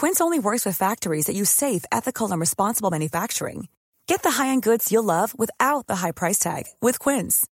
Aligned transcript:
Quince 0.00 0.22
only 0.22 0.38
works 0.38 0.64
with 0.64 0.78
factories 0.78 1.26
that 1.26 1.36
use 1.36 1.50
safe, 1.50 1.84
ethical, 1.92 2.30
and 2.32 2.40
responsible 2.40 2.90
manufacturing. 2.90 3.68
Get 4.06 4.22
the 4.22 4.30
high-end 4.30 4.62
goods 4.62 4.90
you'll 4.90 5.04
love 5.04 5.38
without 5.38 5.86
the 5.88 5.96
high 5.96 6.12
price 6.12 6.38
tag 6.38 6.64
with 6.80 6.98
Quince. 6.98 7.46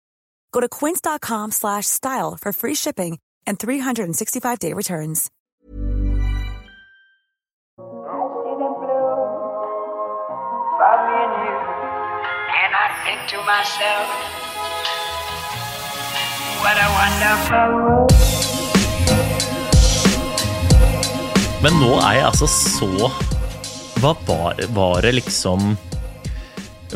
Go 0.53 0.61
to 0.61 0.69
quince.com 0.69 1.51
slash 1.51 1.87
style 1.87 2.37
for 2.39 2.53
free 2.53 2.73
shipping 2.73 3.19
and 3.45 3.59
365-day 3.59 4.71
returns. 4.71 5.29
And 12.55 12.73
I 12.73 12.87
think 13.03 13.27
to 13.31 13.37
myself, 13.43 14.07
what 16.63 16.77
a 16.79 16.87
wonderful 16.95 17.75
world. 17.83 18.46
Men 21.57 21.73
nå 21.81 21.95
er 22.05 22.19
jeg 22.19 22.25
altså 22.27 22.47
så 22.51 22.87
Hva 23.97 24.11
var, 24.27 24.59
var 24.77 25.01
det 25.01 25.15
liksom 25.17 25.71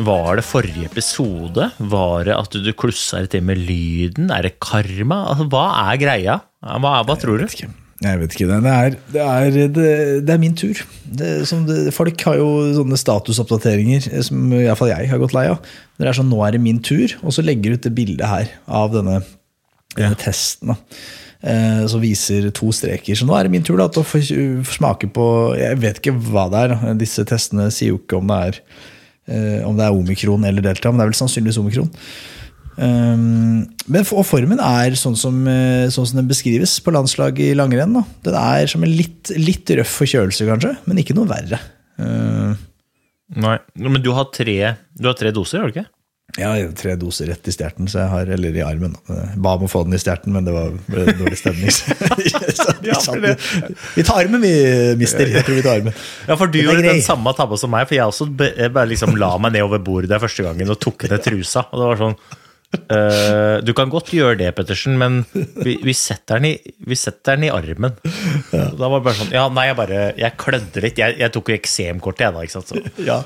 Var 0.05 0.37
det 0.37 0.45
forrige 0.45 0.85
episode? 0.85 1.71
Var 1.91 2.27
det 2.27 2.35
at 2.37 2.57
du 2.61 2.69
klussa 2.77 3.23
litt 3.23 3.33
med 3.41 3.57
lyden? 3.57 4.29
Er 4.29 4.45
det 4.45 4.59
karma? 4.61 5.23
Altså, 5.31 5.47
hva 5.49 5.63
er 5.89 6.01
greia? 6.01 6.35
Hva, 6.61 6.99
hva 7.07 7.15
tror 7.19 7.41
du? 7.41 7.47
Jeg 8.01 8.17
vet 8.21 8.33
ikke. 8.33 8.47
Det 8.49 8.69
er, 8.73 8.95
det 9.13 9.23
er, 9.25 9.57
det, 9.75 9.89
det 10.25 10.33
er 10.33 10.39
min 10.41 10.55
tur. 10.57 10.79
Det, 11.05 11.31
som 11.49 11.65
det, 11.67 11.91
folk 11.93 12.23
har 12.25 12.39
jo 12.39 12.47
sånne 12.77 12.97
statusoppdateringer 12.97 14.07
som 14.25 14.55
iallfall 14.57 14.93
jeg 14.93 15.09
har 15.11 15.21
gått 15.21 15.35
lei 15.37 15.47
av. 15.51 15.59
Det 15.97 16.09
er 16.09 16.17
sånn 16.17 16.31
'nå 16.31 16.39
er 16.45 16.55
det 16.55 16.63
min 16.63 16.79
tur', 16.81 17.17
og 17.21 17.35
så 17.35 17.45
legger 17.45 17.73
du 17.73 17.77
ut 17.77 17.85
det 17.89 17.93
bildet 17.97 18.25
her 18.29 18.49
av 18.65 18.93
denne, 18.95 19.19
denne 19.97 20.17
testen. 20.21 20.73
da. 20.73 20.79
Eh, 21.41 21.85
som 21.89 22.01
viser 22.03 22.51
to 22.53 22.69
streker. 22.75 23.17
Så 23.17 23.25
nå 23.25 23.33
er 23.33 23.47
det 23.47 23.53
min 23.55 23.63
tur 23.65 23.79
da, 23.79 23.87
til 23.89 24.03
å 24.03 24.05
få 24.05 24.19
smake 24.75 25.09
på 25.09 25.25
Jeg 25.57 25.79
vet 25.81 25.97
ikke 25.97 26.13
hva 26.29 26.45
det 26.53 26.65
er. 26.67 26.75
Disse 26.99 27.25
testene 27.25 27.71
sier 27.73 27.95
jo 27.95 28.01
ikke 28.01 28.19
om 28.19 28.29
det 28.29 28.37
er 28.45 28.59
eh, 28.61 29.63
om 29.65 29.73
det 29.77 29.87
er 29.87 29.97
omikron 29.97 30.45
eller 30.45 30.65
delta, 30.65 30.91
men 30.91 31.01
det 31.01 31.07
er 31.07 31.11
vel 31.13 31.21
sannsynligvis 31.23 31.57
omikron. 31.63 31.89
Um, 32.81 33.65
men 33.91 34.05
og 34.15 34.23
formen 34.25 34.61
er 34.63 34.95
sånn 34.97 35.17
som, 35.19 35.41
eh, 35.49 35.89
sånn 35.91 36.07
som 36.07 36.21
den 36.21 36.29
beskrives 36.29 36.77
på 36.81 36.93
landslaget 36.93 37.51
i 37.51 37.57
langrenn. 37.57 37.97
Da. 37.97 38.05
Den 38.29 38.37
er 38.37 38.69
som 38.71 38.85
en 38.85 38.93
litt, 38.93 39.33
litt 39.33 39.73
røff 39.81 39.97
forkjølelse, 40.01 40.47
kanskje, 40.49 40.75
men 40.85 41.01
ikke 41.01 41.17
noe 41.17 41.29
verre. 41.29 41.59
Uh, 42.01 42.53
Nei, 43.31 43.57
Men 43.79 44.01
du 44.03 44.11
har 44.11 44.27
tre, 44.33 44.75
du 44.99 45.07
har 45.07 45.15
tre 45.15 45.31
doser, 45.33 45.61
har 45.61 45.69
du 45.69 45.77
ikke? 45.77 45.89
Har 46.39 46.71
tre 46.79 46.93
doser 46.99 47.27
rett 47.31 47.47
i 47.47 47.53
stjerten, 47.53 47.89
så 47.91 47.99
jeg 48.03 48.11
har, 48.13 48.29
eller 48.37 48.55
i 48.55 48.63
armen. 48.63 48.93
Ba 49.41 49.55
om 49.57 49.65
å 49.67 49.69
få 49.71 49.83
den 49.87 49.97
i 49.97 50.01
stjerten, 50.01 50.31
men 50.35 50.47
det 50.47 50.53
var 50.55 50.71
dårlig 51.19 51.39
stemning. 51.39 51.67
Vi, 52.21 52.93
satt- 52.95 53.25
vi 53.95 54.03
tar 54.07 54.21
armen, 54.23 54.41
vi, 54.41 54.51
mister. 54.99 55.27
Jeg 55.27 55.43
tror 55.47 55.57
vi 55.59 55.63
tar 55.65 55.79
armen. 55.81 55.93
Ja, 56.27 56.37
for 56.39 56.51
du 56.51 56.59
gjorde 56.61 56.83
den 56.85 57.01
samme 57.05 57.33
tabba 57.37 57.57
som 57.59 57.71
meg, 57.73 57.87
for 57.89 57.97
jeg 57.97 58.07
også 58.11 58.27
jeg 58.47 58.71
bare 58.73 58.89
liksom 58.91 59.17
la 59.19 59.33
meg 59.41 59.55
ned 59.57 59.65
over 59.67 59.81
bordet 59.83 60.09
der 60.11 60.21
første 60.23 60.45
gangen 60.45 60.71
og 60.71 60.79
tok 60.81 61.07
ned 61.11 61.23
trusa. 61.25 61.65
Og 61.71 61.81
det 61.81 61.89
var 61.91 62.01
sånn 62.05 62.17
eh, 62.77 63.57
Du 63.65 63.73
kan 63.77 63.91
godt 63.91 64.11
gjøre 64.15 64.37
det, 64.39 64.51
Pettersen, 64.57 64.97
men 64.99 65.21
vi, 65.33 65.77
vi, 65.83 65.95
setter, 65.97 66.39
den 66.39 66.51
i, 66.51 66.75
vi 66.87 66.97
setter 66.99 67.39
den 67.39 67.47
i 67.49 67.51
armen. 67.53 67.97
Ja. 68.53 68.69
Da 68.69 68.87
var 68.87 68.99
det 68.99 69.05
bare 69.09 69.17
sånn 69.19 69.33
Ja, 69.35 69.45
nei, 69.53 69.67
jeg 69.69 69.77
bare 69.79 69.99
Jeg 70.19 70.37
klødde 70.41 70.85
litt. 70.85 71.01
Jeg, 71.01 71.17
jeg 71.21 71.35
tok 71.35 71.51
jo 71.51 71.57
eksemkortet, 71.57 72.25
jeg, 72.27 72.37
da. 72.37 72.45
ikke 72.47 72.57
sant? 72.57 72.71
Så. 72.71 73.05
Ja, 73.07 73.19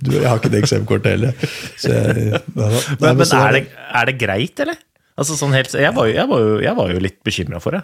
du, 0.00 0.14
jeg 0.18 0.28
har 0.28 0.40
ikke 0.40 0.52
det 0.52 0.62
eksemkortet 0.64 1.16
heller. 1.16 1.50
Så 1.80 1.94
jeg, 1.96 2.40
da, 2.58 2.70
da, 2.70 2.84
Men, 3.00 3.20
men 3.22 3.26
er, 3.26 3.58
det, 3.58 3.66
er 4.00 4.10
det 4.12 4.16
greit, 4.20 4.64
eller? 4.66 4.86
Altså 5.20 5.34
sånn 5.36 5.52
helt, 5.52 5.74
jeg, 5.76 5.92
var 5.92 6.06
jo, 6.08 6.14
jeg, 6.16 6.28
var 6.30 6.40
jo, 6.40 6.52
jeg 6.64 6.76
var 6.78 6.92
jo 6.94 7.00
litt 7.04 7.18
bekymra 7.26 7.58
for 7.60 7.76
det. 7.76 7.82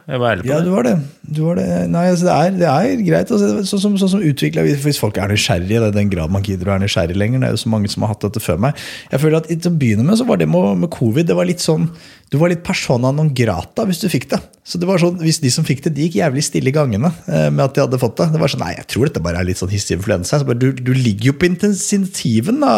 Ja, 0.48 0.56
det. 0.56 0.64
du 0.64 0.70
var 0.72 0.86
det. 0.86 0.94
Du 1.20 1.41
var 1.44 1.58
det. 1.60 1.66
Nei, 1.92 2.06
altså, 2.14 2.30
det, 2.30 2.36
er, 2.36 2.54
det 2.56 2.70
er 2.70 3.02
greit. 3.04 3.32
Altså, 3.36 3.50
sånn 3.69 3.82
som, 3.82 3.98
sånn 4.00 4.12
som 4.14 4.24
utviklet, 4.24 4.70
Hvis 4.80 5.00
folk 5.02 5.20
er 5.20 5.28
nysgjerrige, 5.28 5.82
det 5.82 5.91
er 5.91 5.98
den 5.98 6.12
grad 6.14 6.32
man 6.32 6.47
gidder 6.47 6.70
å 6.70 6.72
være 6.72 6.86
nysgjerrig 6.86 7.19
lenger. 7.20 7.42
Det 7.44 7.50
er 7.50 7.58
jo 7.58 7.60
så 7.66 7.72
mange 7.74 7.92
som 7.92 8.06
har 8.06 8.14
hatt 8.14 8.24
dette 8.24 8.41
før 8.41 8.62
meg. 8.64 8.80
Jeg 9.12 9.20
føler 9.26 9.42
at 9.42 9.50
Til 9.52 9.69
å 9.69 9.76
begynne 9.82 10.06
med 10.08 10.16
så 10.16 10.24
var 10.28 10.41
det 10.41 10.48
med, 10.48 10.70
med 10.80 10.92
covid 10.97 11.28
det 11.28 11.36
var 11.36 11.48
litt 11.50 11.60
sånn, 11.60 11.91
Du 12.31 12.38
var 12.41 12.50
litt 12.50 12.64
persona 12.66 13.12
non 13.14 13.31
grata 13.34 13.87
hvis 13.87 14.03
du 14.03 14.09
fikk 14.10 14.31
det. 14.32 14.42
Så 14.66 14.81
det 14.82 14.88
var 14.88 14.98
sånn, 14.98 15.20
Hvis 15.22 15.38
de 15.38 15.50
som 15.54 15.64
fikk 15.66 15.84
det, 15.84 15.92
de 15.94 16.09
gikk 16.09 16.16
jævlig 16.19 16.42
stille 16.42 16.72
i 16.72 16.75
gangene 16.75 17.12
eh, 17.31 17.48
med 17.54 17.62
at 17.69 17.76
de 17.76 17.84
hadde 17.84 18.00
fått 18.03 18.16
det. 18.19 18.32
Det 18.34 18.41
var 18.42 18.50
sånn, 18.50 18.64
Nei, 18.66 18.72
jeg 18.75 18.88
tror 18.91 19.06
dette 19.06 19.22
bare 19.22 19.38
er 19.38 19.47
litt 19.47 19.60
sånn 19.60 19.70
hissig 19.70 19.94
influensa. 19.94 20.41
Så 20.42 20.56
du, 20.59 20.72
du 20.75 20.91
ligger 20.91 21.31
jo 21.31 21.34
på 21.38 21.47
intensiven, 21.47 22.59
da, 22.65 22.72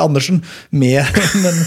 Andersen. 0.00 0.40
Med, 0.72 1.04
men, 1.44 1.60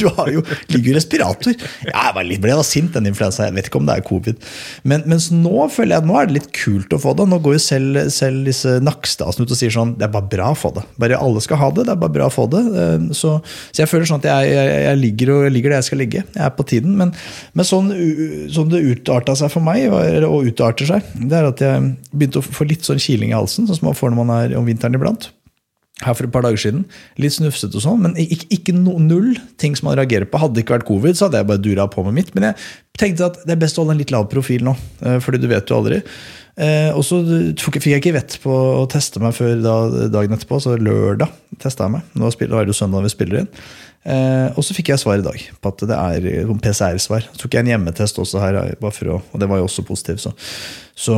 du 0.00 0.06
har 0.16 0.30
jo, 0.32 0.40
ligger 0.72 0.94
jo 0.94 0.96
respirator. 0.96 1.58
Ja, 1.84 2.06
jeg 2.06 2.16
var 2.16 2.28
litt, 2.30 2.40
ble 2.40 2.56
da 2.56 2.64
sint, 2.64 2.94
den 2.96 3.10
influensa. 3.10 3.50
Jeg 3.50 3.58
vet 3.58 3.68
ikke 3.68 3.82
om 3.82 3.90
det 3.90 3.98
er 4.00 4.06
covid. 4.08 4.48
Men, 4.88 5.04
mens 5.12 5.28
nå 5.34 5.68
føler 5.68 5.98
jeg 5.98 6.06
at 6.06 6.08
nå 6.08 6.16
er 6.16 6.30
det 6.30 6.38
litt 6.38 6.50
kult 6.56 6.96
å 6.96 7.02
få 7.04 7.12
det. 7.20 7.28
Nå 7.28 7.42
går 7.44 7.58
jo 7.58 7.62
selv, 7.66 8.00
selv 8.16 8.48
disse 8.48 8.78
Nakstadsen 8.80 9.44
ut 9.44 9.52
og 9.52 9.60
sier 9.60 9.74
sånn 9.74 9.92
Det 10.00 10.08
er 10.08 10.14
bare 10.16 10.30
bra 10.32 10.54
å 10.54 10.56
få 10.56 10.72
det. 10.78 10.86
Bare 10.96 11.20
alle 11.20 11.44
skal 11.44 11.60
ha 11.60 11.68
det. 11.76 11.84
Det 11.84 11.98
er 11.98 12.00
bare 12.00 12.16
bra 12.16 12.30
å 12.30 12.36
få 12.38 12.48
det. 12.56 12.64
Eh, 12.64 12.98
Så, 13.20 13.36
så 13.44 13.84
jeg 13.84 13.92
føler 13.92 14.08
sånn 14.08 14.24
at 14.24 14.30
jeg, 14.30 14.56
jeg, 14.56 14.82
jeg 14.86 15.02
ligger, 15.04 15.36
og, 15.36 15.46
jeg 15.50 15.56
ligger 15.58 15.74
der 15.74 15.82
jeg 15.82 15.90
skal 15.90 16.00
ligge. 16.06 16.24
Jeg 16.34 16.44
er 16.46 16.54
på 16.56 16.66
tiden. 16.70 16.94
Men, 17.00 17.12
men 17.56 17.68
sånn, 17.68 17.90
sånn 18.52 18.72
det 18.72 18.84
utarta 18.86 19.36
seg 19.38 19.52
for 19.52 19.64
meg, 19.66 19.90
og 19.90 20.48
utarter 20.48 20.88
seg, 20.88 21.12
det 21.20 21.40
er 21.40 21.50
at 21.50 21.64
jeg 21.64 21.92
begynte 22.12 22.42
å 22.42 22.46
få 22.46 22.68
litt 22.68 22.86
sånn 22.86 23.02
kiling 23.02 23.34
i 23.34 23.38
halsen, 23.38 23.68
sånn 23.68 23.80
som 23.80 23.90
man 23.90 23.98
får 23.98 24.12
når 24.12 24.22
man 24.22 24.34
er 24.38 24.56
om 24.58 24.68
vinteren 24.68 24.98
iblant 24.98 25.30
her 26.04 26.16
for 26.16 26.26
et 26.26 26.32
par 26.32 26.44
dager 26.44 26.60
siden. 26.60 26.84
Litt 27.20 27.36
snufsete 27.36 27.76
og 27.78 27.84
sånn, 27.84 28.02
men 28.04 28.16
ikke, 28.20 28.48
ikke 28.56 28.76
no, 28.76 28.96
null 29.02 29.34
ting 29.60 29.76
som 29.76 29.90
man 29.90 29.98
reagerer 30.00 30.28
på. 30.28 30.40
Hadde 30.40 30.56
det 30.56 30.64
ikke 30.64 30.78
vært 30.78 30.88
covid, 30.88 31.16
så 31.16 31.28
hadde 31.28 31.42
jeg 31.42 31.50
bare 31.50 31.64
dura 31.64 31.88
på 31.92 32.04
med 32.06 32.16
mitt. 32.16 32.32
Men 32.36 32.50
jeg 32.50 32.68
tenkte 33.00 33.30
at 33.30 33.40
det 33.44 33.56
er 33.56 33.60
best 33.60 33.78
å 33.78 33.84
holde 33.84 33.96
en 33.96 34.00
litt 34.00 34.14
lav 34.14 34.28
profil 34.32 34.64
nå, 34.66 34.76
eh, 35.04 35.18
fordi 35.24 35.42
du 35.42 35.48
vet 35.50 35.70
jo 35.70 35.80
aldri. 35.80 36.00
Eh, 36.60 36.90
og 36.92 37.04
så 37.06 37.20
fikk 37.60 37.80
jeg 37.88 38.02
ikke 38.02 38.16
vett 38.16 38.38
på 38.42 38.52
å 38.52 38.88
teste 38.90 39.22
meg 39.22 39.36
før 39.36 39.60
dagen 40.12 40.36
etterpå, 40.36 40.60
så 40.60 40.76
lørdag 40.80 41.30
testa 41.60 41.86
jeg 41.86 41.98
meg. 41.98 42.10
Nå 42.16 42.32
er 42.32 42.50
det 42.50 42.72
jo 42.72 42.80
søndag 42.80 43.06
vi 43.06 43.12
spiller 43.12 43.42
inn. 43.42 43.52
Eh, 44.00 44.48
og 44.56 44.64
så 44.64 44.72
fikk 44.72 44.94
jeg 44.94 45.02
svar 45.02 45.20
i 45.20 45.24
dag 45.24 45.42
på 45.60 45.72
at 45.72 45.82
det 45.90 45.96
er 45.96 46.52
PCR-svar. 46.64 47.26
Så 47.28 47.42
tok 47.42 47.56
jeg 47.56 47.66
en 47.66 47.72
hjemmetest 47.74 48.20
også 48.22 48.40
her, 48.40 48.60
bare 48.80 48.96
for 48.96 49.16
å, 49.16 49.18
og 49.20 49.42
det 49.42 49.48
var 49.50 49.60
jo 49.60 49.66
også 49.68 49.84
positiv. 49.88 50.20
Så. 50.22 50.32
Så, 50.96 51.16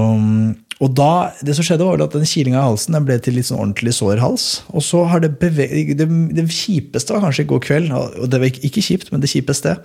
og 0.83 0.91
da, 0.99 1.31
det 1.47 1.55
som 1.55 1.67
skjedde 1.67 1.87
var 1.87 2.01
at 2.03 2.15
den 2.17 2.27
kilinga 2.27 2.59
i 2.59 2.67
halsen 2.67 2.97
den 2.97 3.05
ble 3.07 3.15
til 3.23 3.37
litt 3.39 3.47
sånn 3.47 3.61
ordentlig 3.61 3.95
sår 3.95 4.19
hals. 4.23 4.47
Og 4.75 4.83
så 4.83 5.05
har 5.07 5.23
det 5.23 5.37
beveget, 5.39 5.95
det, 6.01 6.09
det 6.35 6.47
kjipeste 6.51 7.15
var 7.15 7.23
kanskje 7.23 7.45
i 7.45 7.51
går 7.53 7.61
kveld, 7.63 7.93
og 7.95 8.27
det 8.31 8.41
var 8.43 8.51
ikke, 8.51 8.65
ikke 8.67 8.83
kjipt, 8.89 9.13
men 9.13 9.23
det 9.23 9.31
kjipeste. 9.31 9.77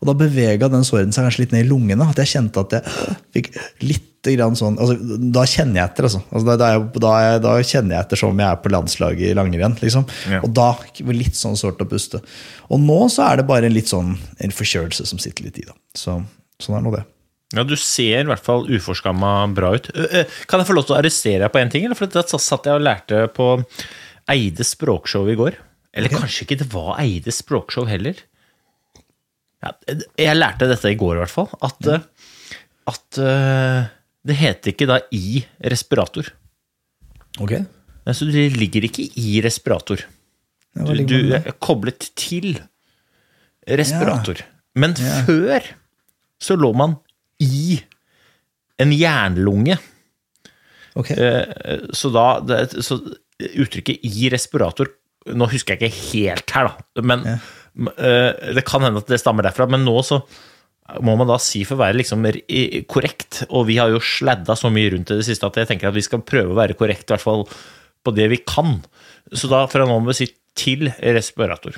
Og 0.00 0.08
da 0.08 0.16
bevega 0.16 0.70
den 0.72 0.86
såren 0.86 1.12
seg 1.12 1.26
kanskje 1.26 1.44
litt 1.44 1.52
ned 1.52 1.66
i 1.66 1.68
lungene. 1.68 2.08
At 2.08 2.22
jeg 2.22 2.32
kjente 2.32 2.64
at 2.64 2.76
jeg 2.78 3.16
fikk 3.36 3.50
litt 3.84 4.12
grann 4.26 4.56
sånn 4.58 4.74
altså, 4.82 4.96
Da 5.30 5.44
kjenner 5.46 5.78
jeg 5.78 5.90
etter, 5.90 6.06
altså. 6.08 6.20
altså 6.32 6.46
da, 6.48 6.70
da, 6.96 7.10
da, 7.38 7.52
er 7.54 7.68
kjenner 7.68 7.94
jeg 7.94 8.06
etter 8.06 8.18
som 8.18 8.32
om 8.32 8.40
jeg 8.42 8.48
er 8.48 8.62
på 8.64 8.72
landslaget 8.72 9.28
i 9.28 9.34
langrenn. 9.38 9.76
Liksom. 9.82 10.06
Ja. 10.32 10.40
Og 10.40 10.54
da 10.56 10.70
litt 11.12 11.36
sånn 11.38 11.58
sårt 11.60 11.84
å 11.84 11.88
puste. 11.90 12.22
Og 12.72 12.80
nå 12.82 13.02
så 13.12 13.28
er 13.28 13.42
det 13.42 13.46
bare 13.50 13.68
en 13.68 13.76
litt 13.76 13.92
sånn 13.92 14.16
en 14.16 14.56
forkjølelse 14.56 15.06
som 15.12 15.20
sitter 15.22 15.46
litt 15.46 15.60
i. 15.60 15.66
da. 15.68 15.76
Så, 15.96 16.16
sånn 16.64 16.80
er 16.80 16.88
nå 16.88 16.96
det. 16.96 17.04
Ja, 17.54 17.62
Du 17.62 17.76
ser 17.78 18.24
i 18.24 18.26
hvert 18.26 18.42
fall 18.42 18.64
uforskamma 18.66 19.46
bra 19.54 19.74
ut. 19.76 19.86
Kan 20.50 20.62
jeg 20.62 20.66
få 20.68 20.74
lov 20.74 20.88
til 20.88 20.96
å 20.96 20.98
arrestere 20.98 21.44
deg 21.44 21.52
på 21.54 21.60
én 21.62 21.70
ting? 21.70 21.84
Eller? 21.86 21.98
For 21.98 22.10
da 22.10 22.24
satt 22.26 22.66
jeg 22.66 22.74
og 22.80 22.82
lærte 22.82 23.20
på 23.36 23.50
Eides 24.32 24.72
språkshow 24.74 25.28
i 25.30 25.36
går. 25.38 25.54
Eller 25.96 26.10
kanskje 26.12 26.42
ikke 26.44 26.58
det 26.64 26.66
var 26.72 26.96
Eides 27.00 27.38
språkshow 27.44 27.86
heller. 27.88 28.18
Ja, 29.64 29.70
jeg 30.18 30.36
lærte 30.36 30.66
dette 30.68 30.90
i 30.92 30.98
går, 30.98 31.16
i 31.16 31.22
hvert 31.22 31.32
fall. 31.32 31.48
At, 31.64 31.86
at 32.90 33.20
det 34.26 34.36
heter 34.42 34.74
ikke 34.74 34.90
da 34.90 34.98
i 35.14 35.38
respirator. 35.70 36.28
Ok? 37.40 37.54
Så 38.14 38.28
det 38.30 38.50
ligger 38.58 38.84
ikke 38.90 39.06
i 39.22 39.38
respirator. 39.44 40.02
Du, 40.76 40.92
du 41.08 41.32
er 41.38 41.54
koblet 41.62 42.10
til 42.18 42.58
respirator. 43.66 44.42
Men 44.76 44.92
før 44.98 45.64
så 46.42 46.58
lå 46.58 46.74
man 46.76 46.98
i 47.42 47.78
en 48.82 48.92
jernlunge. 48.92 49.78
Okay. 50.96 51.16
Eh, 51.16 51.78
Så 51.92 52.10
da 52.14 52.40
det, 52.40 52.82
så 52.84 53.00
Uttrykket 53.36 54.00
'i 54.00 54.30
respirator' 54.32 54.94
Nå 55.36 55.48
husker 55.50 55.76
jeg 55.76 55.90
ikke 55.90 56.04
helt 56.14 56.52
her, 56.54 56.68
da, 56.70 57.02
men 57.02 57.24
eh, 57.26 58.52
det 58.54 58.62
kan 58.64 58.80
hende 58.80 59.02
at 59.02 59.08
det 59.10 59.18
stammer 59.18 59.42
derfra. 59.42 59.66
Men 59.68 59.82
nå 59.84 59.96
så 60.06 60.20
må 61.02 61.16
man 61.18 61.26
da 61.26 61.34
si 61.42 61.64
for 61.66 61.74
å 61.74 61.82
være 61.82 61.98
liksom 61.98 62.22
korrekt, 62.86 63.40
og 63.50 63.66
vi 63.66 63.76
har 63.80 63.90
jo 63.90 63.98
sladda 63.98 64.54
så 64.54 64.70
mye 64.70 64.92
rundt 64.94 65.10
i 65.10 65.18
det 65.18 65.26
siste 65.26 65.48
at 65.48 65.58
jeg 65.58 65.66
tenker 65.72 65.90
at 65.90 65.96
vi 65.98 66.04
skal 66.06 66.22
prøve 66.22 66.54
å 66.54 66.60
være 66.60 66.78
korrekt, 66.78 67.10
i 67.10 67.16
hvert 67.16 67.26
fall 67.26 67.42
på 68.06 68.14
det 68.14 68.28
vi 68.30 68.38
kan. 68.46 68.78
Så 69.34 69.50
da 69.50 69.64
fra 69.66 69.82
nå 69.82 69.98
må 69.98 70.14
vi 70.14 70.20
si 70.20 70.30
'til 70.54 70.94
respirator'. 71.02 71.76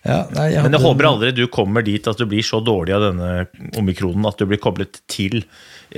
Ja, 0.00 0.22
nei, 0.32 0.46
jeg 0.54 0.62
Men 0.64 0.72
jeg 0.72 0.80
hadde- 0.80 0.86
håper 0.86 1.06
aldri 1.10 1.30
du 1.36 1.42
kommer 1.52 1.84
dit 1.84 2.06
at 2.08 2.16
du 2.16 2.24
blir 2.24 2.40
så 2.46 2.62
dårlig 2.64 2.94
av 2.96 3.02
denne 3.12 3.46
omikronen 3.76 4.24
at 4.30 4.38
du 4.40 4.46
blir 4.48 4.56
koblet 4.62 5.00
til 5.12 5.42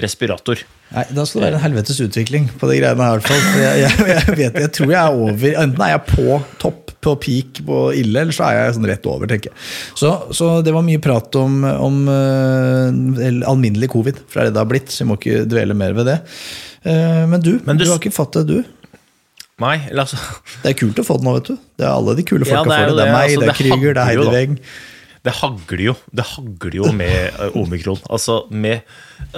respirator. 0.03 0.59
Nei, 0.93 1.05
Da 1.15 1.25
skal 1.25 1.41
det 1.43 1.53
være 1.53 1.59
en 1.61 1.65
helvetes 1.69 2.01
utvikling 2.03 2.49
på 2.59 2.67
de 2.69 2.81
greiene 2.81 2.99
her. 2.99 3.21
jeg, 3.61 3.85
jeg, 3.85 4.09
jeg, 4.09 4.37
vet, 4.41 4.59
jeg 4.65 4.73
tror 4.73 4.91
jeg 4.91 4.99
er 4.99 5.21
over 5.23 5.55
Enten 5.63 5.85
er 5.87 5.93
jeg 5.95 6.03
på 6.11 6.43
topp, 6.59 6.91
på 7.03 7.15
peak, 7.21 7.63
på 7.67 7.79
ille, 7.95 8.21
eller 8.25 8.33
så 8.35 8.49
er 8.49 8.59
jeg 8.59 8.75
sånn 8.81 8.89
rett 8.91 9.07
over, 9.07 9.27
tenker 9.31 9.51
jeg. 9.53 9.57
Så, 9.99 10.11
så 10.35 10.51
det 10.67 10.75
var 10.75 10.83
mye 10.87 11.01
prat 11.03 11.35
om, 11.39 11.63
om 11.65 12.03
uh, 12.09 12.91
alminnelig 13.51 13.89
covid, 13.95 14.19
for 14.27 14.41
det 14.41 14.43
er 14.43 14.51
det 14.51 14.55
det 14.59 14.63
har 14.65 14.71
blitt. 14.75 14.91
Så 14.93 15.05
vi 15.05 15.11
må 15.13 15.19
ikke 15.21 15.45
dvele 15.51 15.75
mer 15.79 15.95
ved 15.99 16.11
det. 16.11 16.19
Uh, 16.87 17.27
Men 17.31 17.41
du, 17.41 17.61
Men 17.67 17.77
du- 17.79 17.85
du 17.87 17.91
har 17.93 17.99
ikke 18.03 18.15
fått 18.15 18.39
det, 18.41 18.47
du. 18.51 18.65
Nei, 19.63 19.77
altså 19.93 20.19
Det 20.63 20.73
er 20.73 20.79
kult 20.79 20.99
å 20.99 21.05
få 21.07 21.19
det 21.21 21.29
nå, 21.29 21.37
vet 21.39 21.53
du. 21.53 21.61
Det 21.79 21.87
er 21.87 21.93
alle 21.93 22.17
de 22.19 22.25
kule 22.27 22.49
Ja, 22.49 22.63
det 22.65 22.73
får 22.73 22.91
det. 22.91 22.97
Det 22.99 23.05
er 23.07 23.15
meg, 23.15 23.29
Altså, 23.29 23.45
det 23.45 23.53
er 23.53 23.61
Krüger, 23.61 23.95
det 23.99 24.09
er. 24.09 24.33
Weng. 24.33 24.59
Det 25.23 25.31
hagler 25.39 25.83
jo, 25.85 25.93
det 26.11 26.25
hagler 26.33 26.77
jo 26.81 26.89
med 26.99 27.15
eh, 27.45 27.57
omikron. 27.59 28.01
Altså 28.11 28.41
med, 28.51 28.83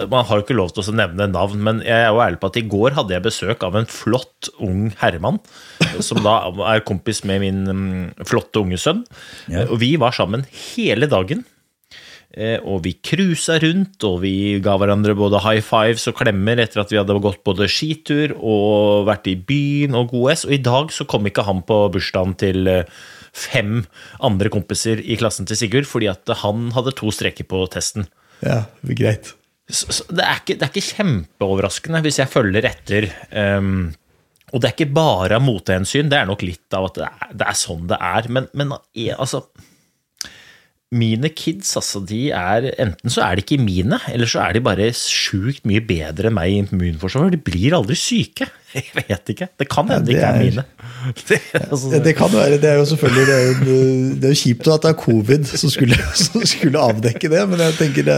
man 0.08 0.24
har 0.24 0.40
jo 0.40 0.44
ikke 0.46 0.56
lov 0.56 0.72
til 0.72 0.86
å 0.88 0.94
nevne 0.96 1.28
navn, 1.28 1.60
men 1.66 1.82
jeg 1.84 2.06
er 2.06 2.08
jo 2.08 2.22
ærlig 2.24 2.40
på 2.40 2.48
at 2.48 2.60
i 2.60 2.64
går 2.72 2.96
hadde 2.96 3.12
jeg 3.12 3.24
besøk 3.26 3.66
av 3.68 3.76
en 3.76 3.88
flott 3.92 4.48
ung 4.64 4.86
herremann, 5.02 5.42
som 6.00 6.22
da 6.24 6.38
er 6.72 6.84
kompis 6.88 7.20
med 7.28 7.44
min 7.44 7.60
mm, 7.68 8.24
flotte 8.24 8.64
unge 8.64 8.80
sønn. 8.80 9.04
Ja. 9.52 9.66
Og 9.68 9.76
vi 9.84 9.92
var 10.00 10.16
sammen 10.16 10.46
hele 10.72 11.10
dagen. 11.12 11.44
Eh, 12.34 12.58
Og 12.66 12.82
vi 12.82 12.96
cruisa 12.98 13.60
rundt, 13.62 14.02
og 14.02 14.20
vi 14.24 14.58
ga 14.62 14.74
hverandre 14.80 15.14
både 15.14 15.38
high 15.44 15.62
fives 15.62 16.08
og 16.10 16.16
klemmer 16.18 16.58
etter 16.58 16.82
at 16.82 16.90
vi 16.90 16.98
hadde 16.98 17.14
gått 17.22 17.44
både 17.46 17.68
skitur 17.70 18.34
og 18.40 19.06
vært 19.06 19.28
i 19.30 19.36
byen 19.38 19.94
og 19.94 20.10
god 20.10 20.32
S. 20.34 20.44
Og 20.48 20.56
i 20.56 20.62
dag 20.62 20.90
så 20.90 21.06
kom 21.06 21.28
ikke 21.30 21.44
han 21.46 21.62
på 21.66 21.78
bursdagen 21.94 22.34
til 22.40 22.66
eh, 22.70 22.90
fem 23.34 23.84
andre 24.24 24.50
kompiser 24.50 24.98
i 24.98 25.18
klassen 25.20 25.46
til 25.46 25.58
Sigurd, 25.58 25.86
fordi 25.90 26.10
at 26.10 26.30
han 26.42 26.72
hadde 26.74 26.94
to 26.98 27.12
streker 27.14 27.46
på 27.50 27.64
testen. 27.70 28.08
Ja, 28.42 28.64
greit. 28.82 29.32
Så, 29.70 29.88
så 29.94 30.04
det, 30.10 30.24
er 30.24 30.40
ikke, 30.42 30.56
det 30.58 30.66
er 30.66 30.72
ikke 30.72 30.90
kjempeoverraskende 30.98 32.02
hvis 32.04 32.18
jeg 32.20 32.30
følger 32.32 32.66
etter. 32.68 33.06
Um, 33.30 33.94
og 34.52 34.60
det 34.60 34.68
er 34.68 34.74
ikke 34.76 34.94
bare 34.94 35.38
av 35.38 35.42
motehensyn, 35.42 36.10
det 36.12 36.18
er 36.18 36.28
nok 36.28 36.44
litt 36.44 36.76
av 36.76 36.90
at 36.90 36.98
det 36.98 37.06
er, 37.06 37.30
det 37.40 37.46
er 37.48 37.56
sånn 37.58 37.86
det 37.90 37.98
er. 38.10 38.28
Men, 38.36 38.50
men 38.54 38.74
eh, 38.76 39.14
altså 39.16 39.40
Mine 40.94 41.26
kids, 41.34 41.72
altså, 41.76 41.98
de 42.06 42.28
er 42.30 42.68
Enten 42.78 43.10
så 43.10 43.22
er 43.24 43.34
de 43.34 43.42
ikke 43.42 43.56
mine, 43.58 43.96
eller 44.12 44.28
så 44.30 44.44
er 44.44 44.52
de 44.54 44.60
bare 44.62 44.90
sjukt 44.94 45.64
mye 45.66 45.80
bedre 45.82 46.28
enn 46.28 46.36
meg 46.36 46.52
i 46.52 46.58
immunforsvar. 46.60 47.32
De 47.32 47.40
blir 47.40 47.74
aldri 47.74 47.96
syke. 47.98 48.46
Jeg 48.76 48.84
vet 49.08 49.32
ikke. 49.32 49.48
Det 49.58 49.66
kan 49.72 49.88
hende 49.90 50.06
de 50.06 50.12
det 50.12 50.18
ikke 50.20 50.28
er 50.28 50.36
er- 50.36 50.44
mine. 50.44 50.64
Det, 51.28 51.40
altså, 51.60 51.90
Ja, 51.92 51.98
det 52.04 52.14
kan 52.16 52.30
være, 52.32 52.56
det 52.62 52.68
er 52.70 52.78
jo 52.78 52.84
selvfølgelig 52.88 53.24
det 53.28 53.34
er 53.34 53.42
jo, 53.48 53.74
det 54.22 54.24
er 54.24 54.32
jo 54.32 54.38
kjipt 54.40 54.68
at 54.72 54.84
det 54.86 54.90
er 54.94 55.00
covid 55.02 55.44
som 55.50 55.70
skulle, 55.74 55.98
som 56.24 56.46
skulle 56.48 56.80
avdekke 56.80 57.28
det, 57.28 57.42
men 57.50 57.60
jeg 57.60 57.74
tenker 57.80 58.06
det, 58.08 58.16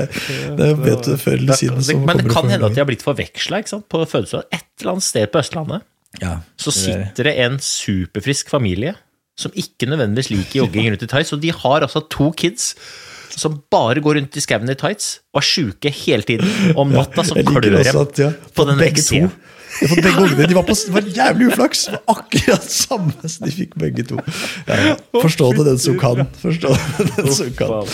det 0.60 0.68
er 0.68 0.78
bedre 0.84 1.16
før 1.18 1.34
eller 1.40 1.58
siden. 1.58 1.82
så 1.82 1.96
men 1.98 2.20
det 2.22 2.28
kan 2.30 2.46
hende 2.52 2.68
at 2.70 2.76
de 2.76 2.82
har 2.84 2.86
blitt 2.86 3.02
forveksla 3.02 3.62
på 3.90 4.04
fødselsdag. 4.04 4.46
Et 4.54 4.68
eller 4.84 4.92
annet 4.94 5.08
sted 5.08 5.26
på 5.34 5.42
Østlandet. 5.42 5.82
ja, 6.22 6.36
så 6.60 6.70
er- 6.70 6.78
sitter 6.84 7.30
det 7.30 7.34
en 7.48 7.58
superfrisk 7.58 8.52
familie 8.54 8.94
som 9.36 9.52
ikke 9.54 9.88
nødvendigvis 9.90 10.32
liker 10.32 10.62
jogging 10.62 10.88
rundt 10.90 11.04
i 11.04 11.10
tights, 11.10 11.34
og 11.36 11.42
de 11.42 11.52
har 11.52 11.84
altså 11.84 12.02
to 12.12 12.30
kids 12.36 12.74
som 13.36 13.58
bare 13.72 14.00
går 14.00 14.16
rundt 14.16 14.38
i 14.38 14.40
skauen 14.40 14.70
i 14.72 14.76
tights 14.78 15.18
og 15.34 15.42
er 15.42 15.46
sjuke 15.46 15.92
hele 15.92 16.24
tiden. 16.24 16.72
Om 16.78 16.94
natta 16.94 17.24
så 17.26 17.36
klør 17.44 17.80
også 17.82 18.06
at, 18.06 18.22
ja, 18.22 18.30
på 18.56 18.64
den 18.68 18.80
begge 18.80 19.04
to. 19.04 19.26
Ja, 19.26 19.88
for 19.90 20.00
begge 20.00 20.22
ungene. 20.24 20.46
De 20.48 20.56
var, 20.56 20.64
på, 20.64 20.76
det 20.78 20.94
var 20.94 21.08
jævlig 21.18 21.48
uflaks! 21.50 21.82
Det 21.90 21.98
var 21.98 22.14
Akkurat 22.16 22.68
samme 22.72 23.28
som 23.28 23.44
de 23.44 23.52
fikk 23.52 23.74
begge 23.80 24.06
to. 24.08 24.20
Ja. 24.68 24.94
Forstå 25.12 25.50
det 25.58 25.66
den 25.68 25.82
som 25.82 25.98
kan. 26.00 26.22
Forstå 26.40 26.70
det 26.72 27.08
den 27.18 27.34
som 27.36 27.50
kan. 27.58 27.90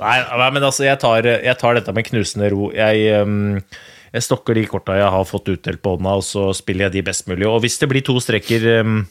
Nei, 0.00 0.48
men 0.56 0.64
altså, 0.64 0.88
jeg 0.88 0.98
tar, 1.02 1.28
jeg 1.28 1.54
tar 1.60 1.78
dette 1.78 1.94
med 1.94 2.08
knusende 2.08 2.50
ro. 2.54 2.72
Jeg, 2.74 3.22
um, 3.22 3.60
jeg 4.10 4.26
stokker 4.26 4.58
de 4.58 4.66
korta 4.70 4.98
jeg 4.98 5.12
har 5.14 5.28
fått 5.28 5.52
utdelt 5.54 5.82
på 5.84 5.94
hånda, 5.94 6.16
og 6.18 6.26
så 6.26 6.48
spiller 6.56 6.88
jeg 6.88 6.98
de 6.98 7.06
best 7.12 7.30
mulig. 7.30 7.46
Og 7.46 7.62
hvis 7.62 7.78
det 7.78 7.90
blir 7.92 8.06
to 8.06 8.18
streker 8.24 8.66
um, 8.80 9.04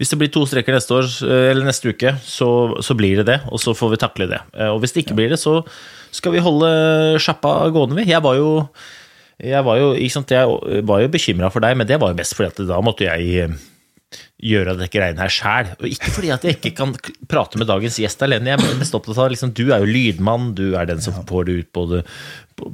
hvis 0.00 0.08
det 0.14 0.16
blir 0.16 0.30
to 0.32 0.46
streker 0.48 0.72
neste 0.72 0.94
år, 0.96 1.08
eller 1.28 1.66
neste 1.68 1.92
uke, 1.92 2.14
så, 2.24 2.46
så 2.80 2.94
blir 2.96 3.20
det 3.20 3.26
det, 3.28 3.38
og 3.52 3.60
så 3.60 3.74
får 3.76 3.92
vi 3.92 3.98
takle 4.00 4.30
det. 4.30 4.38
Eh, 4.56 4.70
Og 4.72 4.80
hvis 4.80 4.94
det 4.96 5.02
ikke 5.04 5.18
blir 5.18 5.28
det, 5.28 5.36
så 5.42 5.58
skal 6.10 6.32
vi 6.32 6.40
holde 6.40 6.70
sjappa 7.20 7.68
gående, 7.68 7.98
vi. 8.00 8.06
Jeg 8.08 8.24
var 8.24 8.38
jo, 8.38 8.48
jeg 9.44 9.60
var 9.66 9.76
jo, 9.76 9.90
jo 11.04 11.12
bekymra 11.12 11.52
for 11.52 11.60
deg, 11.60 11.76
men 11.76 11.88
det 11.90 12.00
var 12.00 12.14
jo 12.14 12.18
mest 12.18 12.32
fordi 12.38 12.48
at 12.48 12.62
da 12.72 12.80
måtte 12.84 13.04
jeg 13.10 13.44
eh, 13.44 13.58
gjøre 14.40 14.74
dette 14.78 14.92
greiene 14.92 15.20
her 15.20 15.32
sjæl. 15.32 15.72
Og 15.78 15.88
ikke 15.90 16.12
fordi 16.14 16.30
at 16.34 16.44
jeg 16.46 16.56
ikke 16.58 16.72
kan 16.78 16.94
prate 17.30 17.60
med 17.60 17.68
dagens 17.68 17.98
gjest 18.00 18.22
alene. 18.24 18.52
Jeg 18.52 18.60
er 18.60 18.78
mest 18.80 18.96
opptatt 18.96 19.18
av 19.20 19.32
liksom, 19.32 19.52
Du 19.56 19.66
er 19.68 19.82
jo 19.82 19.90
lydmann, 19.90 20.52
du 20.56 20.72
er 20.78 20.88
den 20.88 21.02
som 21.04 21.16
får 21.28 21.48
det 21.48 21.56
ut 21.58 21.70
på, 21.76 21.84
det, 21.90 22.00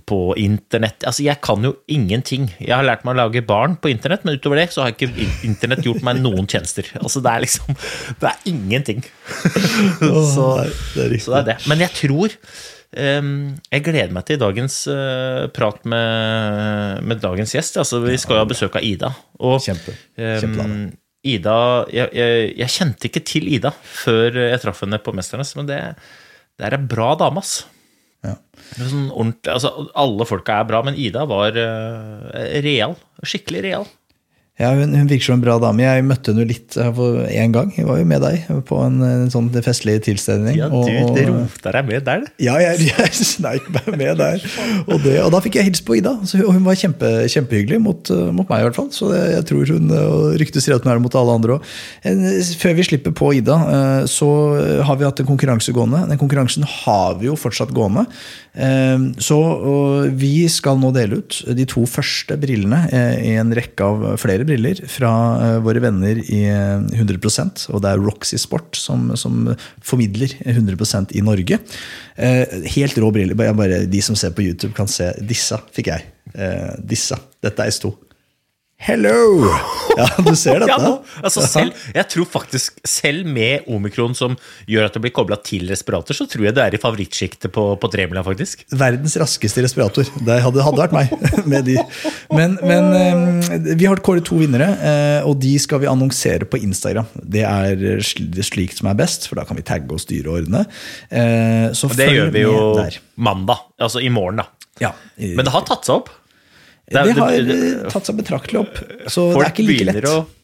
på, 0.07 0.21
internett. 0.41 1.03
Altså, 1.09 1.25
jeg 1.27 1.41
kan 1.45 1.67
jo 1.67 1.75
ingenting. 1.91 2.49
Jeg 2.61 2.75
har 2.75 2.87
lært 2.87 3.07
meg 3.07 3.17
å 3.17 3.21
lage 3.25 3.43
barn 3.47 3.77
på 3.81 3.91
internett, 3.91 4.25
men 4.27 4.39
utover 4.39 4.61
det 4.61 4.69
så 4.75 4.85
har 4.85 4.95
ikke 4.95 5.11
internett 5.47 5.87
gjort 5.87 6.05
meg 6.07 6.23
noen 6.23 6.47
tjenester. 6.51 6.89
Altså, 7.03 7.23
det 7.25 7.33
er 7.35 7.45
liksom 7.47 7.81
Det 8.23 8.31
er 8.31 8.49
ingenting. 8.53 9.03
så, 10.01 10.49
det 10.95 11.09
er 11.09 11.19
så 11.19 11.35
det 11.35 11.41
er 11.41 11.49
det. 11.51 11.57
Men 11.71 11.83
jeg 11.83 11.95
tror 11.99 12.37
ehm, 12.95 13.33
jeg 13.73 13.87
gleder 13.89 14.15
meg 14.15 14.29
til 14.29 14.39
dagens 14.43 14.79
eh, 14.93 15.49
prat 15.57 15.83
med, 15.83 17.03
med 17.03 17.25
dagens 17.25 17.57
gjest. 17.59 17.81
Altså, 17.83 18.01
vi 18.07 18.15
skal 18.23 18.39
jo 18.39 18.45
ha 18.45 18.53
besøk 18.55 18.79
av 18.79 18.87
Ida. 18.87 19.11
Og, 19.41 19.59
Kjempe. 19.67 19.97
Kjempe 20.15 20.39
Kjempebra. 20.45 21.03
Ida 21.35 21.57
jeg, 21.93 22.11
jeg, 22.17 22.51
jeg 22.61 22.75
kjente 22.77 23.09
ikke 23.09 23.25
til 23.27 23.49
Ida 23.51 23.73
før 23.75 24.39
jeg 24.47 24.63
traff 24.63 24.85
henne 24.85 25.01
på 25.03 25.15
Mesternes, 25.17 25.55
men 25.59 25.69
det, 25.71 25.81
det 26.57 26.69
er 26.69 26.79
ei 26.79 26.89
bra 26.95 27.15
dame, 27.19 27.43
ass. 27.43 27.65
Ja. 28.27 28.35
Sånn 28.79 29.11
altså, 29.53 29.71
alle 29.99 30.27
folka 30.29 30.61
er 30.61 30.69
bra, 30.69 30.83
men 30.87 30.99
Ida 30.99 31.27
var 31.29 31.57
uh, 31.59 32.31
real. 32.65 32.97
Skikkelig 33.23 33.63
real. 33.69 33.87
Ja, 34.57 34.71
hun, 34.73 34.95
hun 34.97 35.05
virker 35.05 35.27
som 35.27 35.35
en 35.37 35.43
bra 35.45 35.59
dame. 35.61 35.85
Jeg 35.85 36.05
møtte 36.09 36.33
henne 36.33 36.47
litt 36.49 36.79
eh, 36.81 37.01
én 37.37 37.53
gang. 37.53 37.69
Jeg 37.77 37.85
var 37.85 37.99
jo 38.01 38.07
med 38.09 38.23
deg 38.25 38.47
på 38.65 38.79
en, 38.87 39.03
en 39.05 39.33
sånn 39.33 39.51
festlig 39.61 39.99
tilstelning. 40.07 40.57
Ja, 40.57 40.71
du 40.73 40.79
og- 40.81 41.19
rota 41.29 41.75
deg 41.77 41.91
med 41.91 42.07
der. 42.07 42.25
Ja, 42.41 42.55
jeg, 42.65 42.87
jeg 42.89 43.13
sneik 43.19 43.69
meg 43.75 43.91
med 44.01 44.17
der. 44.23 44.47
Og, 44.87 44.97
det, 45.05 45.19
og 45.21 45.29
da 45.35 45.43
fikk 45.45 45.59
jeg 45.61 45.69
hilse 45.69 45.85
på 45.85 45.99
Ida. 45.99 46.15
Så 46.25 46.41
hun, 46.41 46.63
var 46.65 46.79
kjempe, 46.81 47.11
kjempehyggelig 47.35 47.83
mot, 47.85 48.09
uh, 48.09 48.31
mot 48.33 48.49
meg, 48.49 48.63
i 48.65 48.69
hvert 48.71 48.79
fall. 48.79 48.89
Så 48.97 49.11
det, 49.13 49.21
jeg 49.35 49.45
tror 49.53 49.75
hun, 49.77 49.93
uh, 49.93 50.07
og 50.07 50.41
ryktet 50.41 50.65
sier 50.65 50.79
at 50.79 50.89
hun 50.89 50.95
er 50.95 50.97
det 50.97 51.05
mot 51.05 51.19
alle 51.21 51.37
andre 51.37 51.59
òg. 51.59 51.69
Før 52.63 52.79
vi 52.81 52.89
slipper 52.89 53.13
på 53.17 53.35
Ida, 53.37 53.59
så 54.09 54.31
har 54.89 54.97
vi 54.97 55.05
hatt 55.05 55.21
en 55.21 55.29
konkurranse 55.29 55.75
gående. 55.77 56.07
Den 56.09 56.21
konkurransen 56.21 56.65
har 56.65 57.21
vi 57.21 57.29
jo 57.29 57.37
fortsatt 57.39 57.75
gående. 57.77 58.07
Så 59.21 59.39
vi 60.17 60.33
skal 60.53 60.79
nå 60.81 60.93
dele 60.97 61.21
ut 61.21 61.41
de 61.59 61.67
to 61.69 61.85
første 61.91 62.39
brillene 62.41 62.87
i 63.21 63.35
en 63.41 63.53
rekke 63.57 63.85
av 63.85 64.07
flere 64.23 64.46
briller 64.49 64.81
fra 64.91 65.13
uh, 65.41 65.59
våre 65.65 65.83
venner 65.85 66.21
i 66.23 66.43
uh, 66.51 66.87
100% 66.97 67.67
og 67.73 67.83
det 67.85 67.93
er 67.93 68.03
Roxy 68.03 68.39
Sport 68.41 68.79
som, 68.79 69.11
som 69.19 69.51
formidler 69.85 70.33
100% 70.47 71.15
i 71.17 71.23
Norge. 71.25 71.59
Eh, 72.17 72.57
helt 72.77 72.99
rå 72.99 73.11
briller. 73.13 73.37
Bare, 73.37 73.85
de 73.87 74.03
som 74.03 74.17
ser 74.17 74.35
på 74.37 74.45
YouTube, 74.47 74.75
kan 74.77 74.89
se. 74.91 75.13
Disse 75.27 75.59
fikk 75.77 75.93
jeg. 75.93 76.07
Eh, 76.35 76.75
disse. 76.81 77.19
Dette 77.45 77.65
er 77.65 77.73
S2. 77.73 77.93
Hello! 78.79 79.47
Ja, 79.97 80.05
du 80.21 80.35
ser 80.37 80.59
dette? 80.61 80.69
Ja, 80.69 80.77
nå, 80.77 80.91
altså 81.25 81.41
selv, 81.49 81.73
jeg 81.97 82.05
tror 82.13 82.27
faktisk, 82.29 82.75
selv 82.85 83.25
med 83.33 83.65
omikron 83.73 84.13
som 84.13 84.35
gjør 84.69 84.91
at 84.91 84.93
det 84.99 85.01
blir 85.07 85.13
kobla 85.17 85.39
til 85.41 85.63
respirator, 85.73 86.13
så 86.19 86.27
tror 86.29 86.45
jeg 86.45 86.53
det 86.59 86.61
er 86.67 86.77
i 86.77 86.81
favorittsjiktet 86.83 87.49
på, 87.55 87.63
på 87.81 87.89
tremila, 87.95 88.21
faktisk. 88.27 88.67
Verdens 88.77 89.15
raskeste 89.17 89.65
respirator. 89.65 90.05
Det 90.27 90.37
hadde, 90.45 90.61
hadde 90.67 90.83
vært 90.83 90.93
meg. 90.93 91.15
med. 91.49 91.71
Men, 92.37 92.59
men 92.61 92.91
eh, 92.99 93.73
vi 93.81 93.89
har 93.89 94.03
kåret 94.05 94.29
to 94.29 94.37
vinnere, 94.43 94.69
eh, 94.85 95.25
og 95.31 95.41
de 95.41 95.55
skal 95.65 95.81
vi 95.81 95.89
annonsere 95.89 96.45
på 96.45 96.61
Instagram. 96.61 97.09
Det 97.25 97.47
er 97.49 97.89
slik 98.05 98.37
slikt 98.51 98.83
som 98.83 98.93
er 98.93 99.01
best, 99.01 99.31
for 99.31 99.41
da 99.41 99.47
kan 99.49 99.57
vi 99.57 99.65
tagge 99.65 99.97
og 99.97 100.05
styre 100.05 100.29
og 100.35 100.43
ordne. 100.43 100.67
Eh, 101.09 101.73
så 101.73 101.89
Og 101.89 101.97
det 101.97 102.11
gjør 102.13 102.37
vi 102.37 102.45
jo 102.45 102.61
mandag, 103.17 103.65
altså 103.81 104.05
i 104.05 104.13
morgen, 104.13 104.45
da. 104.45 104.51
Ja, 104.91 104.93
i- 105.17 105.33
Men 105.41 105.49
det 105.49 105.57
har 105.57 105.65
tatt 105.73 105.89
seg 105.89 106.03
opp. 106.03 106.13
Det, 106.93 107.03
har 107.19 107.91
tatt 107.91 108.09
seg 108.09 108.19
betraktelig 108.21 108.61
opp. 108.63 108.81
Så 109.11 109.31
det 109.35 109.45
er 109.45 109.53
ikke 109.55 109.67
like 109.67 109.87
lett. 109.91 110.35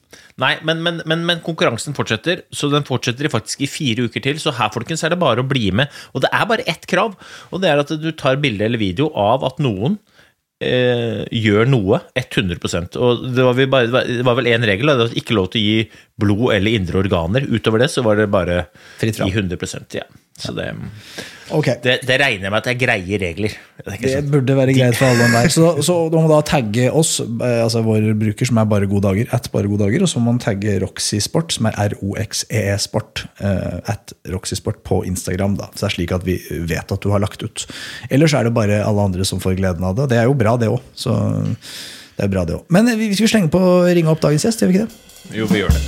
Nei, 0.41 0.55
men, 0.65 0.81
men, 0.83 1.01
men, 1.09 1.25
men 1.29 1.43
konkurransen 1.45 1.95
fortsetter, 1.97 2.43
så 2.55 2.71
den 2.73 2.87
fortsetter 2.89 3.29
i 3.29 3.33
faktisk 3.33 3.63
i 3.65 3.69
fire 3.71 4.07
uker 4.09 4.25
til. 4.25 4.41
Så 4.41 4.55
her 4.57 4.73
folkens, 4.75 5.05
er 5.05 5.13
det 5.13 5.21
bare 5.21 5.45
å 5.45 5.49
bli 5.49 5.69
med. 5.77 5.93
Og 6.17 6.25
det 6.25 6.31
er 6.33 6.49
bare 6.49 6.65
ett 6.71 6.89
krav, 6.91 7.19
og 7.53 7.63
det 7.63 7.71
er 7.71 7.83
at 7.83 7.93
du 8.01 8.09
tar 8.17 8.41
bilde 8.43 8.65
eller 8.67 8.81
video 8.81 9.11
av 9.19 9.45
at 9.49 9.61
noen 9.63 9.99
eh, 10.65 11.23
gjør 11.37 11.69
noe 11.69 12.01
100 12.19 12.97
Og 12.97 13.27
det 13.37 13.45
var, 13.45 13.59
vi 13.59 13.69
bare, 13.71 13.91
det 14.09 14.25
var- 14.25 14.39
vel 14.41 14.51
én 14.55 14.65
regel, 14.67 14.87
det 14.95 15.05
var 15.05 15.21
ikke 15.23 15.37
lov 15.37 15.51
til 15.53 15.61
å 15.61 15.67
gi 15.69 15.91
blod 16.19 16.55
eller 16.57 16.79
indre 16.81 17.03
organer. 17.05 17.47
Utover 17.53 17.85
det 17.85 17.91
så 17.93 18.05
var 18.07 18.17
det 18.17 18.31
bare 18.33 18.67
Fritt 18.99 19.21
fram. 19.21 19.29
i 19.29 19.33
100 19.33 19.99
ja. 20.01 20.09
Så 20.43 20.51
det, 20.57 20.73
okay. 21.55 21.77
det, 21.85 22.01
det 22.09 22.17
regner 22.19 22.49
jeg 22.49 22.51
med 22.51 22.59
at 22.59 22.67
det 22.67 22.73
er 22.73 22.79
greie 22.81 23.19
regler. 23.23 23.53
Det 23.79 23.99
Det 24.01 24.11
sånn. 24.11 24.31
burde 24.33 24.57
være 24.59 24.75
greit 24.75 24.97
for 24.99 25.07
alle 25.13 25.29
enhver. 25.29 25.53
Så, 25.55 25.69
så 25.87 25.97
du 26.11 26.17
må 26.19 26.25
da 26.31 26.41
tagge 26.47 26.89
oss, 26.91 27.13
eh, 27.23 27.61
altså 27.63 27.85
vår 27.87 28.09
bruker 28.19 28.49
som 28.49 28.59
er 28.59 28.67
Bare 28.73 28.89
gode 28.91 29.07
dager, 29.07 29.31
at 29.37 29.47
Bare 29.55 29.71
gode 29.71 29.85
dager, 29.85 30.03
og 30.03 30.11
så 30.11 30.19
må 30.23 30.33
man 30.33 30.43
tagge 30.43 30.75
Roxysport, 30.83 31.55
som 31.55 31.69
er 31.71 31.79
R-O-X-E-E 31.93 32.75
Sport, 32.83 33.25
eh, 33.39 33.79
at 33.95 34.15
Roxysport 34.35 34.83
på 34.89 35.03
Instagram. 35.07 35.55
da. 35.61 35.71
Så 35.77 35.85
det 35.87 35.91
er 35.93 35.97
slik 35.99 36.17
at 36.19 36.27
vi 36.27 36.39
vet 36.73 36.97
at 36.97 37.07
du 37.07 37.11
har 37.15 37.23
lagt 37.23 37.43
ut. 37.47 37.67
Ellers 38.11 38.35
er 38.35 38.49
det 38.49 38.55
bare 38.59 38.83
alle 38.83 39.07
andre 39.11 39.29
som 39.29 39.43
får 39.43 39.59
gleden 39.63 39.87
av 39.87 39.95
det, 39.95 40.09
og 40.09 40.11
det 40.15 40.19
er 40.19 40.27
jo 40.31 40.35
bra, 40.39 40.57
det 40.59 40.73
òg. 40.73 40.83
Så 40.99 41.15
det 42.19 42.27
er 42.27 42.35
bra, 42.35 42.43
det 42.49 42.59
òg. 42.59 42.67
Men 42.73 42.91
vi 42.99 43.13
vi 43.13 43.19
skal 43.21 43.31
slenge 43.37 43.53
på 43.55 43.63
å 43.63 43.79
ringe 43.87 44.11
opp 44.11 44.23
dagens 44.25 44.49
gjest, 44.49 44.65
gjør 44.65 44.73
vi 44.73 44.81
ikke 44.81 44.89
det? 44.91 45.39
Jo, 45.39 45.47
vi 45.53 45.63
gjør 45.63 45.75
det. 45.79 45.83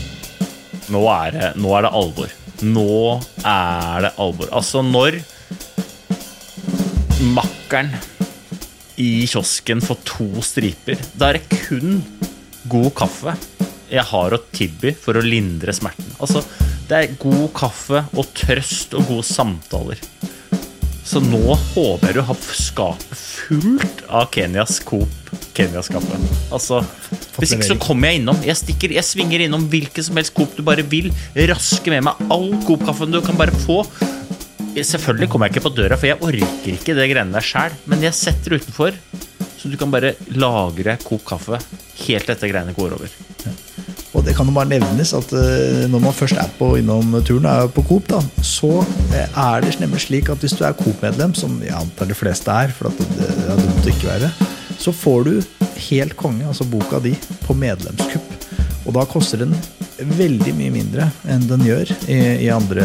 Nå 0.95 1.01
er 1.11 1.35
det, 1.35 1.53
nå 1.59 1.75
er 1.75 1.87
det 1.87 1.95
alvor. 1.97 2.33
Nå 2.65 3.21
er 3.45 4.07
det 4.07 4.13
alvor. 4.23 4.49
Altså, 4.55 4.83
når 4.85 5.19
makkeren 7.35 7.93
i 9.01 9.27
kiosken 9.29 9.83
får 9.85 10.01
to 10.09 10.29
striper, 10.45 11.01
da 11.19 11.33
er 11.33 11.41
det 11.41 11.63
kun 11.67 11.99
god 12.71 12.93
kaffe 12.97 13.35
jeg 13.91 14.05
har 14.09 14.35
å 14.35 14.41
tilby 14.55 14.95
for 14.97 15.19
å 15.19 15.25
lindre 15.25 15.75
smerten. 15.77 16.09
Altså, 16.19 16.43
det 16.89 16.97
er 16.97 17.19
god 17.21 17.51
kaffe 17.57 18.05
og 18.15 18.31
trøst 18.37 18.97
og 18.97 19.07
gode 19.11 19.27
samtaler. 19.29 20.01
Så 21.05 21.21
nå 21.21 21.43
håper 21.75 22.11
jeg 22.11 22.17
du 22.17 22.23
har 22.31 22.47
skapet 22.57 23.21
fullt 23.21 24.07
av 24.09 24.31
Kenyas 24.33 24.81
Coop 24.89 25.35
Kenyas 25.55 25.91
kaffe. 25.93 26.19
Altså, 26.55 26.81
hvis 27.41 27.55
ikke 27.57 27.67
så 27.67 27.79
kommer 27.83 28.13
jeg 28.13 28.21
innom. 28.21 28.39
Jeg 28.47 28.59
stikker, 28.61 28.95
jeg 28.95 29.07
svinger 29.07 29.45
innom 29.47 29.67
hvilken 29.71 30.07
som 30.07 30.19
helst 30.21 30.35
Coop 30.37 30.55
du 30.57 30.63
bare 30.67 30.85
vil. 30.87 31.11
Raske 31.51 31.93
med 31.93 32.07
meg 32.07 32.31
all 32.33 32.53
Coop-kaffen 32.67 33.15
du 33.15 33.21
kan 33.25 33.39
bare 33.39 33.55
få. 33.65 33.83
Selvfølgelig 34.75 35.31
kommer 35.31 35.49
jeg 35.49 35.57
ikke 35.57 35.69
på 35.69 35.75
døra, 35.77 35.99
for 35.99 36.11
jeg 36.11 36.19
orker 36.19 36.73
ikke 36.75 36.97
det 36.99 37.11
greiene 37.11 37.35
der 37.35 37.47
sjæl. 37.47 37.75
Men 37.91 38.03
jeg 38.07 38.17
setter 38.19 38.57
utenfor, 38.59 38.97
så 39.59 39.71
du 39.71 39.79
kan 39.81 39.93
bare 39.95 40.15
lagre 40.35 40.99
Coop 41.03 41.27
kaffe 41.27 41.61
helt 42.05 42.31
etter 42.31 42.51
greiene 42.51 42.75
går 42.77 42.97
over. 42.99 43.19
Og 44.15 44.23
det 44.23 44.37
kan 44.39 44.47
jo 44.47 44.55
bare 44.55 44.71
nevnes 44.71 45.11
at 45.17 45.33
eh, 45.35 45.85
når 45.91 46.03
man 46.05 46.15
først 46.15 46.39
er 46.39 46.51
på 46.59 46.77
innom 46.79 47.17
turen, 47.27 47.49
er 47.51 47.71
på 47.75 47.83
Coop, 47.89 48.07
da, 48.13 48.21
så 48.47 48.77
eh, 49.11 49.27
er 49.27 49.65
det 49.65 49.75
nemlig 49.81 50.05
slik 50.07 50.31
at 50.31 50.43
hvis 50.43 50.55
du 50.55 50.63
er 50.67 50.77
Coop-medlem, 50.79 51.35
som 51.35 51.57
jeg 51.65 51.75
antar 51.75 52.11
de 52.11 52.19
fleste 52.19 52.55
er, 52.55 52.71
for 52.75 52.93
at 52.93 53.03
det 53.19 53.31
er 53.49 53.59
dumt 53.59 53.89
å 53.89 53.95
ikke 53.95 54.13
være, 54.13 54.31
så 54.79 54.95
får 54.95 55.27
du 55.27 55.64
helt 55.89 56.17
konge, 56.19 56.47
altså 56.49 56.67
boka 56.69 57.01
di, 57.05 57.15
på 57.47 57.57
medlemskupp. 57.59 58.35
Og 58.85 58.93
da 58.93 59.05
koster 59.09 59.41
den 59.41 59.55
veldig 59.95 60.53
mye 60.59 60.73
mindre 60.75 61.07
enn 61.31 61.45
den 61.49 61.63
gjør 61.65 61.91
i, 62.11 62.19
i 62.45 62.49
andre, 62.53 62.85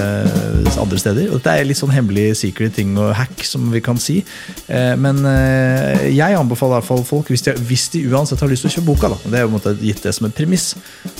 andre 0.79 0.99
steder. 1.01 1.29
Og 1.29 1.39
dette 1.39 1.55
er 1.57 1.67
litt 1.67 1.79
sånn 1.79 1.93
hemmelig 1.93 2.37
secret 2.39 2.75
ting 2.77 2.93
og 2.99 3.11
hack, 3.17 3.41
som 3.47 3.67
vi 3.73 3.81
kan 3.83 3.99
si. 4.01 4.19
Eh, 4.67 4.93
men 4.99 5.23
eh, 5.27 6.05
jeg 6.13 6.37
anbefaler 6.37 6.77
i 6.77 6.79
hvert 6.79 6.89
fall 6.89 7.03
folk, 7.07 7.31
hvis 7.33 7.45
de, 7.47 7.55
hvis 7.69 7.87
de 7.95 8.05
uansett 8.13 8.41
har 8.43 8.51
lyst 8.51 8.65
til 8.65 8.71
å 8.71 8.75
kjøpe 8.77 8.91
boka, 8.91 9.11
da, 9.11 9.19
det 9.25 9.41
er 9.41 9.47
jo 9.47 9.53
måte 9.55 9.75
gitt 9.81 10.05
det 10.05 10.13
som 10.15 10.29
et 10.29 10.37
premiss, 10.37 10.71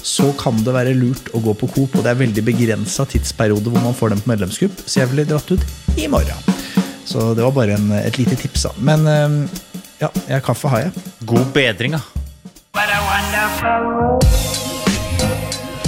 så 0.05 0.29
kan 0.39 0.61
det 0.65 0.75
være 0.75 0.95
lurt 0.97 1.33
å 1.33 1.43
gå 1.43 1.57
på 1.59 1.71
Coop, 1.73 1.97
og 1.97 2.05
det 2.05 2.13
er 2.13 2.21
veldig 2.21 2.45
begrensa 2.47 3.07
tidsperiode 3.09 3.73
hvor 3.73 3.83
man 3.83 3.97
får 3.97 4.13
den 4.13 4.23
på 4.23 4.31
medlemskupp, 4.31 4.85
så 4.85 5.03
jeg 5.03 5.11
ville 5.11 5.27
dratt 5.29 5.51
ut 5.51 5.99
i 5.99 6.07
morgen. 6.11 6.53
Så 7.09 7.31
det 7.33 7.41
var 7.41 7.55
bare 7.55 7.73
en, 7.73 7.89
et 7.97 8.21
lite 8.21 8.37
tips, 8.37 8.69
da. 8.69 8.75
Men 8.85 9.09
eh, 9.09 9.59
ja, 10.01 10.07
jeg, 10.29 10.43
kaffe 10.43 10.67
har 10.71 10.79
jeg. 10.85 10.91
God 11.27 11.45
bedring, 11.53 11.93
da. 11.97 11.99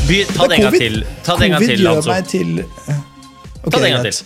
By, 0.07 0.17
ta 0.35 0.47
det 0.47 0.57
en 0.57 0.65
gang 0.65 0.77
til. 0.77 1.05
Ta 1.23 1.35
det 1.39 1.45
en 1.47 1.51
gang 1.55 1.65
til, 1.65 1.87
altså. 1.87 2.17
til 2.27 2.65
Ok, 3.63 3.71
Ta 3.71 3.77
det 3.77 3.85
en 3.87 3.93
gang 3.93 4.03
greit. 4.03 4.23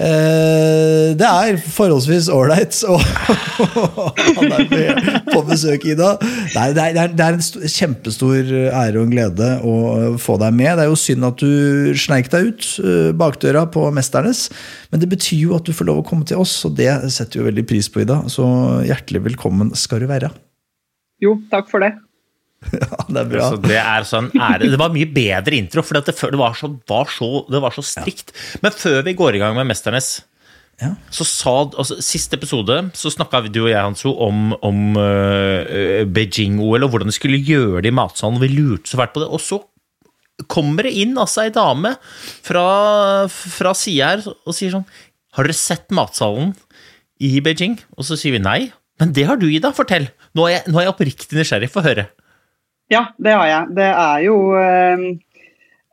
Eh, 0.00 1.10
det 1.18 1.26
er 1.28 1.58
forholdsvis 1.60 2.30
ålreit 2.32 2.78
å 2.88 2.96
ha 3.04 4.46
deg 4.48 4.70
på 5.28 5.42
besøk, 5.44 5.84
Ida. 5.92 6.14
Nei, 6.54 6.70
det, 6.76 6.86
er, 6.86 7.12
det, 7.12 7.26
er, 7.26 7.36
en 7.36 7.68
kjempestor 7.74 8.48
ære 8.48 8.96
og 8.96 9.04
en 9.04 9.12
glede 9.12 9.50
å 9.60 9.74
få 10.20 10.38
deg 10.40 10.56
med. 10.56 10.72
Det 10.78 10.86
er 10.86 10.90
jo 10.90 11.00
synd 11.02 11.28
at 11.28 11.44
du 11.44 11.92
sneik 12.00 12.32
deg 12.32 12.48
ut 12.48 12.68
eh, 12.80 13.10
bakdøra 13.20 13.66
på 13.74 13.84
Mesternes, 13.94 14.46
men 14.88 15.04
det 15.04 15.10
betyr 15.12 15.50
jo 15.50 15.56
at 15.58 15.68
du 15.68 15.76
får 15.76 15.90
lov 15.90 16.00
å 16.00 16.06
komme 16.06 16.28
til 16.28 16.40
oss, 16.40 16.56
og 16.64 16.78
det 16.80 16.92
setter 17.12 17.42
vi 17.42 17.50
veldig 17.50 17.66
pris 17.68 17.90
på, 17.92 18.06
Ida. 18.06 18.22
Så 18.32 18.46
hjertelig 18.88 19.26
velkommen 19.32 19.74
skal 19.76 20.00
du 20.00 20.08
være. 20.08 20.32
Jo, 21.20 21.36
takk 21.52 21.68
for 21.68 21.84
det. 21.84 21.92
Ja, 22.80 23.04
det 23.08 23.20
er 23.22 23.28
bra. 23.30 23.44
Altså, 23.46 23.60
det 23.64 23.78
er 23.80 24.04
sånn 24.08 24.26
ære. 24.36 24.68
Det 24.70 24.78
var 24.80 24.92
mye 24.94 25.08
bedre 25.14 25.56
intro, 25.56 25.84
for 25.86 25.96
det, 25.96 26.12
det, 26.12 26.38
var 26.38 26.56
så, 26.58 26.68
var 26.90 27.08
så, 27.10 27.30
det 27.50 27.60
var 27.64 27.72
så 27.74 27.84
strikt. 27.86 28.34
Men 28.62 28.74
før 28.76 29.00
vi 29.06 29.14
går 29.18 29.38
i 29.38 29.40
gang 29.42 29.56
med 29.56 29.70
Mesternes, 29.70 30.18
Ja. 30.80 30.94
så 31.12 31.26
sa 31.28 31.52
altså, 31.76 31.98
Siste 32.00 32.38
episode 32.38 32.76
så 32.96 33.10
snakka 33.12 33.42
du 33.52 33.58
og 33.66 33.70
jeg, 33.72 33.80
Hanso, 33.80 34.14
om, 34.24 34.54
om 34.64 34.94
uh, 34.96 36.04
Beijing-OL 36.08 36.86
og 36.86 36.92
hvordan 36.94 37.10
de 37.10 37.16
skulle 37.16 37.40
gjøre 37.44 37.82
det 37.84 37.92
i 37.92 37.96
matsalen. 37.96 38.40
Vi 38.40 38.48
lurte 38.52 38.88
så 38.92 39.00
fælt 39.00 39.12
på 39.16 39.24
det. 39.24 39.28
Og 39.28 39.42
så 39.44 39.60
kommer 40.48 40.88
det 40.88 40.94
inn 40.96 41.18
altså 41.20 41.42
ei 41.44 41.52
dame 41.52 41.94
fra, 42.44 42.64
fra 43.28 43.74
sida 43.76 44.14
her 44.14 44.22
og 44.30 44.56
sier 44.56 44.72
sånn 44.72 44.86
Har 45.36 45.44
dere 45.44 45.56
sett 45.58 45.92
matsalen 45.92 46.54
i 47.20 47.34
Beijing? 47.44 47.76
Og 47.98 48.06
så 48.08 48.16
sier 48.20 48.36
vi 48.38 48.40
nei. 48.44 48.70
Men 49.00 49.12
det 49.16 49.26
har 49.28 49.36
du, 49.40 49.46
Ida. 49.52 49.72
Fortell. 49.76 50.08
Nå 50.36 50.46
er 50.48 50.58
jeg, 50.58 50.64
nå 50.72 50.80
er 50.80 50.86
jeg 50.88 50.94
oppriktig 50.94 51.36
nysgjerrig. 51.36 51.68
Få 51.72 51.84
høre. 51.84 52.08
Ja, 52.90 53.04
det 53.22 53.34
har 53.38 53.46
jeg. 53.46 53.74
Det 53.78 53.90
er 53.90 54.22
jo 54.26 54.36
eh, 54.58 55.04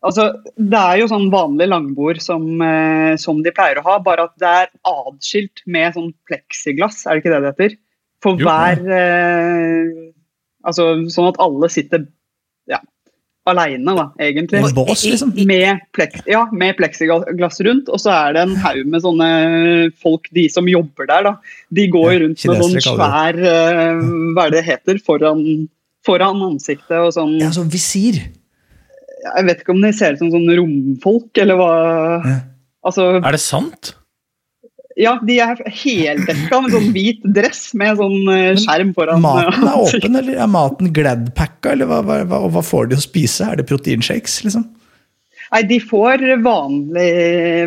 Altså, 0.08 0.28
det 0.56 0.78
er 0.78 1.00
jo 1.02 1.08
sånn 1.10 1.26
vanlig 1.34 1.66
langbord 1.72 2.20
som, 2.24 2.44
eh, 2.64 3.16
som 3.20 3.40
de 3.44 3.52
pleier 3.52 3.80
å 3.82 3.86
ha, 3.88 3.96
bare 4.06 4.28
at 4.30 4.36
det 4.40 4.52
er 4.62 4.70
atskilt 4.88 5.64
med 5.66 5.96
sånn 5.96 6.12
pleksiglass, 6.30 7.02
er 7.06 7.18
det 7.18 7.24
ikke 7.24 7.34
det 7.34 7.40
det 7.44 7.50
heter? 7.54 7.78
For 8.24 8.38
Jo. 8.40 8.46
hver 8.48 8.84
eh, 8.98 9.90
Altså 10.68 10.86
sånn 11.14 11.30
at 11.30 11.38
alle 11.40 11.70
sitter 11.72 12.02
ja, 12.68 12.80
aleine, 13.48 13.94
da, 13.96 14.08
egentlig. 14.20 14.60
Med 14.66 14.76
bås, 14.76 15.04
liksom. 15.08 15.32
Med, 15.48 15.84
plek 15.96 16.18
ja, 16.28 16.42
med 16.52 16.76
pleksiglass 16.80 17.62
rundt, 17.64 17.88
og 17.94 18.02
så 18.04 18.12
er 18.12 18.36
det 18.36 18.42
en 18.44 18.56
haug 18.66 18.82
med 18.92 19.04
sånne 19.06 19.30
folk, 20.04 20.28
de 20.36 20.48
som 20.52 20.68
jobber 20.68 21.08
der, 21.08 21.30
da. 21.30 21.34
De 21.72 21.88
går 21.94 22.12
Ja, 22.14 22.20
rundt 22.26 22.46
med 22.52 22.64
sånn 22.64 22.84
svær 22.84 23.40
eh, 23.40 24.04
Hva 24.36 24.48
er 24.48 24.52
det 24.52 24.60
det 24.60 24.66
heter? 24.68 25.00
Foran, 25.08 25.42
foran 26.08 26.42
ansiktet 26.48 26.98
og 27.02 27.12
sånn 27.16 27.36
Ja, 27.44 27.52
sånn 27.56 27.70
visir. 27.74 28.22
Jeg 29.28 29.46
vet 29.48 29.62
ikke 29.64 29.74
om 29.76 29.82
de 29.84 29.92
ser 29.96 30.16
ut 30.16 30.22
som 30.24 30.32
sånn 30.34 30.50
romfolk, 30.58 31.32
eller 31.44 31.60
hva 31.60 31.72
Ja. 32.24 32.38
Altså, 32.88 33.18
Er 33.20 33.32
det 33.36 33.42
sant? 33.44 33.94
ja, 34.98 35.18
de 35.28 35.36
er 35.44 35.60
heldekka 35.68 36.58
med 36.64 36.72
sånn 36.74 36.88
hvit 36.96 37.20
dress 37.36 37.74
med 37.78 38.00
sånn 38.00 38.30
eh, 38.34 38.56
skjerm 38.58 38.94
foran. 38.98 39.22
Maten 39.22 39.68
er 39.68 39.76
åpen, 39.84 40.16
eller 40.22 40.40
er 40.42 40.48
maten 40.50 40.90
Glad-packa, 40.96 41.74
eller 41.76 41.90
hva, 41.90 42.00
hva, 42.08 42.22
hva, 42.26 42.40
hva 42.56 42.64
får 42.66 42.90
de 42.90 42.98
å 42.98 43.04
spise? 43.04 43.46
Er 43.46 43.60
det 43.60 43.68
proteinshakes, 43.70 44.40
liksom? 44.48 44.66
Nei, 45.52 45.62
de 45.70 45.78
får 45.80 46.24
vanlig, 46.44 47.12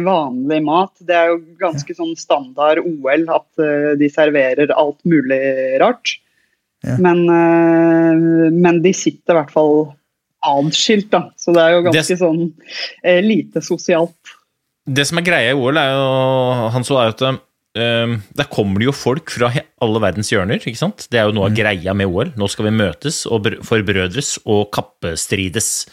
vanlig 0.05 0.59
mat. 0.67 0.93
Det 1.07 1.15
er 1.17 1.31
jo 1.31 1.39
ganske 1.63 1.95
sånn 1.97 2.17
standard 2.19 2.83
OL 2.83 3.29
at 3.33 3.63
eh, 3.63 3.93
de 4.01 4.11
serverer 4.13 4.73
alt 4.75 4.99
mulig 5.09 5.41
rart. 5.81 6.17
Ja. 6.87 6.97
Men, 6.99 7.25
eh, 7.29 8.51
men 8.57 8.81
de 8.83 8.93
sitter 8.97 9.35
i 9.35 9.39
hvert 9.43 9.53
fall 9.53 9.75
adskilt, 10.49 11.11
da. 11.13 11.27
Så 11.37 11.53
det 11.53 11.61
er 11.61 11.75
jo 11.77 11.83
ganske 11.91 12.09
Det- 12.09 12.19
sånn 12.23 12.53
eh, 13.05 13.21
lite 13.21 13.61
sosialt. 13.61 14.17
Det 14.89 15.07
som 15.07 15.19
er 15.19 15.23
greia 15.27 15.51
i 15.51 15.55
OL, 15.55 15.77
er 15.77 15.91
jo, 15.93 16.71
han 16.73 16.83
så 16.83 16.97
er 17.03 17.09
at 17.13 17.21
um, 17.23 18.23
der 18.35 18.49
kommer 18.51 18.79
det 18.81 18.87
jo 18.89 18.93
folk 18.97 19.31
fra 19.31 19.53
alle 19.81 20.01
verdens 20.01 20.31
hjørner. 20.33 20.57
ikke 20.59 20.77
sant? 20.81 21.07
Det 21.13 21.21
er 21.21 21.29
jo 21.29 21.33
noe 21.37 21.51
av 21.51 21.55
greia 21.55 21.95
med 21.95 22.09
OL. 22.09 22.33
Nå 22.37 22.49
skal 22.51 22.65
vi 22.65 22.71
møtes 22.75 23.27
og 23.31 23.45
br- 23.45 23.61
forbrødres 23.63 24.39
og 24.47 24.71
kappestrides. 24.73 25.87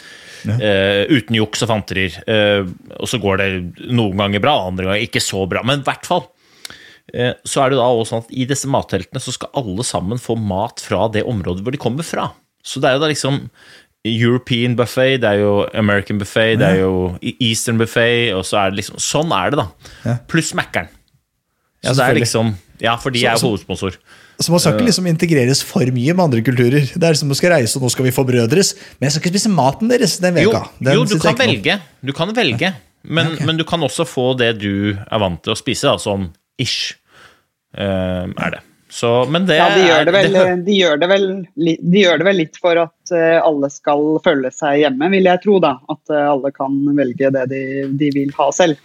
eh, 0.48 1.04
uten 1.12 1.36
juks 1.36 1.62
og 1.64 1.68
fanterier. 1.68 2.14
Uh, 2.30 2.64
og 3.02 3.08
så 3.10 3.20
går 3.20 3.38
det 3.38 3.92
noen 3.92 4.16
ganger 4.16 4.40
bra, 4.40 4.68
andre 4.68 4.86
ganger 4.86 5.04
ikke 5.06 5.20
så 5.22 5.44
bra. 5.50 5.62
Men 5.64 5.80
i 5.82 5.84
hvert 5.84 6.06
fall 6.06 6.28
så 7.48 7.64
er 7.64 7.72
det 7.72 7.80
da 7.80 7.88
også 7.88 8.10
sånn 8.12 8.24
at 8.26 8.32
i 8.36 8.46
disse 8.50 8.68
matteltene 8.68 9.22
så 9.24 9.32
skal 9.32 9.54
alle 9.56 9.86
sammen 9.88 10.20
få 10.20 10.36
mat 10.36 10.84
fra 10.84 11.08
det 11.14 11.24
området 11.28 11.64
hvor 11.64 11.76
de 11.76 11.80
kommer 11.80 12.04
fra. 12.08 12.32
Så 12.68 12.82
det 12.84 12.90
er 12.90 12.98
jo 12.98 13.04
da 13.06 13.12
liksom 13.12 13.46
European 14.08 14.76
buffet, 14.78 15.22
det 15.24 15.30
er 15.30 15.42
jo 15.42 15.54
American 15.76 16.20
buffet, 16.20 16.60
det 16.60 16.68
er 16.68 16.82
jo 16.84 17.18
Eastern 17.44 17.80
buffet, 17.80 18.34
og 18.36 18.46
så 18.48 18.62
er 18.62 18.72
det 18.72 18.82
liksom 18.82 19.00
Sånn 19.02 19.34
er 19.36 19.52
det, 19.54 19.64
da. 19.64 19.92
Ja. 20.06 20.16
Pluss 20.30 20.54
Mækkern. 20.58 20.92
Ja, 21.84 21.92
Så 21.92 22.00
det 22.02 22.08
er 22.08 22.20
liksom 22.22 22.56
Ja, 22.82 22.96
for 23.02 23.14
de 23.14 23.24
er 23.26 23.40
hovedsponsor. 23.42 23.98
Så 24.38 24.54
man 24.54 24.62
skal 24.62 24.76
ikke 24.76 24.86
liksom 24.86 25.08
integreres 25.10 25.64
for 25.66 25.82
mye 25.90 26.14
med 26.14 26.24
andre 26.28 26.44
kulturer. 26.46 26.84
Det 26.94 27.08
er 27.08 27.18
som 27.18 27.32
man 27.32 27.38
skal 27.40 27.56
reise, 27.56 27.74
og 27.80 27.88
nå 27.88 27.90
skal 27.90 28.06
vi 28.06 28.14
forbrødres. 28.14 28.76
Men 29.00 29.08
jeg 29.08 29.16
skal 29.16 29.24
ikke 29.24 29.34
spise 29.34 29.50
maten 29.50 29.90
deres 29.90 30.20
den 30.22 30.36
veka. 30.38 30.62
Den 30.78 31.00
jo 31.00 31.08
du 31.10 31.16
kan 31.24 31.40
velge. 31.40 31.80
Du 32.06 32.14
kan 32.14 32.36
velge. 32.38 32.76
Men, 33.08 33.34
men 33.48 33.58
du 33.58 33.64
kan 33.66 33.82
også 33.82 34.06
få 34.06 34.36
det 34.38 34.60
du 34.62 34.94
er 34.94 35.22
vant 35.24 35.42
til 35.42 35.56
å 35.56 35.58
spise, 35.58 35.90
da, 35.90 35.98
sånn 36.02 36.28
ish. 36.60 36.96
eh, 37.78 38.26
er 38.28 38.52
det. 38.58 38.64
Så, 38.90 39.10
men 39.30 39.46
det 39.46 39.58
Ja, 39.60 39.68
de 39.76 39.82
gjør 39.84 40.06
det 40.08 40.14
vel, 40.16 40.32
det- 40.34 40.66
de 40.66 40.76
gjør 40.80 41.00
det 41.02 41.10
vel, 41.12 41.26
de 41.60 42.00
gjør 42.02 42.18
det 42.22 42.26
vel 42.26 42.38
litt 42.40 42.56
for 42.62 42.80
at 42.80 43.12
eh, 43.14 43.36
alle 43.44 43.70
skal 43.70 44.06
føle 44.24 44.50
seg 44.56 44.80
hjemme, 44.86 45.10
vil 45.12 45.28
jeg 45.28 45.42
tro. 45.44 45.60
da. 45.60 45.74
At 45.92 46.10
eh, 46.14 46.24
alle 46.32 46.52
kan 46.56 46.80
velge 46.98 47.30
det 47.36 47.44
de, 47.52 47.62
de 48.00 48.10
vil 48.16 48.32
ha 48.40 48.50
selv. 48.56 48.80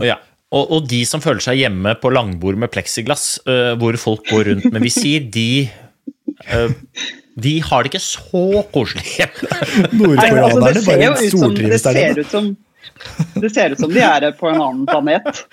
Og 0.00 0.04
Ja. 0.06 0.18
Og, 0.50 0.66
og 0.74 0.88
de 0.90 1.04
som 1.06 1.22
føler 1.22 1.38
seg 1.44 1.60
hjemme 1.60 1.92
på 2.02 2.10
langbord 2.10 2.56
med 2.58 2.72
pleksiglass, 2.74 3.36
uh, 3.46 3.76
hvor 3.78 3.94
folk 4.02 4.24
går 4.26 4.48
rundt 4.48 4.64
med 4.74 4.82
visir, 4.82 5.22
de 5.30 5.68
uh, 6.50 6.72
De 7.38 7.52
har 7.62 7.84
det 7.86 7.92
ikke 7.92 8.02
så 8.02 8.64
koselig 8.74 9.04
hjemme. 9.20 9.46
Altså, 9.46 9.92
Nordkoreanerne 9.94 10.72
det 10.74 10.82
ser 10.82 10.98
bare 10.98 11.12
ut 11.12 11.22
som, 11.22 11.38
stortrives 11.44 11.86
der 11.86 12.00
nede. 12.00 12.56
Det 13.40 13.50
ser 13.54 13.70
ut 13.74 13.80
som 13.80 13.92
de 13.94 14.00
er 14.04 14.26
på 14.36 14.48
en 14.50 14.60
annen 14.60 14.86
planet. 14.88 15.44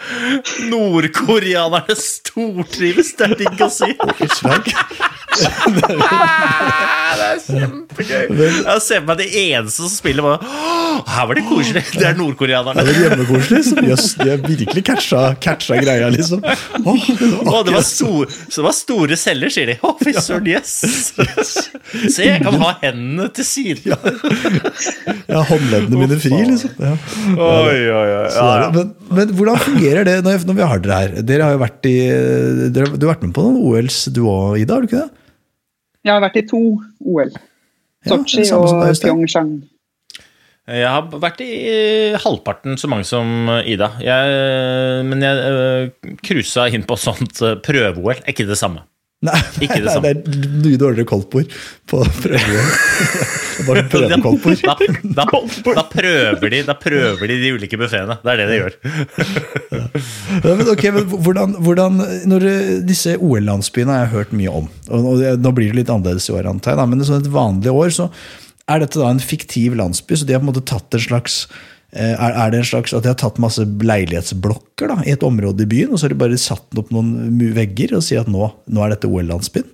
Nordkoreanerne 0.72 1.96
stortrives, 2.00 3.13
det 3.19 3.29
er 3.31 3.36
digg 3.43 3.62
å 3.63 3.69
si. 3.72 3.91
Det 5.38 5.86
er 7.24 7.39
kjempegøy. 7.46 8.25
Jeg 8.38 8.81
ser 8.84 9.00
for 9.01 9.07
meg 9.10 9.19
de 9.22 9.27
eneste 9.41 9.84
som 9.84 9.91
spiller, 9.91 10.25
bare 10.25 10.39
Her 11.07 11.27
var 11.29 11.38
det 11.38 11.43
koselig. 11.48 11.84
Det 11.93 12.05
er 12.10 12.15
nordkoreanerne. 12.17 12.84
det 12.88 12.93
er 12.96 13.01
hjemmekoselig. 13.05 13.62
så 13.67 13.84
Jøss, 13.86 14.07
de 14.19 14.29
har 14.31 14.41
virkelig 14.43 14.84
catcha, 14.88 15.22
catcha 15.43 15.77
greia, 15.81 16.10
liksom. 16.13 16.41
Åh, 16.43 17.07
det 17.07 17.29
var 17.31 17.38
Å, 17.38 17.63
det 17.63 17.74
var 17.75 17.81
akkurat- 17.81 17.86
stor, 17.91 18.24
så 18.48 18.55
det 18.62 18.65
var 18.67 18.75
store 18.77 19.17
celler, 19.19 19.50
sier 19.53 19.72
de. 19.72 19.77
Å, 19.86 19.93
fy 20.01 20.13
søren, 20.17 20.48
yes. 20.51 20.74
Se, 22.07 22.25
jeg 22.27 22.41
kan 22.43 22.57
ha 22.62 22.74
hendene 22.81 23.29
til 23.38 23.46
siden. 23.48 23.96
Ja, 25.27 25.43
håndleddene 25.48 26.01
mine 26.01 26.17
fri, 26.22 26.34
liksom. 26.48 26.72
Ja. 26.81 26.96
Oi, 27.38 27.77
oi, 27.91 27.91
oi. 27.91 28.27
Ja, 28.33 28.47
ja. 28.62 28.67
Men, 28.74 28.91
men 29.13 29.31
hvordan 29.38 29.62
fungerer 29.63 30.07
det 30.07 30.17
når, 30.25 30.43
når 30.47 30.57
vi 30.57 30.67
har 30.71 30.81
dere 30.83 31.00
her? 31.01 31.15
Dere 31.27 31.47
har 31.47 31.55
jo 31.55 31.62
vært 31.62 31.88
i 31.89 31.95
dere, 32.74 32.91
Du 32.95 33.07
har 33.07 33.15
vært 33.15 33.25
med 33.27 33.36
på 33.38 33.45
noen 33.45 33.62
OLs 33.67 34.03
du 34.15 34.24
òg, 34.25 34.57
Ida? 34.62 34.77
har 34.77 34.86
du 34.86 34.89
ikke 34.89 35.05
det? 35.05 35.24
Jeg 36.07 36.13
har 36.13 36.24
vært 36.24 36.39
i 36.39 36.45
to 36.47 36.62
OL. 37.03 37.33
Sotsji 38.07 38.45
ja, 38.45 38.59
og. 38.59 38.86
Pyeongchang. 39.01 39.55
Jeg 40.67 40.88
har 40.91 41.19
vært 41.24 41.39
i 41.45 41.51
halvparten 42.19 42.75
så 42.79 42.89
mange 42.91 43.07
som 43.07 43.47
Ida. 43.63 43.93
Jeg, 44.03 45.03
men 45.07 45.24
jeg 45.24 46.15
cruisa 46.27 46.67
inn 46.71 46.83
på 46.88 46.97
sånt 47.00 47.39
eh, 47.43 47.55
prøve-OL. 47.63 48.17
Er 48.19 48.33
Ikke 48.33 48.47
det 48.47 48.59
samme. 48.59 48.83
Nei, 49.25 49.38
Ikke 49.65 49.79
det 49.81 49.89
nei, 49.89 50.01
det 50.03 50.09
er 50.12 50.41
mye 50.62 50.77
dårligere 50.77 51.07
koldtbord 51.09 51.53
på 51.89 52.01
prøve. 52.21 52.65
Bare 53.65 53.83
prøvekoldtbord. 53.93 54.59
Da, 54.62 54.75
da, 55.25 55.39
da, 55.79 55.83
prøver 55.89 56.53
de, 56.53 56.59
da 56.67 56.75
prøver 56.77 57.31
de 57.31 57.38
de 57.41 57.50
ulike 57.55 57.79
buffeene. 57.81 58.19
Det 58.21 58.36
er 58.36 58.43
det 58.43 58.47
de 58.51 58.59
gjør. 58.59 58.77
Ja, 60.43 60.53
men 60.53 60.67
ok, 60.69 60.83
men 60.93 61.05
hvordan, 61.09 61.55
hvordan 61.65 61.95
når 62.29 62.43
eh, 62.45 62.67
Disse 62.86 63.15
OL-landsbyene 63.17 63.95
har 63.95 64.03
jeg 64.03 64.12
hørt 64.12 64.36
mye 64.38 64.51
om. 64.59 64.67
Og, 64.91 65.07
og 65.09 65.41
Nå 65.41 65.53
blir 65.57 65.71
det 65.71 65.79
litt 65.79 65.89
annerledes 65.89 66.27
i 66.29 66.36
år, 66.38 66.51
antar 66.51 66.75
jeg. 66.75 66.79
Da, 66.81 66.86
men 66.91 67.01
sånn 67.07 67.24
et 67.24 67.31
vanlig 67.33 67.74
år 67.74 67.95
så 67.95 68.09
er 68.69 68.83
dette 68.83 69.01
da 69.01 69.09
en 69.09 69.24
fiktiv 69.24 69.77
landsby. 69.79 70.19
Så 70.19 70.27
de 70.27 70.36
har 70.36 70.43
på 70.43 70.45
en 70.45 70.51
måte 70.51 70.65
tatt 70.69 70.93
en 70.93 71.05
slags 71.07 71.39
er, 71.96 72.17
er 72.20 72.51
det 72.51 72.60
en 72.62 72.67
slags 72.67 72.94
at 72.94 73.06
de 73.06 73.12
har 73.13 73.20
tatt 73.20 73.39
masse 73.39 73.63
leilighetsblokker 73.63 74.91
da, 74.91 75.00
i 75.08 75.13
et 75.15 75.24
område 75.24 75.63
i 75.63 75.70
byen, 75.72 75.94
og 75.94 76.00
så 76.00 76.08
har 76.08 76.15
de 76.15 76.20
bare 76.20 76.39
satt 76.41 76.79
opp 76.79 76.91
noen 76.94 77.39
vegger 77.56 77.96
og 77.98 78.03
sier 78.06 78.25
at 78.25 78.32
nå, 78.32 78.50
nå 78.67 78.84
er 78.84 78.94
dette 78.94 79.10
OL-landsbyen? 79.10 79.70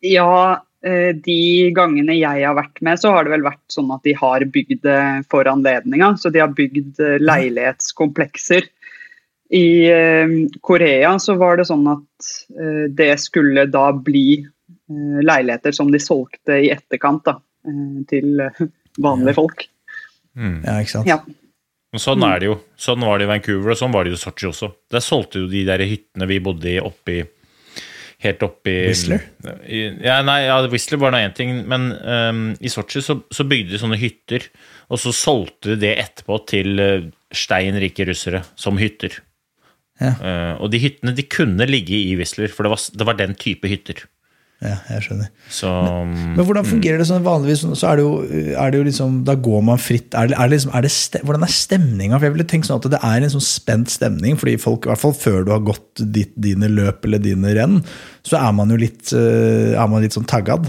Ja, 0.00 0.64
eh, 0.84 1.12
de 1.12 1.70
gangene 1.76 2.16
jeg 2.16 2.44
har 2.46 2.56
vært 2.56 2.80
med, 2.84 3.00
så 3.00 3.12
har 3.12 3.26
det 3.26 3.34
vel 3.34 3.44
vært 3.44 3.64
sånn 3.72 3.90
at 3.92 4.04
de 4.06 4.14
har 4.16 4.44
bygd 4.48 4.82
det 4.86 5.00
for 5.32 5.48
anledninga. 5.50 6.14
Så 6.20 6.32
de 6.32 6.40
har 6.42 6.54
bygd 6.56 7.00
eh, 7.04 7.18
leilighetskomplekser. 7.20 8.68
I 9.50 9.66
eh, 9.90 10.34
Korea 10.64 11.16
så 11.18 11.36
var 11.40 11.60
det 11.60 11.68
sånn 11.68 11.84
at 11.90 12.32
eh, 12.56 12.86
det 12.96 13.12
skulle 13.20 13.66
da 13.68 13.90
bli 13.92 14.40
eh, 14.40 15.20
leiligheter 15.20 15.76
som 15.76 15.90
de 15.92 16.00
solgte 16.00 16.62
i 16.64 16.70
etterkant 16.72 17.26
da, 17.28 17.36
eh, 17.68 18.00
til 18.08 18.46
eh, 18.46 18.64
vanlige 19.02 19.36
folk. 19.36 19.66
Ja, 20.36 20.78
ikke 20.78 20.94
sant? 20.98 21.10
Ja. 21.10 21.20
Og 21.90 21.98
Sånn 21.98 22.22
er 22.22 22.38
det 22.38 22.46
jo. 22.46 22.56
Sånn 22.78 23.02
var 23.02 23.18
det 23.18 23.26
i 23.26 23.30
Vancouver, 23.32 23.72
og 23.72 23.78
sånn 23.80 23.94
var 23.94 24.06
det 24.06 24.14
i 24.14 24.20
Sotsji 24.20 24.50
også. 24.50 24.70
Der 24.94 25.02
solgte 25.02 25.42
jo 25.42 25.50
de 25.50 25.64
der 25.66 25.82
hyttene 25.82 26.28
vi 26.30 26.38
bodde 26.42 26.70
i 26.70 26.80
oppi 26.82 27.22
Helt 28.20 28.42
oppi 28.44 28.74
Whistler? 28.84 29.22
Ja, 29.40 30.18
nei, 30.20 30.42
ja, 30.44 30.58
Whistler 30.68 31.00
var 31.00 31.14
nå 31.14 31.22
én 31.24 31.32
ting, 31.32 31.54
men 31.70 31.86
um, 32.04 32.42
i 32.60 32.68
Sotsji 32.68 33.00
så, 33.00 33.16
så 33.32 33.46
bygde 33.48 33.72
de 33.72 33.80
sånne 33.80 33.96
hytter, 33.96 34.44
og 34.92 35.00
så 35.00 35.12
solgte 35.16 35.72
de 35.72 35.78
det 35.86 35.94
etterpå 36.02 36.36
til 36.50 36.82
uh, 36.84 37.06
stein 37.32 37.78
rike 37.80 38.04
russere 38.04 38.42
som 38.60 38.76
hytter. 38.80 39.16
Ja. 40.04 40.12
Uh, 40.20 40.52
og 40.60 40.68
de 40.74 40.82
hyttene 40.84 41.16
de 41.16 41.24
kunne 41.32 41.64
ligge 41.70 41.96
i 41.96 42.12
Whistler, 42.20 42.52
for 42.52 42.68
det 42.68 42.74
var, 42.74 42.84
det 43.00 43.08
var 43.08 43.16
den 43.22 43.32
type 43.40 43.72
hytter. 43.72 44.04
Ja, 44.60 44.74
jeg 44.90 45.06
skjønner. 45.06 45.28
Så 45.48 45.68
Men 46.04 46.44
hvordan 46.44 46.66
fungerer 46.68 47.00
det 47.00 47.06
sånn 47.08 47.24
vanligvis? 47.24 47.62
Så 47.80 47.86
er 47.88 47.96
det 47.96 48.04
jo, 48.04 48.42
er 48.60 48.72
det 48.72 48.80
jo 48.82 48.86
liksom, 48.90 49.14
Da 49.24 49.32
går 49.40 49.62
man 49.64 49.80
fritt. 49.80 50.12
Er 50.12 50.28
det, 50.28 50.36
er 50.36 50.50
det 50.50 50.58
liksom, 50.58 50.74
er 50.76 50.84
det 50.84 51.22
hvordan 51.24 51.46
er 51.46 51.54
stemninga? 51.54 52.18
For 52.18 52.28
jeg 52.28 52.34
ville 52.34 52.48
tenkt 52.50 52.68
sånn 52.68 52.82
at 52.82 52.90
det 52.92 53.00
er 53.00 53.24
en 53.24 53.32
sånn 53.32 53.46
spent 53.46 53.94
stemning. 53.94 54.36
fordi 54.36 54.58
folk, 54.60 54.84
i 54.84 54.92
hvert 54.92 55.00
fall 55.00 55.16
før 55.16 55.48
du 55.48 55.54
har 55.54 55.64
gått 55.64 56.04
ditt, 56.12 56.34
dine 56.36 56.68
løp 56.68 57.08
eller 57.08 57.24
dine 57.24 57.54
renn, 57.56 57.80
så 58.26 58.36
er 58.36 58.52
man 58.52 58.68
jo 58.68 58.76
litt, 58.82 59.14
eh, 59.16 59.72
er 59.80 59.88
man 59.88 60.04
litt 60.04 60.16
sånn 60.18 60.28
taggad. 60.28 60.68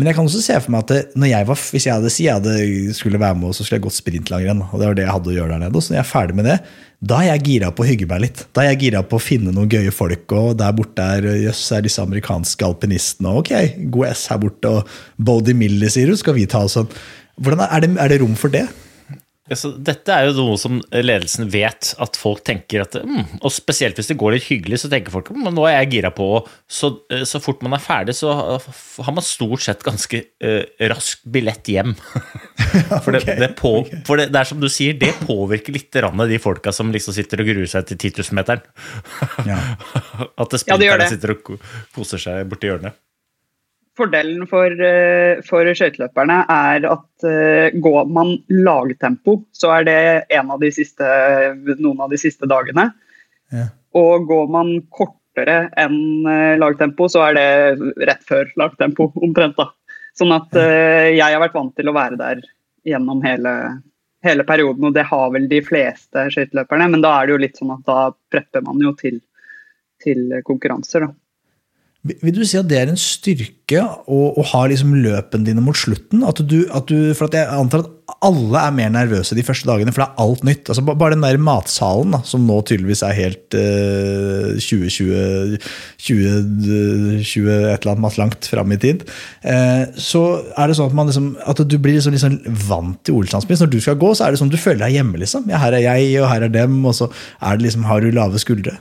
Men 0.00 0.08
jeg 0.08 0.16
kan 0.16 0.24
også 0.24 0.40
se 0.40 0.54
for 0.64 0.72
meg 0.72 0.88
at 0.88 1.16
jeg 1.28 1.46
var, 1.50 1.58
hvis 1.74 1.84
jeg 1.84 1.92
hadde 1.92 2.10
si 2.12 2.24
jeg 2.24 2.38
hadde, 2.38 2.92
skulle 2.96 3.20
være 3.20 3.36
med, 3.36 3.52
så 3.52 3.66
skulle 3.66 3.76
jeg 3.76 3.84
gått 3.84 3.98
sprintlangrenn. 3.98 4.62
Og 4.70 4.80
det 4.80 4.86
var 4.88 4.96
det 4.96 5.04
jeg 5.04 5.12
hadde 5.12 5.28
å 5.28 5.34
gjøre 5.34 5.52
der 5.52 5.60
nede. 5.66 5.82
Så 5.84 5.92
når 5.92 5.98
jeg 5.98 6.04
er 6.06 6.08
ferdig 6.08 6.36
med 6.38 6.48
det, 6.48 6.56
da 7.12 7.18
er 7.20 7.28
jeg 7.34 7.44
gira 7.50 7.68
på 7.72 7.84
å 7.84 7.88
hygge 7.90 8.08
meg 8.08 8.22
litt. 8.24 8.40
Da 8.56 8.64
er 8.64 8.72
jeg 8.72 8.80
gira 8.86 9.02
på 9.04 9.20
å 9.20 9.22
finne 9.24 9.52
noen 9.52 9.68
gøye 9.68 9.92
folk, 9.92 10.24
og 10.36 10.56
der 10.60 10.72
borte 10.76 11.04
er 11.18 11.28
jøss, 11.42 11.66
er 11.76 11.84
disse 11.84 12.00
amerikanske 12.00 12.64
alpinistene. 12.64 13.28
og 13.28 13.44
Ok, 13.44 13.52
god 13.92 14.14
S 14.14 14.24
her 14.32 14.40
borte, 14.40 14.72
og 14.72 15.20
Bodie 15.20 15.56
Millie, 15.56 15.92
sier 15.92 16.08
du, 16.08 16.16
skal 16.16 16.38
vi 16.38 16.48
ta 16.48 16.64
oss 16.64 16.80
en 16.80 16.88
er, 17.40 17.84
det, 17.84 17.92
er 18.00 18.12
det 18.12 18.20
rom 18.20 18.34
for 18.36 18.52
det? 18.52 18.66
Altså, 19.50 19.72
dette 19.74 20.14
er 20.14 20.28
jo 20.28 20.46
noe 20.46 20.58
som 20.60 20.78
ledelsen 20.94 21.48
vet 21.50 21.90
at 21.98 22.18
folk 22.18 22.44
tenker 22.46 22.84
at 22.84 22.94
mm, 23.02 23.40
Og 23.40 23.50
spesielt 23.50 23.98
hvis 23.98 24.10
det 24.12 24.16
går 24.20 24.36
litt 24.36 24.46
hyggelig, 24.46 24.78
så 24.82 24.90
tenker 24.92 25.10
folk 25.10 25.32
mm, 25.34 25.48
nå 25.56 25.64
er 25.66 25.80
jeg 25.80 25.90
gira 25.96 26.12
på 26.14 26.28
og 26.38 26.50
så, 26.70 26.92
eh, 27.10 27.24
så 27.26 27.40
fort 27.42 27.64
man 27.66 27.74
er 27.74 27.82
ferdig, 27.82 28.14
så 28.14 28.30
har 28.30 29.16
man 29.16 29.26
stort 29.26 29.64
sett 29.64 29.82
ganske 29.84 30.22
uh, 30.44 30.62
rask 30.92 31.24
billett 31.26 31.66
hjem. 31.72 31.96
for, 33.04 33.10
det, 33.16 33.24
det, 33.40 33.50
på, 33.58 33.72
for 34.06 34.20
det, 34.20 34.28
det 34.30 34.42
er 34.42 34.50
som 34.52 34.62
du 34.62 34.68
sier, 34.70 34.94
det 35.00 35.12
påvirker 35.24 35.74
litt 35.74 36.00
rann 36.04 36.22
de 36.30 36.38
folka 36.42 36.72
som 36.74 36.94
liksom 36.94 37.16
sitter 37.16 37.42
og 37.42 37.50
gruer 37.50 37.70
seg 37.70 37.90
til 37.90 37.98
10 37.98 38.22
000-meteren. 38.22 38.62
Ja. 39.48 39.58
At 40.40 40.54
det 40.54 40.62
Ja, 40.70 40.78
sitter 41.10 41.34
og 41.34 41.54
koser 41.96 42.22
seg 42.22 42.46
borti 42.50 42.70
hjørnet. 42.70 42.98
Fordelen 44.00 44.46
for, 44.48 44.72
eh, 44.80 45.40
for 45.44 45.68
skøyteløperne 45.76 46.38
er 46.48 46.86
at 46.88 47.26
eh, 47.28 47.74
går 47.84 48.08
man 48.08 48.32
lagtempo, 48.48 49.42
så 49.52 49.74
er 49.76 49.86
det 49.88 49.96
en 50.38 50.52
av 50.54 50.62
de 50.62 50.70
siste, 50.72 51.04
noen 51.76 52.00
av 52.00 52.12
de 52.12 52.20
siste 52.20 52.48
dagene. 52.48 52.88
Ja. 53.52 53.66
Og 54.00 54.24
går 54.30 54.48
man 54.54 54.72
kortere 54.94 55.66
enn 55.80 56.24
eh, 56.24 56.56
lagtempo, 56.60 57.10
så 57.12 57.26
er 57.28 57.36
det 57.36 57.92
rett 58.08 58.24
før 58.28 58.48
lagtempo, 58.62 59.10
omtrent. 59.20 59.58
da. 59.60 59.68
Sånn 60.16 60.32
at 60.34 60.56
jeg 60.56 61.22
har 61.22 61.38
vært 61.40 61.54
vant 61.54 61.70
til 61.78 61.88
å 61.88 61.94
være 61.94 62.16
der 62.18 62.40
gjennom 62.88 63.20
hele, 63.24 63.52
hele 64.26 64.44
perioden, 64.48 64.88
og 64.88 64.96
det 64.96 65.06
har 65.08 65.30
vel 65.32 65.46
de 65.48 65.60
fleste 65.64 66.26
skøyteløperne. 66.34 66.88
Men 66.96 67.04
da 67.04 67.14
er 67.14 67.28
det 67.28 67.36
jo 67.36 67.42
litt 67.44 67.60
sånn 67.60 67.76
at 67.76 67.84
da 67.86 68.10
prepper 68.32 68.64
man 68.66 68.82
jo 68.82 68.92
til, 68.98 69.20
til 70.02 70.40
konkurranser, 70.48 71.06
da. 71.06 71.19
Vil 72.00 72.32
du 72.32 72.46
si 72.48 72.56
at 72.56 72.68
det 72.68 72.78
er 72.80 72.88
en 72.88 72.96
styrke 72.96 73.82
å, 74.08 74.18
å 74.40 74.44
ha 74.54 74.62
liksom 74.70 74.94
løpene 75.04 75.44
dine 75.44 75.60
mot 75.60 75.76
slutten? 75.76 76.22
At 76.24 76.40
du, 76.48 76.62
at 76.72 76.88
du, 76.88 77.12
for 77.12 77.28
at 77.28 77.36
jeg 77.36 77.52
antar 77.52 77.82
at 77.84 78.14
alle 78.24 78.62
er 78.64 78.72
mer 78.72 78.88
nervøse 78.94 79.36
de 79.36 79.44
første 79.44 79.68
dagene, 79.68 79.92
for 79.92 80.02
det 80.02 80.08
er 80.08 80.24
alt 80.24 80.46
nytt. 80.48 80.70
Altså, 80.72 80.82
bare 80.88 81.12
den 81.12 81.26
der 81.26 81.36
matsalen, 81.44 82.16
da, 82.16 82.22
som 82.24 82.48
nå 82.48 82.56
tydeligvis 82.64 83.04
er 83.04 83.14
helt 83.18 83.58
eh, 83.58 84.56
2020, 84.56 85.60
20, 86.08 87.20
20 87.20 87.52
et 87.52 87.84
eller 87.84 87.94
annet 87.94 88.20
langt 88.22 88.48
fram 88.48 88.72
i 88.72 88.80
tid, 88.80 89.04
eh, 89.44 89.84
så 90.00 90.24
er 90.56 90.72
det 90.72 90.80
sånn 90.80 90.90
at, 90.90 91.12
liksom, 91.12 91.30
at 91.52 91.64
du 91.68 91.76
blir 91.76 92.00
liksom, 92.00 92.16
liksom 92.16 92.60
vant 92.64 93.00
til 93.04 93.20
OL-landsbyen. 93.20 93.66
Når 93.66 93.74
du 93.76 93.80
skal 93.84 94.00
gå, 94.00 94.14
så 94.16 94.26
er 94.26 94.32
det 94.32 94.40
sånn 94.40 94.52
du 94.52 94.60
føler 94.60 94.86
deg 94.86 95.02
hjemme. 95.02 95.20
liksom. 95.20 95.52
Ja, 95.52 95.60
her 95.60 95.76
er 95.76 95.84
jeg, 95.84 96.14
og 96.24 96.32
her 96.32 96.48
er 96.48 96.60
dem, 96.62 96.80
og 96.80 96.96
så 96.96 97.12
er 97.12 97.60
det 97.60 97.68
liksom, 97.68 97.84
har 97.92 98.00
du 98.00 98.08
lave 98.08 98.40
skuldre. 98.40 98.80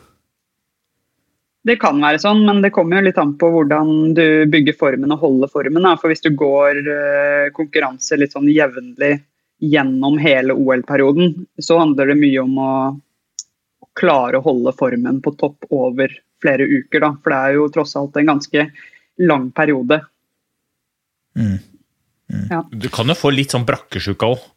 Det 1.68 1.76
kan 1.82 2.00
være 2.00 2.22
sånn, 2.24 2.46
men 2.48 2.62
det 2.64 2.72
kommer 2.76 3.00
jo 3.00 3.08
litt 3.10 3.18
an 3.20 3.34
på 3.40 3.50
hvordan 3.52 4.14
du 4.16 4.26
bygger 4.52 4.78
formen 4.80 5.12
og 5.12 5.26
holder 5.26 5.52
formen. 5.52 5.84
Da. 5.84 5.98
For 6.00 6.12
hvis 6.12 6.24
du 6.24 6.32
går 6.40 6.80
eh, 6.80 7.50
konkurranse 7.56 8.18
litt 8.20 8.36
sånn 8.36 8.48
jevnlig 8.52 9.18
gjennom 9.60 10.16
hele 10.24 10.56
OL-perioden, 10.56 11.34
så 11.60 11.82
handler 11.82 12.14
det 12.14 12.20
mye 12.22 12.46
om 12.46 12.56
å 12.64 12.72
klare 14.00 14.40
å 14.40 14.46
holde 14.46 14.72
formen 14.80 15.20
på 15.24 15.34
topp 15.36 15.68
over 15.76 16.14
flere 16.40 16.64
uker, 16.64 17.04
da. 17.04 17.12
For 17.20 17.36
det 17.36 17.40
er 17.40 17.58
jo 17.58 17.68
tross 17.76 17.98
alt 18.00 18.16
en 18.20 18.32
ganske 18.32 18.70
lang 19.20 19.50
periode. 19.52 20.00
Du 22.72 22.88
kan 22.94 23.10
jo 23.10 23.18
få 23.18 23.34
litt 23.36 23.52
sånn 23.56 23.68
brakkesjuka 23.68 24.32
òg. 24.32 24.48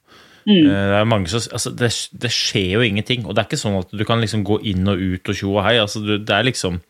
Mm. 0.42 0.64
Det, 0.66 0.78
er 0.98 1.08
mange 1.08 1.30
som- 1.30 1.52
altså, 1.54 1.70
det, 1.78 1.90
det 2.18 2.30
skjer 2.34 2.76
jo 2.76 2.86
ingenting. 2.86 3.26
Og 3.26 3.34
det 3.34 3.42
er 3.42 3.50
ikke 3.50 3.60
sånn 3.62 3.78
at 3.78 3.92
du 3.94 4.04
kan 4.08 4.22
liksom 4.22 4.44
gå 4.46 4.58
inn 4.72 4.88
og 4.90 4.98
ut 4.98 5.28
og 5.30 5.38
tjo 5.38 5.52
og 5.56 5.64
hei. 5.66 5.76
Altså, 5.82 6.02
du, 6.02 6.16
det 6.18 6.34
er 6.34 6.48
liksom 6.48 6.80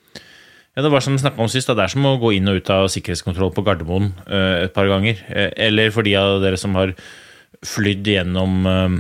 ja, 0.73 0.81
Det 0.83 0.91
var 0.91 1.05
som 1.05 1.19
vi 1.19 1.33
om 1.37 1.51
sist, 1.53 1.69
det 1.69 1.85
er 1.85 1.93
som 1.93 2.07
å 2.09 2.15
gå 2.21 2.31
inn 2.33 2.49
og 2.49 2.63
ut 2.63 2.71
av 2.73 2.87
sikkerhetskontroll 2.89 3.53
på 3.53 3.65
Gardermoen 3.67 4.15
uh, 4.25 4.65
et 4.65 4.73
par 4.73 4.89
ganger. 4.89 5.21
Uh, 5.29 5.51
eller 5.69 5.93
for 5.93 6.07
de 6.07 6.15
av 6.17 6.39
dere 6.41 6.57
som 6.57 6.73
har 6.81 6.95
flydd 7.63 8.09
gjennom 8.09 8.65
uh, 8.65 8.97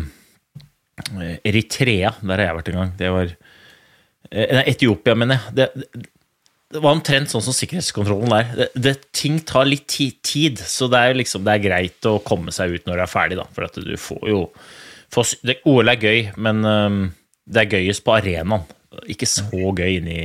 Eritrea. 1.48 2.12
Der 2.20 2.36
har 2.36 2.50
jeg 2.50 2.58
vært 2.58 2.68
en 2.72 2.80
gang. 2.82 2.92
Det 2.98 3.12
var 3.14 3.30
eh, 3.32 4.52
Nei, 4.58 4.66
Etiopia, 4.74 5.16
mener 5.16 5.40
jeg. 5.40 5.56
Det, 5.56 6.10
det 6.72 6.80
var 6.82 6.94
omtrent 6.96 7.30
sånn 7.32 7.44
som 7.44 7.54
sikkerhetskontrollen 7.56 8.32
der. 8.32 8.52
Det, 8.56 8.68
det, 8.86 8.92
ting 9.16 9.38
tar 9.48 9.66
litt 9.68 9.86
ti- 9.92 10.14
tid, 10.24 10.58
så 10.58 10.88
det 10.92 11.00
er, 11.04 11.18
liksom, 11.20 11.44
det 11.46 11.56
er 11.58 11.64
greit 11.66 12.08
å 12.08 12.16
komme 12.24 12.52
seg 12.54 12.74
ut 12.78 12.86
når 12.88 13.00
det 13.02 13.04
er 13.06 13.12
ferdig. 13.12 13.38
Da, 13.42 13.48
for 13.56 13.66
at 13.68 13.76
du 13.82 13.92
får 14.00 14.30
jo 14.32 14.40
får, 15.12 15.34
det, 15.44 15.58
OL 15.68 15.92
er 15.92 16.00
gøy, 16.00 16.22
men 16.40 16.62
um, 16.64 17.02
det 17.44 17.66
er 17.66 17.74
gøyest 17.76 18.04
på 18.06 18.14
arenaen. 18.16 18.64
Ikke 19.12 19.28
så 19.28 19.48
gøy 19.76 19.98
inni, 19.98 20.16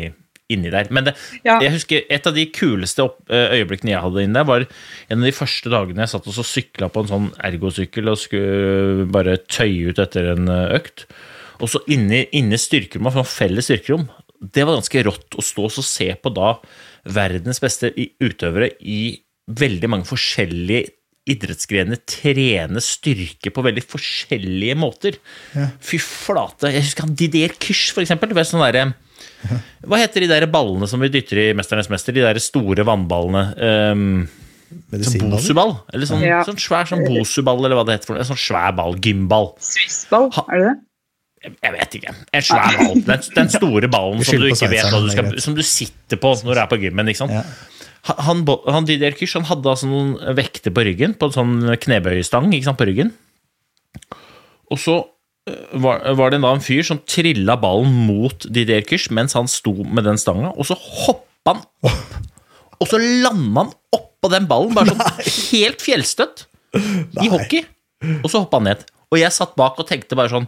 inni 0.51 0.71
der. 0.71 0.87
Men 0.95 1.09
Ja. 1.43 1.57
jeg 1.63 1.73
husker 1.75 2.03
et 2.11 2.27
av 2.27 2.35
de 2.35 2.45
kuleste 2.55 3.05
øyeblikkene 3.27 3.93
jeg 3.93 4.03
hadde 4.03 4.23
inne 4.27 4.39
der, 4.41 4.47
var 4.47 4.65
en 4.67 5.21
av 5.21 5.27
de 5.27 5.35
første 5.35 5.71
dagene 5.71 6.03
jeg 6.05 6.13
satt 6.15 6.27
og 6.31 6.35
så 6.39 6.45
sykla 6.47 6.89
på 6.91 7.03
en 7.03 7.11
sånn 7.11 7.29
ergosykkel 7.47 8.11
og 8.11 8.19
skulle 8.23 9.07
bare 9.11 9.37
tøye 9.51 9.91
ut 9.91 9.99
etter 10.03 10.31
en 10.35 10.47
økt. 10.71 11.05
Og 11.59 11.71
så 11.73 11.81
inne 11.91 12.23
inne 12.37 12.55
i 12.55 12.61
styrkerommet, 12.61 13.15
sånn 13.17 13.27
felles 13.31 13.65
styrkerom, 13.71 14.07
det 14.41 14.65
var 14.67 14.77
ganske 14.77 15.03
rått 15.07 15.37
å 15.39 15.43
stå 15.45 15.65
og 15.69 15.85
se 15.85 16.09
på 16.21 16.33
da 16.35 16.55
verdens 17.07 17.59
beste 17.63 17.93
utøvere 18.21 18.71
i 18.81 19.19
veldig 19.47 19.89
mange 19.89 20.05
forskjellige 20.09 20.89
idrettsgrener 21.27 21.99
trene 22.07 22.79
styrke 22.83 23.51
på 23.51 23.63
veldig 23.65 23.83
forskjellige 23.83 24.77
måter. 24.79 25.17
Fy 25.83 25.99
flate. 25.99 26.69
Jeg 26.71 26.85
husker 26.85 27.03
han 27.07 27.15
Didier 27.19 27.51
Kyrsch, 27.59 27.91
for 27.95 28.03
eksempel. 28.05 28.31
Det 28.31 28.37
var 28.37 28.47
sånn 28.47 28.63
der, 28.63 28.93
hva 29.83 29.99
heter 29.99 30.23
de 30.23 30.29
der 30.31 30.47
ballene 30.51 30.87
som 30.87 31.03
vi 31.03 31.09
dytter 31.11 31.37
i 31.41 31.53
'Mesternes 31.53 31.89
mester'? 31.91 32.13
De 32.15 32.23
der 32.23 32.39
store 32.39 32.85
vannballene. 32.87 33.43
Um, 33.59 34.29
sånn 34.91 35.31
Bosuball? 35.31 35.77
Eller 35.93 36.05
sånn, 36.07 36.23
Ja. 36.23 36.43
sånn 36.43 36.59
svær 36.59 36.87
sånn 36.87 37.05
bosuball, 37.07 37.59
eller 37.65 37.75
hva 37.75 37.85
det 37.85 37.99
heter. 37.99 38.05
for 38.07 38.15
noe. 38.15 38.23
Sånn 38.23 38.39
svær 38.39 38.75
ball. 38.75 38.95
Gymball. 38.95 39.53
Swissball, 39.59 40.31
er 40.51 40.57
det 40.57 40.67
det? 40.67 40.75
Jeg 41.63 41.73
vet 41.73 41.95
ikke. 41.99 42.13
En 42.35 42.43
svær 42.43 42.77
ball. 42.79 43.01
Den, 43.07 43.21
den 43.35 43.49
store 43.53 43.87
ballen 43.91 44.23
som 44.27 44.39
du 44.41 44.47
ikke 44.51 44.69
vet 44.71 44.89
hva 44.91 44.99
du 45.03 45.09
skal. 45.13 45.33
Som 45.43 45.55
du 45.57 45.63
sitter 45.65 46.19
på 46.21 46.33
når 46.43 46.53
du 46.57 46.61
er 46.63 46.69
på 46.71 46.79
gymmen. 46.81 47.07
ikke 47.11 47.23
sant? 47.23 47.31
Ja. 47.37 47.43
Han- 48.23 48.45
Han, 48.71 48.85
Didier 48.87 49.11
Kyrsch 49.17 49.33
han 49.35 49.47
hadde 49.49 49.67
altså 49.67 49.87
noen 49.89 50.13
vekter 50.37 50.71
på 50.71 50.83
ryggen, 50.87 51.13
på 51.19 51.27
en 51.27 51.35
sånn 51.35 51.55
knebøyestang 51.83 52.49
ikke 52.55 52.69
sant, 52.69 52.77
på 52.79 52.87
ryggen. 52.87 53.11
Og 54.71 54.79
så 54.79 54.95
øh, 55.49 55.81
var, 55.83 56.03
var 56.19 56.31
det 56.33 56.41
da 56.43 56.51
en 56.55 56.63
fyr 56.63 56.83
som 56.87 56.99
trilla 57.07 57.55
ballen 57.59 57.91
mot 58.07 58.47
Didier 58.51 58.83
Kyrsch 58.87 59.09
mens 59.15 59.35
han 59.37 59.47
sto 59.51 59.73
med 59.83 60.07
den 60.07 60.19
stanga, 60.21 60.53
og 60.55 60.67
så 60.67 60.75
hoppa 60.79 61.55
han 61.55 61.63
opp. 61.87 62.17
Og 62.77 62.89
så 62.91 62.99
landa 63.01 63.63
han 63.65 63.71
oppå 63.95 64.29
den 64.33 64.47
ballen, 64.49 64.75
bare 64.75 64.91
sånn 64.93 65.51
helt 65.51 65.81
fjellstøtt, 65.83 66.45
i 67.23 67.29
hockey. 67.31 67.63
Og 68.21 68.27
så 68.29 68.43
hoppa 68.43 68.59
han 68.59 68.67
ned. 68.69 68.83
Og 69.09 69.17
jeg 69.21 69.31
satt 69.33 69.55
bak 69.57 69.79
og 69.81 69.87
tenkte 69.89 70.17
bare 70.19 70.29
sånn 70.33 70.45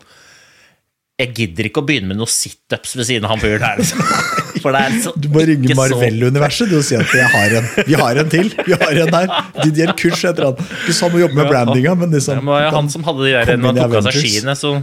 Jeg 1.20 1.34
gidder 1.36 1.68
ikke 1.68 1.82
å 1.82 1.86
begynne 1.88 2.08
med 2.14 2.18
noen 2.22 2.32
situps 2.32 2.94
ved 2.96 3.06
siden 3.10 3.26
av 3.28 3.34
han 3.34 3.42
fyren 3.44 3.66
her. 3.66 3.80
Liksom. 3.82 4.04
For 4.64 4.76
det 4.76 4.82
er 4.88 4.94
så, 5.04 5.12
Du 5.20 5.28
må 5.32 5.42
ringe 5.48 5.76
Marvel-universet 5.76 6.72
og 6.76 6.84
si 6.88 6.96
at 6.96 7.12
jeg 7.16 7.28
har 7.34 7.56
en. 7.60 7.68
vi 7.88 7.98
har 8.00 8.20
en 8.22 8.30
til. 8.32 8.50
Vi 8.68 8.76
har 8.80 9.02
en 9.04 9.14
her. 9.18 9.34
Didier 9.64 9.92
Kurs 10.00 10.24
heter 10.24 10.48
han. 10.50 10.56
Du 10.86 10.94
sa 10.96 11.08
han 11.08 11.14
må 11.16 11.22
jobbe 11.26 11.36
med 11.42 11.52
brandinga, 11.52 11.94
men 12.00 12.16
liksom 12.16 12.40
Ja, 12.40 12.46
men 12.48 12.64
jo 12.66 12.72
han 12.78 12.90
som 12.96 13.04
hadde 13.08 13.28
de 13.28 13.34
der 13.36 13.58
Når 13.60 13.68
han 13.76 13.82
tok 13.84 13.98
av 14.02 14.08
seg 14.10 14.24
skiene, 14.24 14.56
så 14.60 14.74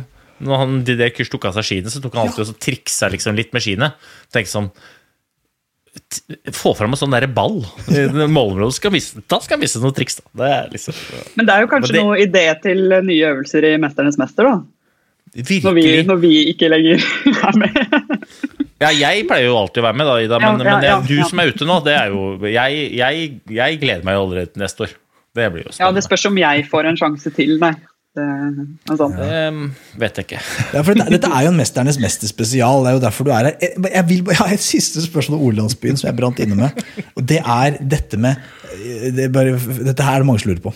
Når 0.45 0.61
han 0.63 0.77
Didier 0.85 1.13
Kurs 1.17 1.33
tok 1.33 1.49
av 1.49 1.57
seg 1.57 1.65
skiene, 1.71 1.93
så 1.93 2.01
tok 2.05 2.17
han 2.17 2.27
alltid 2.29 2.45
og 2.45 2.51
så 2.53 2.57
triksa 2.69 3.09
liksom 3.13 3.37
litt 3.41 3.53
med 3.57 3.65
skiene. 3.65 3.91
Tenkte 4.37 4.53
sånn 4.53 4.69
t- 6.13 6.53
Få 6.53 6.75
fram 6.77 6.93
en 6.93 7.01
sånn 7.01 7.13
derre 7.17 7.29
ball. 7.33 7.63
Målområdet 7.89 8.77
skal 8.77 8.93
vise, 8.93 9.23
da 9.29 9.41
skal 9.41 9.57
han 9.57 9.65
vise 9.65 9.81
noen 9.83 9.97
triks, 9.97 10.21
da. 10.21 10.29
Det 10.43 10.51
er 10.61 10.73
liksom 10.77 10.99
Men 11.41 11.49
det 11.49 11.55
er 11.57 11.65
jo 11.65 11.71
kanskje 11.73 11.93
det- 11.97 12.05
noe 12.05 12.19
idé 12.25 12.47
til 12.65 12.83
nye 13.09 13.31
øvelser 13.33 13.65
i 13.65 13.77
'Mesternes 13.81 14.19
mester', 14.21 14.45
da. 14.49 14.57
Når 15.37 15.75
vi, 15.77 15.83
Virkelig. 15.85 16.05
når 16.09 16.21
vi 16.23 16.31
ikke 16.53 16.69
lenger 16.73 17.03
er 17.51 17.59
med. 17.61 17.75
Ja, 18.81 18.91
jeg 18.93 19.27
pleier 19.29 19.49
jo 19.51 19.57
alltid 19.61 19.83
å 19.83 19.87
være 19.87 19.97
med, 20.01 20.09
da, 20.09 20.15
Ida. 20.25 20.39
Men, 20.41 20.63
Ja, 20.63 20.69
ja, 20.69 20.77
men 20.77 20.85
det, 20.85 21.11
du 21.11 21.19
ja. 21.21 21.27
som 21.29 21.41
er 21.43 21.53
ute 21.53 21.69
nå, 21.69 21.77
det 21.85 21.93
er 21.97 22.13
jo 22.13 22.23
Jeg, 22.49 22.87
jeg, 22.97 23.29
jeg 23.59 23.79
gleder 23.83 24.07
meg 24.07 24.17
jo 24.19 24.23
allerede 24.27 24.53
til 24.55 24.65
neste 24.65 24.87
år. 24.87 24.95
Det 25.37 25.51
blir 25.53 25.67
jo 25.69 25.75
Ja, 25.81 25.91
det 25.93 26.05
spørs 26.07 26.25
om 26.31 26.41
jeg 26.41 26.65
får 26.71 26.89
en 26.93 26.99
sjanse 27.01 27.33
til, 27.37 27.59
nei. 27.61 27.75
Det 28.17 28.25
sånn. 28.97 29.13
ja. 29.21 29.51
Det 29.53 30.01
vet 30.01 30.19
jeg 30.23 30.25
ikke. 30.25 30.39
Ja, 30.73 30.81
for 30.81 30.97
dette, 30.97 31.11
dette 31.13 31.29
er 31.37 31.43
jo 31.45 31.51
en 31.53 31.59
Mesternes 31.61 31.99
mester 32.01 32.31
spesial. 32.31 32.81
Det 32.87 32.89
er 32.89 32.97
jo 32.97 33.03
derfor 33.05 33.29
du 33.29 33.33
er 33.35 33.51
her. 33.51 33.59
Jeg, 33.61 33.75
jeg, 33.93 34.05
vil, 34.09 34.23
jeg 34.33 34.39
har 34.41 34.55
et 34.57 34.65
siste 34.65 35.03
spørsmål 35.05 35.37
om 35.37 35.45
Orlandsbyen 35.51 36.01
som 36.01 36.09
jeg 36.09 36.17
brant 36.17 36.41
inne 36.41 36.57
med. 36.57 36.81
Og 37.13 37.27
det 37.29 37.43
er 37.45 37.77
dette 37.85 38.17
med 38.17 38.41
det 39.17 39.27
er 39.29 39.33
bare, 39.33 39.53
Dette 39.85 40.05
her 40.05 40.17
er 40.19 40.25
det 40.25 40.29
mange 40.29 40.41
som 40.43 40.51
lurer 40.55 40.65
på. 40.65 40.73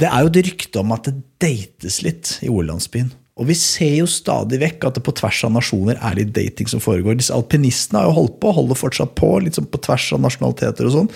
Det 0.00 0.08
er 0.10 0.24
jo 0.26 0.30
et 0.32 0.40
rykte 0.50 0.80
om 0.84 0.92
at 0.96 1.08
det 1.08 1.14
dates 1.44 2.02
litt 2.04 2.34
i 2.44 2.52
Orlandsbyen. 2.52 3.08
Og 3.34 3.48
vi 3.48 3.56
ser 3.58 3.96
jo 3.96 4.06
stadig 4.06 4.60
vekk 4.62 4.84
at 4.86 4.98
det 4.98 5.02
på 5.06 5.14
tvers 5.18 5.40
av 5.46 5.54
nasjoner 5.56 5.98
er 5.98 6.18
litt 6.20 6.30
dating 6.36 6.68
som 6.70 6.82
foregår. 6.82 7.16
Disse 7.18 7.34
alpinistene 7.34 7.98
har 8.00 8.12
jo 8.12 8.18
holdt 8.20 8.36
på, 8.42 8.52
holder 8.54 8.78
fortsatt 8.78 9.16
på, 9.18 9.32
litt 9.42 9.58
sånn 9.58 9.66
på 9.70 9.80
tvers 9.82 10.12
av 10.14 10.22
nasjonaliteter 10.22 10.86
og 10.86 10.94
sånn. 10.94 11.10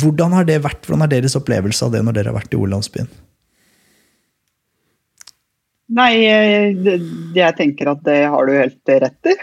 Hvordan 0.00 0.32
har 0.32 0.48
det 0.48 0.62
vært, 0.64 0.86
hvordan 0.86 1.04
er 1.04 1.12
deres 1.12 1.36
opplevelse 1.36 1.84
av 1.84 1.92
det 1.92 2.00
når 2.06 2.16
dere 2.16 2.32
har 2.32 2.38
vært 2.38 2.56
i 2.56 2.60
Orlandsbyen? 2.60 3.10
Nei, 5.92 6.12
eh, 6.24 6.94
jeg 7.36 7.56
tenker 7.58 7.90
at 7.92 8.00
det 8.06 8.22
har 8.32 8.48
du 8.48 8.54
helt 8.56 8.94
rett 9.04 9.28
i. 9.28 9.36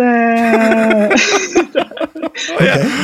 Det, 0.00 1.90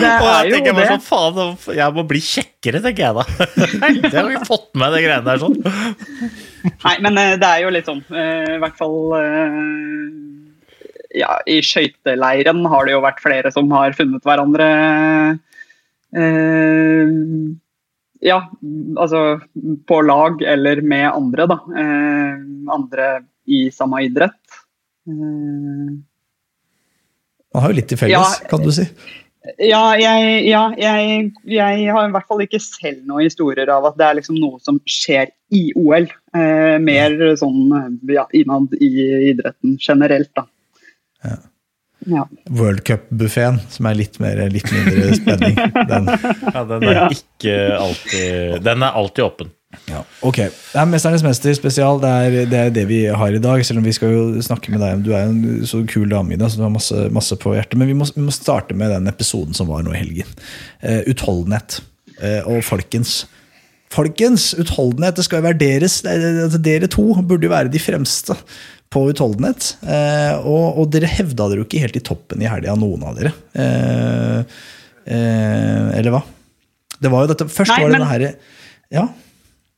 er 0.17 0.49
jeg 0.49 0.65
jo 0.65 0.73
det. 0.77 0.85
sånn, 0.89 1.03
faen, 1.05 1.57
jeg 1.77 1.95
må 1.97 2.03
bli 2.09 2.21
kjekkere, 2.25 2.81
tenker 2.85 3.03
jeg 3.05 3.15
da. 3.19 3.25
Det 4.07 4.15
har 4.15 4.31
ikke 4.33 4.49
fått 4.49 4.71
med 4.79 4.89
de 4.95 4.97
det 4.97 5.03
greiene 5.05 5.27
der 5.27 5.39
sånn. 5.43 5.57
Nei, 6.87 6.97
men 7.05 7.13
eh, 7.21 7.35
det 7.41 7.49
er 7.51 7.61
jo 7.65 7.71
litt 7.75 7.89
sånn, 7.91 8.03
eh, 8.11 8.55
i 8.57 8.61
hvert 8.63 8.79
fall 8.79 8.99
eh, 9.19 10.05
ja, 11.17 11.31
I 11.49 11.63
skøyteleiren 11.65 12.61
har 12.71 12.83
det 12.87 12.93
jo 12.97 13.05
vært 13.05 13.23
flere 13.25 13.51
som 13.55 13.71
har 13.77 13.97
funnet 13.97 14.25
hverandre 14.27 14.67
eh, 16.17 17.09
Ja, 18.27 18.39
altså 18.97 19.21
på 19.89 19.97
lag 20.07 20.33
eller 20.43 20.77
med 20.83 21.09
andre, 21.13 21.43
da. 21.53 21.59
Eh, 21.85 22.35
andre 22.73 23.07
i 23.47 23.71
samme 23.71 24.03
idrett. 24.09 24.45
Eh, 25.07 25.91
Man 27.57 27.65
har 27.65 27.73
jo 27.73 27.79
litt 27.79 27.89
til 27.89 28.01
felles, 28.01 28.13
Ja, 28.13 28.49
kan 28.51 28.61
du 28.61 28.69
si. 28.75 28.85
Ja, 29.63 29.95
jeg, 29.97 30.41
ja 30.51 30.63
jeg, 30.77 31.31
jeg 31.49 31.91
har 31.95 32.09
i 32.09 32.13
hvert 32.13 32.29
fall 32.29 32.43
ikke 32.45 32.59
selv 32.61 33.05
noen 33.07 33.29
historier 33.29 33.71
av 33.73 33.87
at 33.89 33.97
det 33.97 34.05
er 34.05 34.19
liksom 34.19 34.37
noe 34.43 34.59
som 34.61 34.81
skjer 34.91 35.31
i 35.55 35.71
OL. 35.79 36.09
Eh, 36.37 36.77
mer 36.83 37.15
sånn 37.41 37.71
ja, 38.13 38.27
innad 38.37 38.75
i 38.77 38.91
idretten 39.31 39.79
generelt, 39.81 40.33
da. 40.37 40.45
Ja. 41.25 41.39
Ja. 42.07 42.27
World 42.53 42.85
Cup-buffeen, 42.87 43.57
som 43.73 43.89
er 43.89 43.97
litt, 43.99 44.21
mer, 44.23 44.39
litt 44.53 44.69
mindre 44.71 45.17
spenning. 45.17 45.57
Den, 45.91 46.11
Ja, 46.53 46.63
den 46.69 46.85
er 46.87 47.01
ikke 47.11 47.57
alltid 47.81 48.61
Den 48.63 48.85
er 48.85 48.99
alltid 49.01 49.25
åpen. 49.25 49.56
Ja. 49.91 50.01
Ok. 50.27 50.37
Det 50.43 50.81
er 50.81 50.89
Mesternes 50.91 51.23
mester 51.25 51.55
spesial. 51.57 52.01
Det 52.03 52.11
er, 52.11 52.37
det 52.51 52.59
er 52.61 52.71
det 52.75 52.85
vi 52.91 53.01
har 53.07 53.35
i 53.37 53.41
dag. 53.43 53.63
Selv 53.67 53.81
om 53.81 53.87
vi 53.87 53.95
skal 53.97 54.13
jo 54.15 54.25
snakke 54.45 54.73
med 54.75 54.81
deg 54.83 55.05
Du 55.07 55.13
er 55.15 55.25
jo 55.27 55.33
en 55.35 55.67
så 55.69 55.81
kul 55.89 56.09
dame, 56.11 56.35
Ida, 56.37 56.49
så 56.51 56.59
du 56.61 56.65
har 56.67 56.73
masse, 56.75 57.07
masse 57.15 57.39
på 57.43 57.55
hjertet. 57.57 57.79
Men 57.81 57.91
vi 57.91 57.97
må, 57.99 58.09
vi 58.17 58.25
må 58.27 58.35
starte 58.35 58.75
med 58.79 58.91
den 58.95 59.07
episoden 59.13 59.55
som 59.57 59.69
var 59.71 59.83
nå 59.87 59.95
i 59.95 60.01
helgen. 60.03 60.31
Uh, 60.85 61.03
utholdenhet. 61.13 61.81
Uh, 62.21 62.43
og 62.57 62.63
folkens. 62.67 63.25
Folkens! 63.95 64.51
Utholdenhet, 64.59 65.17
det 65.21 65.25
skal 65.29 65.41
jo 65.43 65.47
være 65.49 65.61
deres. 65.63 66.01
Er- 66.05 66.43
altså, 66.47 66.59
dere 66.67 66.89
to 66.91 67.05
burde 67.23 67.47
jo 67.47 67.53
være 67.55 67.71
de 67.73 67.79
fremste 67.81 68.35
på 68.93 69.05
utholdenhet. 69.11 69.75
Uh, 69.87 70.41
og, 70.47 70.81
og 70.83 70.91
dere 70.95 71.11
hevda 71.11 71.47
dere 71.53 71.63
jo 71.63 71.69
ikke 71.69 71.85
helt 71.85 72.01
i 72.01 72.05
toppen 72.07 72.43
i 72.43 72.49
helga, 72.51 72.75
noen 72.81 73.05
av 73.07 73.21
dere. 73.21 73.35
Eller 75.07 76.11
hva? 76.15 76.23
Det 76.97 77.11
var 77.13 77.27
jo 77.27 77.31
dette 77.31 77.45
Først 77.53 77.71
Nei, 77.75 77.83
var 77.83 77.91
det 77.91 77.93
men- 77.93 78.01
denne 78.01 78.13
herre 78.15 78.31
Ja. 78.95 79.03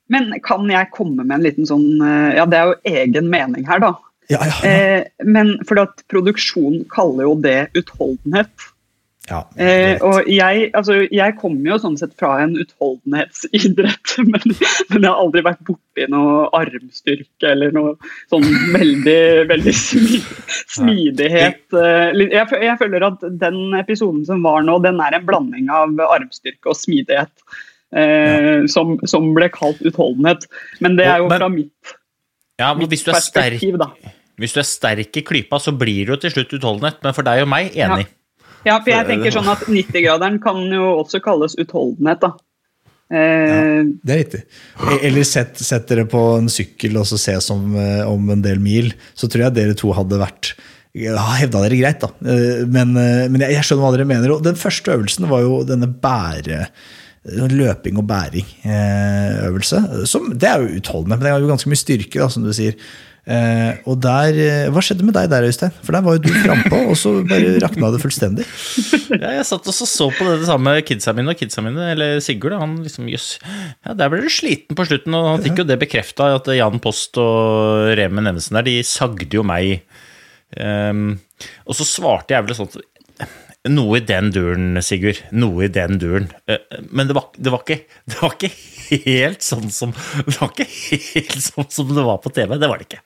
Men 0.09 0.31
kan 0.45 0.69
jeg 0.73 0.91
komme 0.95 1.25
med 1.25 1.37
en 1.39 1.45
liten 1.45 1.69
sånn 1.69 2.01
eh, 2.01 2.37
Ja, 2.39 2.47
det 2.49 2.59
er 2.63 2.71
jo 2.73 2.79
egen 3.03 3.29
mening 3.33 3.67
her, 3.69 3.83
da. 3.85 3.93
Ja, 4.29 4.41
ja, 4.45 4.57
ja. 4.63 4.73
Eh, 4.73 5.05
men 5.25 5.55
fordi 5.69 5.87
at 5.87 6.03
produksjon 6.13 6.83
kaller 6.93 7.25
jo 7.29 7.37
det 7.45 7.61
utholdenhet. 7.79 8.51
Ja, 9.29 9.43
Eh, 9.61 9.99
og 10.01 10.25
jeg, 10.33 10.71
altså, 10.73 11.03
jeg 11.13 11.35
kommer 11.37 11.75
jo 11.75 11.77
sånn 11.83 11.99
sett 12.01 12.15
fra 12.17 12.39
en 12.41 12.55
utholdenhetsidrett, 12.57 14.15
men, 14.33 14.41
men 14.89 15.03
jeg 15.05 15.11
har 15.11 15.21
aldri 15.21 15.43
vært 15.45 15.61
borti 15.69 16.07
noe 16.09 16.47
armstyrke 16.57 17.51
eller 17.51 17.75
noe 17.77 17.93
sånn 18.33 18.47
veldig, 18.73 19.19
veldig 19.51 19.75
smi, 19.77 20.23
smidighet. 20.79 21.61
eh, 21.77 22.17
Jeg, 22.25 22.47
jeg 22.65 22.79
føler 22.81 23.05
at 23.11 23.25
den 23.45 23.61
episoden 23.79 24.25
som 24.29 24.45
var 24.49 24.65
nå, 24.65 24.79
den 24.85 25.01
er 25.05 25.19
en 25.19 25.29
blanding 25.29 25.69
av 25.73 25.93
armstyrke 26.09 26.73
og 26.73 26.79
smidighet. 26.81 27.33
Eh, 27.97 28.67
som, 28.69 28.99
som 29.09 29.31
ble 29.37 29.49
kalt 29.49 29.79
utholdenhet. 29.81 30.45
Men 30.85 30.97
det 30.99 31.07
er 31.09 31.23
jo 31.23 31.29
Men- 31.31 31.41
fra 31.41 31.49
mitt, 31.49 31.95
Ja, 32.61 32.75
mitt 32.75 32.91
hvis 32.91 33.05
du, 33.07 33.13
er 33.15 33.21
sterk, 33.23 33.55
perspektiv, 33.61 33.79
da. 33.79 33.87
hvis 34.39 34.53
du 34.53 34.61
er 34.61 34.67
sterk 34.69 35.17
i 35.17 35.23
klypa, 35.23 35.61
så 35.63 35.73
blir 35.79 36.07
du 36.11 36.17
til 36.21 36.31
slutt 36.35 36.53
utholdenhet. 36.59 36.99
Men 37.07 37.15
for 37.17 37.23
deg 37.25 37.43
og 37.45 37.49
meg, 37.49 37.71
enig. 37.79 38.07
Ja, 38.67 38.81
for 38.83 38.91
jeg 38.91 39.07
tenker 39.07 39.33
sånn 39.33 39.49
at 39.49 39.63
90-graderen 39.71 40.37
kan 40.43 40.59
jo 40.75 40.91
også 41.05 41.21
kalles 41.25 41.55
utholdenhet, 41.57 42.21
da. 42.27 42.33
Eh, 43.11 43.85
Det 44.05 44.13
er 44.13 44.19
riktig. 44.25 44.43
Eller 45.03 45.25
sett, 45.25 45.57
sett 45.57 45.87
dere 45.89 46.05
på 46.11 46.21
en 46.37 46.51
sykkel 46.53 46.99
og 47.01 47.07
så 47.09 47.17
ses 47.17 47.47
som 47.49 47.71
eh, 47.79 48.03
om 48.05 48.29
en 48.35 48.43
del 48.45 48.59
mil. 48.61 48.93
Så 49.17 49.31
tror 49.33 49.47
jeg 49.47 49.55
dere 49.57 49.79
to 49.79 49.95
hadde 49.97 50.19
vært 50.21 50.53
ja, 50.99 51.15
hevda 51.39 51.63
dere 51.65 51.79
greit, 51.81 52.01
da. 52.05 52.11
Eh, 52.27 52.67
Men, 52.69 52.93
men 52.93 53.41
jeg, 53.41 53.55
jeg 53.57 53.65
skjønner 53.65 53.87
hva 53.87 53.95
dere 53.97 54.09
mener. 54.13 54.35
Og 54.37 54.43
den 54.45 54.59
første 54.61 54.93
øvelsen 54.99 55.29
var 55.31 55.41
jo 55.47 55.63
denne 55.65 55.89
bære 55.89 56.67
løping 57.53 57.99
og 58.01 58.07
bæring-øvelse. 58.09 60.07
Som, 60.09 60.33
det 60.35 60.49
er 60.49 60.63
jo 60.63 60.81
utholdende, 60.81 61.17
men 61.17 61.27
det 61.27 61.33
er 61.33 61.45
jo 61.45 61.53
ganske 61.53 61.71
mye 61.73 61.81
styrke, 61.81 62.19
da, 62.21 62.29
som 62.33 62.47
du 62.47 62.53
sier. 62.57 62.79
Eh, 63.29 63.83
og 63.85 63.99
der, 64.01 64.33
eh, 64.41 64.71
Hva 64.73 64.81
skjedde 64.81 65.05
med 65.05 65.13
deg 65.13 65.27
der, 65.29 65.45
Øystein? 65.45 65.73
For 65.85 65.93
der 65.93 66.01
var 66.05 66.17
jo 66.17 66.23
du 66.25 66.31
frampå, 66.33 66.79
og 66.89 66.97
så 66.97 67.13
bare 67.29 67.59
rakna 67.61 67.91
det 67.93 68.01
fullstendig. 68.01 68.47
Ja, 69.19 69.33
jeg 69.35 69.47
satt 69.49 69.69
og 69.69 69.75
så 69.75 70.07
på 70.15 70.25
det 70.29 70.47
samme 70.49 70.75
kidsa 70.87 71.13
mine, 71.17 71.33
og 71.33 71.41
kidsa 71.41 71.65
mine, 71.65 71.91
eller 71.93 72.21
Sigurd, 72.25 72.57
han 72.61 72.77
liksom, 72.85 73.09
jøss, 73.11 73.39
ja, 73.43 73.95
der 73.97 74.13
ble 74.13 74.21
du 74.25 74.29
sliten 74.33 74.77
på 74.79 74.85
slutten, 74.89 75.17
og 75.17 75.31
han 75.33 75.45
fikk 75.45 75.63
jo 75.63 75.67
det 75.69 75.79
bekrefta, 75.81 76.29
at 76.39 76.49
Jan 76.57 76.81
Post 76.85 77.19
og 77.21 77.89
Remen 77.99 78.31
Evensen 78.31 78.61
der, 78.61 78.69
de 78.69 78.77
sagde 78.87 79.29
jo 79.33 79.45
meg. 79.49 79.83
Um, 80.57 81.19
og 81.69 81.77
så 81.77 81.85
svarte 81.89 82.37
jeg 82.37 82.47
vel 82.47 82.57
sånn, 82.57 82.71
noe 83.73 83.99
i 84.01 84.05
den 84.09 84.31
duren, 84.35 84.79
Sigurd, 84.85 85.21
noe 85.37 85.67
i 85.67 85.71
den 85.73 85.99
duren. 86.01 86.27
Eh, 86.51 86.59
men 86.91 87.09
det 87.11 87.17
var, 87.19 87.29
det, 87.37 87.53
var 87.55 87.63
ikke, 87.65 87.79
det 88.11 88.19
var 88.23 88.35
ikke 88.37 88.51
helt 89.09 89.45
sånn 89.45 89.69
som 89.75 89.93
det 90.27 90.37
var 90.39 90.53
ikke 90.55 90.69
helt 91.13 91.41
sånn 91.45 91.71
som 91.75 91.95
det 91.97 92.05
var 92.07 92.21
på 92.25 92.33
TV, 92.37 92.57
det 92.61 92.71
var 92.71 92.81
det 92.83 92.89
ikke. 92.89 93.03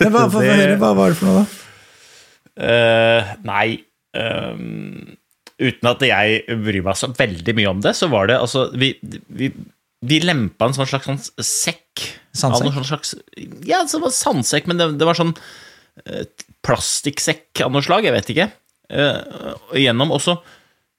Det 0.00 0.10
hva, 0.14 0.26
Det- 0.28 0.78
hva 0.80 0.92
var 0.98 1.12
det 1.14 1.18
for 1.20 1.30
noe, 1.30 1.42
da? 1.44 1.66
Uh, 2.60 3.28
nei 3.46 3.78
um, 4.18 5.14
Uten 5.60 5.86
at 5.88 6.02
jeg 6.04 6.40
bryr 6.64 6.82
meg 6.84 6.96
så 6.98 7.08
veldig 7.14 7.54
mye 7.56 7.70
om 7.70 7.80
det, 7.84 7.92
så 7.96 8.08
var 8.10 8.26
det 8.28 8.36
altså 8.40 8.66
Vi, 8.76 8.90
vi, 9.28 9.50
vi 10.02 10.18
lempa 10.24 10.66
en 10.68 10.74
sånn 10.76 10.88
slags 10.88 11.06
sånn 11.08 11.20
sekk. 11.44 12.02
Sandsekk? 12.36 12.72
Sånn 12.74 12.88
slags, 12.88 13.14
ja, 13.68 13.82
det 13.84 14.00
var 14.00 14.12
sandsekk, 14.16 14.68
men 14.70 14.80
det, 14.80 14.86
det 15.00 15.08
var 15.08 15.18
sånn 15.18 15.34
eh, 16.06 16.24
plastikksekk 16.64 17.60
av 17.66 17.74
noe 17.74 17.84
slag. 17.84 18.08
Jeg 18.08 18.16
vet 18.16 18.30
ikke. 18.32 18.46
Eh, 18.90 19.54
igjennom, 19.78 20.12
og 20.16 20.22
så 20.24 20.36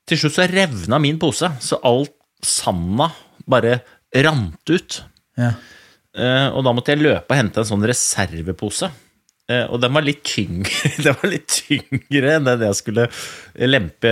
til 0.08 0.20
slutt 0.20 0.38
så 0.38 0.48
revna 0.50 1.00
min 1.02 1.20
pose, 1.22 1.48
så 1.62 1.80
alt 1.88 2.16
sanda 2.44 3.12
bare 3.50 3.82
rant 4.24 4.72
ut. 4.72 5.00
Ja. 5.40 5.54
Eh, 6.12 6.48
og 6.52 6.66
da 6.66 6.74
måtte 6.76 6.94
jeg 6.94 7.04
løpe 7.04 7.32
og 7.32 7.40
hente 7.40 7.62
en 7.62 7.70
sånn 7.70 7.86
reservepose. 7.88 8.90
Eh, 9.52 9.66
og 9.68 9.82
den 9.84 9.94
var 9.96 10.06
litt 10.06 10.22
tyngre 10.28 10.92
Den 11.06 11.16
var 11.18 11.32
litt 11.32 11.48
tyngre 11.50 12.36
enn 12.36 12.46
den 12.46 12.62
jeg 12.62 12.78
skulle 12.78 13.08
lempe 13.58 14.12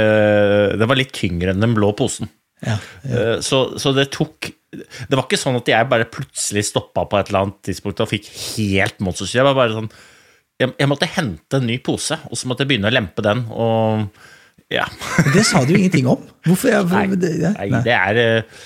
Den 0.73 0.89
var 0.89 0.97
litt 0.97 1.13
tyngre 1.15 1.53
enn 1.53 1.61
den 1.61 1.75
blå 1.77 1.91
posen. 1.95 2.31
Ja, 2.65 2.75
ja. 3.07 3.35
Så, 3.45 3.77
så 3.79 3.93
det 3.95 4.09
tok 4.11 4.49
Det 4.73 5.13
var 5.13 5.23
ikke 5.23 5.39
sånn 5.39 5.59
at 5.61 5.69
jeg 5.69 5.87
bare 5.91 6.09
plutselig 6.11 6.65
stoppa 6.67 7.05
på 7.07 7.19
et 7.19 7.29
eller 7.29 7.45
annet 7.45 7.61
tidspunkt 7.69 8.01
og 8.03 8.09
fikk 8.11 8.27
helt 8.57 8.99
monsterstyr. 9.05 9.39
Jeg 9.39 9.47
var 9.47 9.59
bare 9.61 9.77
sånn 9.77 9.91
jeg, 10.59 10.73
jeg 10.75 10.89
måtte 10.91 11.07
hente 11.07 11.59
en 11.59 11.67
ny 11.69 11.77
pose, 11.83 12.17
og 12.27 12.35
så 12.37 12.49
måtte 12.49 12.65
jeg 12.65 12.73
begynne 12.73 12.91
å 12.91 12.95
lempe 12.95 13.23
den. 13.25 13.45
Og 13.55 14.09
ja. 14.69 14.85
Det 15.35 15.45
sa 15.47 15.63
du 15.65 15.73
ingenting 15.77 16.09
om. 16.11 16.21
Hvorfor? 16.45 16.73
Jeg, 16.73 16.85
Nei, 16.91 17.07
det, 17.19 17.31
ja, 17.41 17.53
Nei, 17.57 17.81
det 17.85 17.95
er 17.95 18.19
eh, 18.21 18.59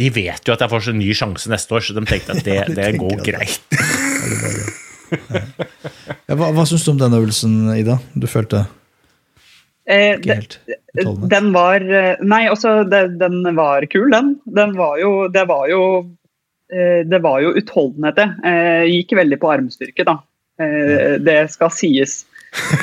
De 0.00 0.10
vet 0.12 0.42
jo 0.48 0.54
at 0.56 0.64
jeg 0.64 0.72
får 0.72 0.88
så 0.88 0.94
ny 0.96 1.12
sjanse 1.16 1.52
neste 1.52 1.76
år, 1.76 1.84
så 1.84 1.96
de 1.96 2.04
tenkte 2.08 2.34
at 2.34 2.44
det, 2.46 2.58
Ja, 2.58 2.66
de 2.68 2.76
det 2.80 2.90
går 3.00 3.20
at 3.20 3.26
greit. 3.28 3.62
Ja, 6.28 6.36
hva 6.36 6.50
hva 6.52 6.66
syns 6.68 6.84
du 6.84 6.92
om 6.92 7.00
den 7.00 7.16
øvelsen, 7.16 7.54
Ida? 7.78 7.96
Du 8.12 8.26
følte 8.28 8.66
eh, 9.88 10.18
ikke 10.18 10.34
helt? 10.34 10.58
Den 11.32 11.52
var 11.54 11.80
eh, 11.80 12.20
Nei, 12.20 12.44
altså, 12.50 12.82
det, 12.88 13.18
den 13.20 13.40
var 13.56 13.86
kul, 13.92 14.10
den. 14.12 14.34
Den 14.44 14.74
var 14.76 14.98
jo 15.00 15.12
Det 15.32 15.46
var 15.48 15.68
jo 15.70 15.82
eh, 16.72 17.04
det 17.08 17.22
var 17.24 17.40
jo 17.44 17.54
utholdenhet, 17.56 18.18
det. 18.18 18.28
Gikk 18.90 19.16
veldig 19.20 19.40
på 19.40 19.52
armstyrke, 19.54 20.08
da. 20.08 20.18
Eh, 20.58 21.18
Det 21.22 21.40
skal 21.52 21.70
sies. 21.74 22.22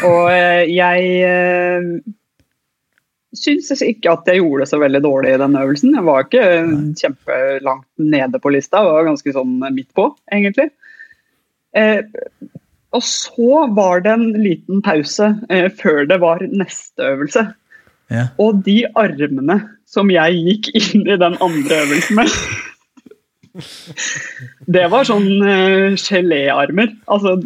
Og 0.06 0.30
eh, 0.32 0.64
jeg 0.72 1.08
eh, 1.28 1.88
syns 3.36 3.72
ikke 3.84 4.14
at 4.14 4.30
jeg 4.30 4.40
gjorde 4.40 4.64
det 4.64 4.72
så 4.72 4.80
veldig 4.80 5.02
dårlig 5.04 5.34
i 5.36 5.40
den 5.42 5.58
øvelsen. 5.60 5.96
Jeg 5.98 6.08
var 6.08 6.24
ikke 6.24 6.46
kjempelangt 7.02 7.88
nede 8.00 8.40
på 8.40 8.54
lista, 8.56 8.84
jeg 8.84 8.96
var 8.96 9.10
ganske 9.10 9.36
sånn 9.36 9.58
midt 9.76 9.92
på, 9.98 10.08
egentlig. 10.32 10.70
Og 12.96 13.04
så 13.04 13.66
var 13.76 14.06
det 14.06 14.14
en 14.14 14.30
liten 14.40 14.80
pause 14.86 15.34
før 15.82 16.06
det 16.08 16.22
var 16.24 16.46
neste 16.48 17.10
øvelse. 17.10 17.44
Ja. 18.14 18.30
Og 18.40 18.62
de 18.64 18.86
armene 18.96 19.58
som 19.90 20.14
jeg 20.14 20.40
gikk 20.46 20.72
inn 20.80 21.04
i 21.04 21.18
den 21.20 21.36
andre 21.44 21.82
øvelsen 21.84 22.22
med 22.22 22.32
Det 24.76 24.86
var 24.92 25.08
sånn 25.08 25.28
uh, 25.42 25.96
geléarmer. 26.00 26.92
Altså 27.12 27.38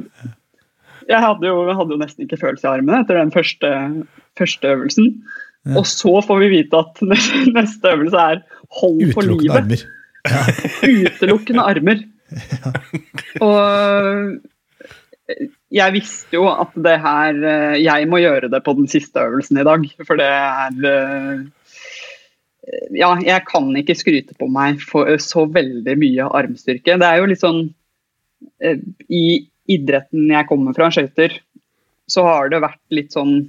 Jeg 1.10 1.22
hadde 1.22 1.50
jo, 1.50 1.68
hadde 1.74 1.96
jo 1.96 2.02
nesten 2.02 2.26
ikke 2.26 2.42
følelse 2.42 2.68
i 2.68 2.72
armene 2.72 3.04
etter 3.04 3.20
den 3.20 3.34
første, 3.34 3.74
første 4.40 4.74
øvelsen. 4.74 5.14
Og 5.78 5.86
så 5.90 6.14
får 6.26 6.44
vi 6.46 6.52
vite 6.56 6.80
at 6.80 7.02
neste 7.58 7.94
øvelse 7.94 8.28
er 8.36 8.44
hold 8.82 9.04
for 9.14 9.28
livet. 9.28 9.58
armer. 9.58 9.86
Utelukkende 11.10 11.66
armer. 11.66 12.06
Og 13.42 14.40
jeg 15.70 15.94
visste 15.94 16.38
jo 16.38 16.48
at 16.50 16.74
det 16.74 16.96
her 17.04 17.38
eh, 17.46 17.78
Jeg 17.84 18.08
må 18.10 18.22
gjøre 18.22 18.50
det 18.50 18.62
på 18.66 18.74
den 18.78 18.90
siste 18.90 19.22
øvelsen 19.22 19.60
i 19.62 19.66
dag, 19.68 19.86
for 20.08 20.20
det 20.20 20.30
er 20.30 20.88
eh, 20.90 21.44
Ja, 22.94 23.14
jeg 23.24 23.46
kan 23.50 23.70
ikke 23.80 23.96
skryte 23.98 24.36
på 24.38 24.48
meg 24.52 24.82
for 24.86 25.10
så 25.24 25.46
veldig 25.50 25.96
mye 25.98 26.28
armstyrke. 26.38 26.98
Det 27.02 27.08
er 27.08 27.18
jo 27.22 27.30
litt 27.32 27.42
sånn 27.42 27.62
eh, 28.62 28.78
I 29.10 29.24
idretten 29.70 30.30
jeg 30.30 30.48
kommer 30.50 30.74
fra, 30.78 30.90
skøyter, 30.94 31.36
så 32.10 32.24
har 32.26 32.50
det 32.50 32.62
vært 32.64 32.82
litt 32.94 33.14
sånn 33.14 33.40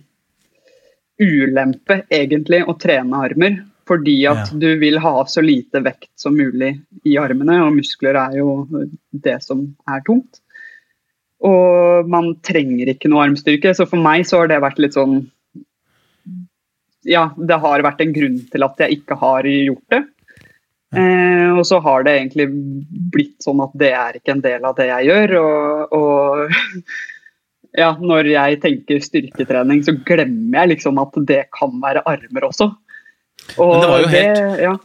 ulempe, 1.20 2.02
egentlig, 2.12 2.62
å 2.68 2.76
trene 2.80 3.22
armer. 3.26 3.59
Fordi 3.90 4.26
at 4.30 4.52
Ja. 4.52 4.59
du 4.59 4.78
vil 4.78 4.98
ha 5.02 5.24
så 5.26 5.42
lite 5.42 5.83
vekt 5.83 6.11
som 6.16 6.37
mulig 6.37 6.78
i 7.04 7.16
armene, 7.18 7.56
og 7.66 7.74
muskler 7.74 8.14
er 8.14 8.37
jo 8.38 8.68
det 9.12 9.42
som 9.42 9.74
er 9.88 10.00
tungt. 10.06 10.40
Og 11.42 12.06
man 12.09 12.35
trenger 12.44 12.87
ikke 12.92 13.09
noe 13.09 13.26
armstyrke, 13.26 13.74
så 13.74 13.88
for 13.88 13.96
meg 13.96 14.26
så 14.28 14.38
har 14.40 14.48
det 14.48 14.61
vært 14.61 14.78
litt 14.78 14.94
sånn 14.94 15.30
Ja, 17.08 17.30
det 17.36 17.56
har 17.62 17.84
vært 17.84 18.02
en 18.04 18.12
grunn 18.12 18.40
til 18.52 18.66
at 18.66 18.82
jeg 18.82 19.00
ikke 19.00 19.16
har 19.20 19.46
gjort 19.48 19.94
det. 19.94 20.02
Eh, 20.90 21.48
og 21.54 21.62
så 21.68 21.78
har 21.84 22.02
det 22.02 22.16
egentlig 22.16 22.48
blitt 23.14 23.38
sånn 23.44 23.62
at 23.62 23.72
det 23.78 23.92
er 23.94 24.18
ikke 24.18 24.34
en 24.34 24.42
del 24.44 24.66
av 24.66 24.76
det 24.78 24.88
jeg 24.90 25.08
gjør. 25.08 25.34
Og, 25.40 25.96
og 25.96 26.54
ja, 27.82 27.94
når 28.02 28.30
jeg 28.32 28.60
tenker 28.64 29.02
styrketrening, 29.04 29.84
så 29.86 29.94
glemmer 29.96 30.62
jeg 30.62 30.74
liksom 30.74 31.00
at 31.02 31.18
det 31.30 31.44
kan 31.56 31.76
være 31.82 32.04
armer 32.10 32.48
også. 32.50 32.72
Og 33.56 33.74
Men 33.74 33.84
det 33.84 33.90
var 33.94 34.04
jo 34.04 34.14
helt- 34.16 34.64
ja. 34.66 34.76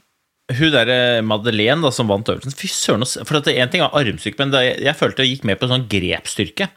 Hun 0.45 0.69
der 0.69 1.23
Madeleine 1.25 1.81
da, 1.81 1.89
som 1.89 2.05
vant 2.05 2.27
øvelsen 2.29 2.53
Fy 2.53 2.67
søren, 2.69 3.01
for 3.25 3.39
at 3.39 3.47
En 3.49 3.71
ting 3.73 3.81
er 3.81 3.89
armstyrke, 3.97 4.37
men 4.43 4.51
det, 4.53 4.61
jeg 4.85 4.95
følte 4.95 5.25
jeg 5.25 5.31
gikk 5.39 5.47
med 5.49 5.57
på 5.57 5.69
sånn 5.71 5.87
grepsstyrke. 5.89 6.67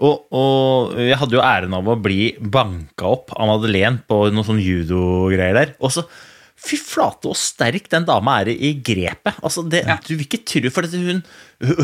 Og, 0.00 0.26
og 0.32 0.96
jeg 1.00 1.18
hadde 1.20 1.36
jo 1.36 1.44
æren 1.44 1.76
av 1.76 1.88
å 1.92 1.98
bli 2.00 2.32
banka 2.40 3.10
opp 3.12 3.34
av 3.36 3.50
Madeleine 3.50 4.00
på 4.08 4.26
noen 4.32 4.46
sånn 4.46 4.62
judo-greier 4.64 5.58
der. 5.58 5.74
Og 5.84 5.92
så 5.94 6.06
Fy 6.60 6.76
flate, 6.76 7.30
og 7.30 7.38
sterk 7.40 7.86
den 7.88 8.04
dama 8.04 8.34
er 8.42 8.50
i, 8.52 8.74
grepet. 8.84 9.38
Altså, 9.40 9.62
det, 9.64 9.80
Du 10.04 10.12
vil 10.12 10.26
ikke 10.26 10.42
tro 10.44 10.68
For 10.74 10.84
hun, 10.92 11.22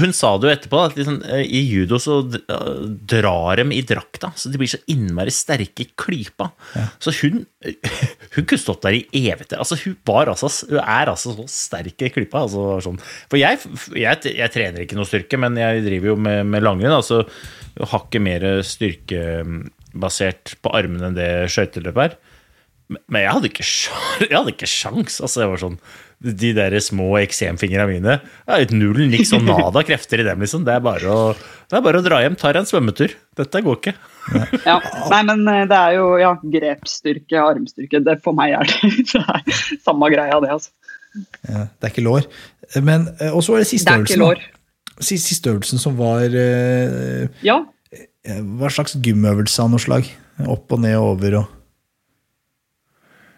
hun, 0.03 0.13
sa 0.17 0.35
det 0.37 0.49
jo 0.49 0.53
etterpå, 0.53 0.83
at 0.85 0.99
liksom, 0.99 1.17
eh, 1.33 1.47
i 1.49 1.63
judo 1.65 1.97
så 2.03 2.19
eh, 2.37 2.83
drar 3.09 3.57
dem 3.63 3.73
i 3.73 3.81
drakta. 3.89 4.35
Så 4.37 4.53
de 4.53 4.61
blir 4.61 4.69
så 4.69 4.83
innmari 4.93 5.33
sterke 5.33 5.87
i 5.87 5.89
klypa. 5.97 6.51
Så 7.01 7.15
hun, 7.23 7.47
hun 7.65 8.45
kunne 8.45 8.61
stått 8.61 8.85
der 8.85 8.99
i 8.99 9.05
evigheter. 9.17 9.57
Altså, 9.65 9.81
hun, 9.81 9.97
altså, 10.27 10.53
hun 10.69 10.83
er 10.83 11.13
altså 11.15 11.33
så 11.39 11.49
sterk 11.57 12.05
i 12.05 12.13
klypa. 12.13 12.45
Altså, 12.45 12.69
sånn. 12.85 13.01
For 13.33 13.41
jeg, 13.41 13.63
jeg, 13.97 14.37
jeg 14.37 14.53
trener 14.53 14.85
ikke 14.85 15.01
noe 15.01 15.09
styrke, 15.09 15.41
men 15.41 15.57
jeg 15.61 15.87
driver 15.89 16.13
jo 16.13 16.19
med, 16.21 16.45
med 16.53 16.69
langrenn. 16.69 16.99
Altså, 17.01 17.25
hakket 17.81 18.23
mer 18.25 18.45
styrkebasert 18.65 20.57
på 20.65 20.73
armene 20.77 21.11
enn 21.11 21.19
det 21.19 21.31
skøyteløp 21.53 22.01
er. 22.07 22.17
Men 23.11 23.25
jeg 23.25 23.33
hadde 23.35 23.49
ikke, 23.51 23.65
jeg 24.23 24.31
hadde 24.37 24.53
ikke 24.55 24.69
sjans. 24.71 25.17
Altså, 25.25 25.43
jeg 25.43 25.51
var 25.51 25.63
sånn, 25.63 25.79
de 26.23 26.51
der 26.57 26.73
små 26.81 27.11
eksemfingrene 27.21 27.85
mine 27.91 28.15
Det 28.47 28.55
er 28.57 28.71
null 28.73 29.03
niks 29.11 29.35
og 29.37 29.43
nada 29.45 29.83
krefter 29.85 30.23
i 30.23 30.27
dem. 30.29 30.41
liksom. 30.45 30.63
Det 30.65 30.73
er 30.77 30.85
bare 30.85 31.11
å, 31.13 31.25
det 31.67 31.77
er 31.77 31.83
bare 31.85 32.01
å 32.01 32.05
dra 32.07 32.21
hjem, 32.23 32.39
ta 32.39 32.53
deg 32.55 32.63
en 32.63 32.71
svømmetur. 32.71 33.17
Dette 33.37 33.63
går 33.67 33.81
ikke. 33.81 33.97
Ja. 34.65 34.79
Nei, 35.11 35.21
men 35.29 35.43
eh, 35.51 35.65
det 35.69 35.77
er 35.83 35.99
jo 35.99 36.07
ja, 36.23 36.33
grepsstyrke, 36.57 37.43
armstyrke. 37.43 38.01
Det, 38.07 38.17
for 38.25 38.39
meg 38.39 38.55
er 38.57 38.71
det, 38.71 38.93
det 39.13 39.25
er 39.35 39.81
samme 39.85 40.09
greia, 40.15 40.39
det. 40.47 40.55
altså. 40.57 40.71
Ja, 41.51 41.67
det 41.67 41.89
er 41.89 41.93
ikke 41.93 42.07
lår. 42.07 42.31
Men, 42.87 43.11
eh, 43.19 43.35
og 43.35 43.43
så 43.47 43.59
er 43.59 43.67
det 43.67 43.71
siste 43.75 43.91
Det 43.91 43.99
er 43.99 44.07
ikke 44.07 44.17
øvelsen. 44.17 44.25
lår. 44.47 44.53
Sis- 45.01 45.27
Siste 45.29 45.51
øvelsen 45.53 45.79
som 45.83 45.97
var 45.99 46.25
eh, 46.33 47.27
Ja, 47.45 47.59
Hva 48.25 48.71
slags 48.73 48.97
gymøvelse 49.05 49.61
av 49.63 49.71
noe 49.75 49.83
slag? 49.83 50.09
Opp 50.47 50.73
og 50.77 50.81
ned 50.85 50.97
og 50.99 51.15
over 51.17 51.39
og 51.43 51.53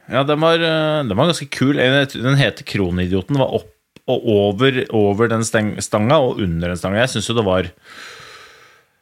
Ja, 0.09 0.23
den 0.25 0.41
var, 0.41 0.55
eh, 0.57 1.03
den 1.05 1.17
var 1.19 1.29
ganske 1.29 1.49
kul. 1.53 1.77
Den 1.77 2.39
heter 2.41 2.65
Kronidioten. 2.65 3.35
Den 3.37 3.43
var 3.43 3.59
opp 3.61 3.75
og 4.09 4.23
over, 4.25 4.79
over 4.97 5.29
den 5.29 5.43
stanga 5.45 6.17
og 6.25 6.39
under 6.41 6.71
den 6.73 6.79
stanga. 6.81 7.03
Jeg 7.03 7.11
syns 7.13 7.29
jo 7.29 7.35
det 7.37 7.45
var 7.45 7.67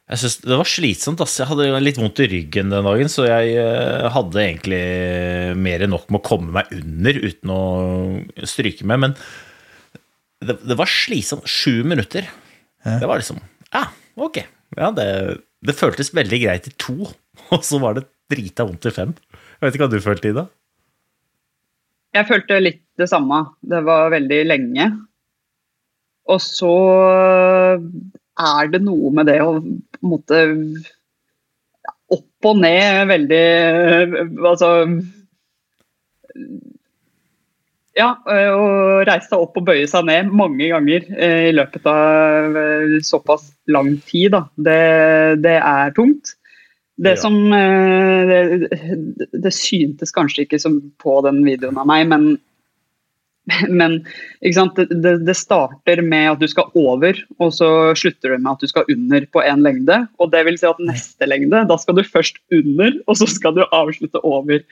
jeg 0.06 0.18
synes 0.22 0.36
Det 0.42 0.56
var 0.58 0.68
slitsomt. 0.70 1.20
ass. 1.20 1.36
Jeg 1.38 1.46
hadde 1.50 1.80
litt 1.82 1.96
vondt 1.98 2.20
i 2.22 2.28
ryggen 2.30 2.70
den 2.70 2.84
dagen, 2.86 3.08
så 3.10 3.24
jeg 3.26 3.54
eh, 3.58 4.08
hadde 4.14 4.42
egentlig 4.42 5.56
mer 5.58 5.82
enn 5.82 5.90
nok 5.94 6.08
med 6.10 6.20
å 6.20 6.26
komme 6.26 6.52
meg 6.58 6.70
under 6.74 7.18
uten 7.22 7.50
å 7.54 7.62
stryke 8.46 8.86
med. 8.86 9.00
Men 9.02 9.14
det, 10.46 10.58
det 10.66 10.76
var 10.78 10.86
slitsomt. 10.90 11.46
Sju 11.50 11.82
minutter. 11.86 12.26
Det 12.86 13.08
var 13.08 13.18
liksom 13.22 13.40
Ja, 13.72 13.86
ok. 14.16 14.42
Ja, 14.76 14.90
det, 14.94 15.08
det 15.66 15.74
føltes 15.78 16.12
veldig 16.14 16.38
greit 16.42 16.68
i 16.70 16.74
to, 16.80 17.10
og 17.54 17.66
så 17.66 17.80
var 17.82 17.98
det 17.98 18.06
drita 18.32 18.66
vondt 18.66 18.88
i 18.88 18.94
fem. 18.94 19.12
Jeg 19.56 19.66
vet 19.66 19.76
ikke 19.76 19.86
hva 19.86 19.92
du 19.92 20.02
følte, 20.04 20.32
Ida? 20.34 20.46
jeg 22.16 22.28
følte 22.28 22.56
litt 22.62 22.82
det 22.96 23.08
samme. 23.10 23.42
Det 23.60 23.82
var 23.84 24.12
veldig 24.14 24.38
lenge. 24.48 24.86
Og 26.32 26.40
så 26.42 26.72
er 28.36 28.70
det 28.72 28.82
noe 28.84 29.12
med 29.14 29.28
det 29.30 29.40
å 29.44 29.56
på 29.60 30.00
en 30.02 30.12
måte 30.12 30.44
Opp 32.12 32.46
og 32.46 32.60
ned 32.62 33.08
veldig 33.10 33.46
Altså 34.46 34.68
Ja, 37.96 38.10
å 38.28 38.64
reise 39.08 39.30
seg 39.30 39.40
opp 39.40 39.56
og 39.56 39.64
bøye 39.70 39.86
seg 39.88 40.04
ned 40.04 40.32
mange 40.36 40.66
ganger 40.68 41.06
eh, 41.16 41.46
i 41.48 41.52
løpet 41.56 41.86
av 41.88 42.56
eh, 42.60 42.98
såpass 43.06 43.46
lang 43.72 43.94
tid, 44.04 44.34
da. 44.34 44.42
Det, 44.56 44.80
det 45.44 45.54
er 45.62 45.94
tungt. 45.96 46.34
Det 46.96 47.14
Ja. 47.16 47.20
som 47.20 47.34
eh, 47.52 48.28
det, 48.28 49.28
det 49.32 49.52
syntes 49.52 50.12
kanskje 50.16 50.44
ikke 50.44 50.60
som 50.60 50.78
på 51.00 51.18
den 51.24 51.42
videoen 51.44 51.76
av 51.80 51.88
meg, 51.88 52.06
men, 52.12 52.28
men 53.80 53.98
det, 54.40 55.14
det 55.24 55.36
starter 55.36 56.00
med 56.04 56.30
at 56.34 56.40
du 56.40 56.48
skal 56.52 56.72
over, 56.76 57.20
og 57.40 57.52
så 57.56 57.70
slutter 57.96 58.32
du 58.32 58.38
med 58.38 58.52
at 58.54 58.64
du 58.64 58.72
skal 58.72 58.88
under 58.92 59.24
på 59.32 59.44
én 59.44 59.64
lengde. 59.64 60.02
Og 60.20 60.32
det 60.32 60.44
vil 60.48 60.60
si 60.60 60.68
at 60.68 60.80
neste 60.84 61.28
lengde, 61.28 61.64
da 61.68 61.80
skal 61.80 61.96
du 61.96 62.04
først 62.04 62.40
under, 62.52 62.92
og 63.06 63.20
så 63.20 63.28
skal 63.28 63.56
du 63.56 63.64
avslutte 63.70 64.20
over. 64.24 64.64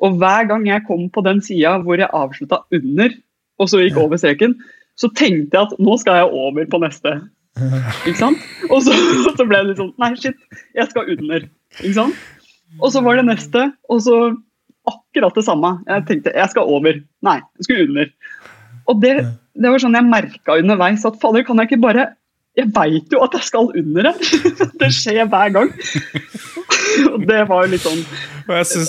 Og 0.00 0.16
hver 0.20 0.46
gang 0.48 0.66
jeg 0.68 0.86
kom 0.88 1.08
på 1.12 1.24
den 1.26 1.42
sida 1.44 1.76
hvor 1.84 2.00
jeg 2.00 2.10
avslutta 2.16 2.62
under, 2.76 3.14
og 3.60 3.68
så 3.68 3.82
gikk 3.82 3.98
over 4.00 4.20
streken, 4.20 4.56
så 5.00 5.10
tenkte 5.16 5.56
jeg 5.56 5.68
at 5.68 5.80
nå 5.80 5.96
skal 6.00 6.22
jeg 6.22 6.34
over 6.42 6.68
på 6.72 6.80
neste. 6.82 7.16
Ikke 8.06 8.18
sant? 8.18 8.44
Og 8.70 8.84
så, 8.86 8.94
så 9.38 9.46
ble 9.46 9.58
det 9.58 9.72
litt 9.72 9.80
sånn 9.80 9.94
Nei, 10.00 10.12
shit, 10.20 10.38
jeg 10.76 10.90
skal 10.92 11.10
under. 11.16 11.48
Ikke 11.80 11.96
sant? 11.96 12.22
Og 12.78 12.92
så 12.94 13.02
var 13.02 13.18
det 13.18 13.26
neste, 13.26 13.66
og 13.90 14.02
så 14.04 14.16
akkurat 14.88 15.36
det 15.36 15.44
samme. 15.46 15.74
Jeg 15.88 16.06
tenkte 16.08 16.34
jeg 16.36 16.52
skal 16.52 16.70
over. 16.70 17.00
Nei, 17.26 17.38
jeg 17.58 17.66
skulle 17.66 17.88
under. 17.88 18.12
Og 18.90 19.02
det, 19.02 19.14
det 19.58 19.72
var 19.72 19.82
sånn 19.82 19.98
jeg 19.98 20.08
merka 20.08 20.56
underveis 20.60 21.04
at 21.06 21.18
fader, 21.22 21.44
kan 21.46 21.60
jeg 21.60 21.70
ikke 21.70 21.84
bare 21.84 22.08
Jeg 22.58 22.72
veit 22.74 23.12
jo 23.12 23.20
at 23.22 23.34
jeg 23.36 23.46
skal 23.46 23.68
under 23.78 24.08
her! 24.10 24.30
Det 24.80 24.88
skjer 24.94 25.28
hver 25.30 25.52
gang. 25.54 25.68
Og 27.10 27.26
det 27.30 27.42
var 27.50 27.66
jo 27.66 27.72
litt 27.74 27.84
sånn 27.84 28.00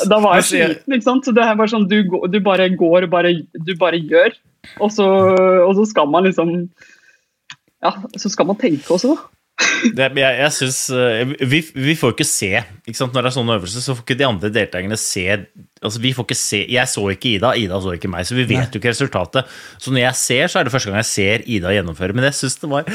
Da 0.09 0.21
var 0.23 0.39
jeg 0.39 0.47
sliten, 0.49 0.95
ikke 0.95 1.07
sant. 1.07 1.27
Så 1.27 1.35
det 1.35 1.43
er 1.45 1.59
bare 1.59 1.73
sånn, 1.73 1.89
du, 1.91 1.99
du 2.31 2.39
bare 2.43 2.69
går 2.73 3.09
bare, 3.11 3.33
du 3.53 3.75
bare 3.79 3.99
gjør. 3.99 4.33
Og 4.79 4.93
så, 4.93 5.05
og 5.65 5.75
så 5.79 5.87
skal 5.89 6.09
man 6.11 6.27
liksom 6.29 6.55
Ja, 7.81 7.95
så 8.17 8.29
skal 8.29 8.49
man 8.49 8.59
tenke 8.61 8.93
også, 8.93 9.15
da. 9.15 9.29
Det, 9.97 10.07
jeg, 10.17 10.37
jeg 10.39 10.53
synes, 10.55 10.79
eh, 10.95 11.33
vi, 11.49 11.59
vi 11.75 11.95
får 11.97 12.15
ikke 12.15 12.25
se 12.27 12.51
ikke 12.55 12.97
sant? 12.97 13.13
Når 13.13 13.25
det 13.25 13.29
er 13.31 13.35
sånne 13.35 13.57
øvelser, 13.59 13.83
så 13.83 13.95
får 13.95 14.05
ikke 14.05 14.17
de 14.19 14.27
andre 14.27 14.51
deltakerne 14.53 14.97
se 14.99 15.25
altså 15.81 16.01
vi 16.03 16.11
får 16.13 16.25
ikke 16.27 16.37
se, 16.37 16.59
Jeg 16.69 16.87
så 16.91 17.03
ikke 17.13 17.29
Ida, 17.35 17.51
Ida 17.57 17.79
så 17.81 17.93
ikke 17.97 18.09
meg, 18.11 18.25
så 18.27 18.35
vi 18.37 18.45
vet 18.49 18.73
jo 18.75 18.79
ikke 18.81 18.91
resultatet. 18.93 19.49
Så 19.81 19.91
når 19.93 20.03
jeg 20.05 20.15
ser, 20.21 20.51
så 20.51 20.59
er 20.61 20.67
det 20.67 20.73
første 20.75 20.91
gang 20.91 20.99
jeg 21.01 21.09
ser 21.11 21.45
Ida 21.49 21.73
gjennomføre. 21.75 22.13
Men 22.17 22.27
jeg 22.29 22.37
synes 22.37 22.57
det 22.61 22.69
var 22.71 22.85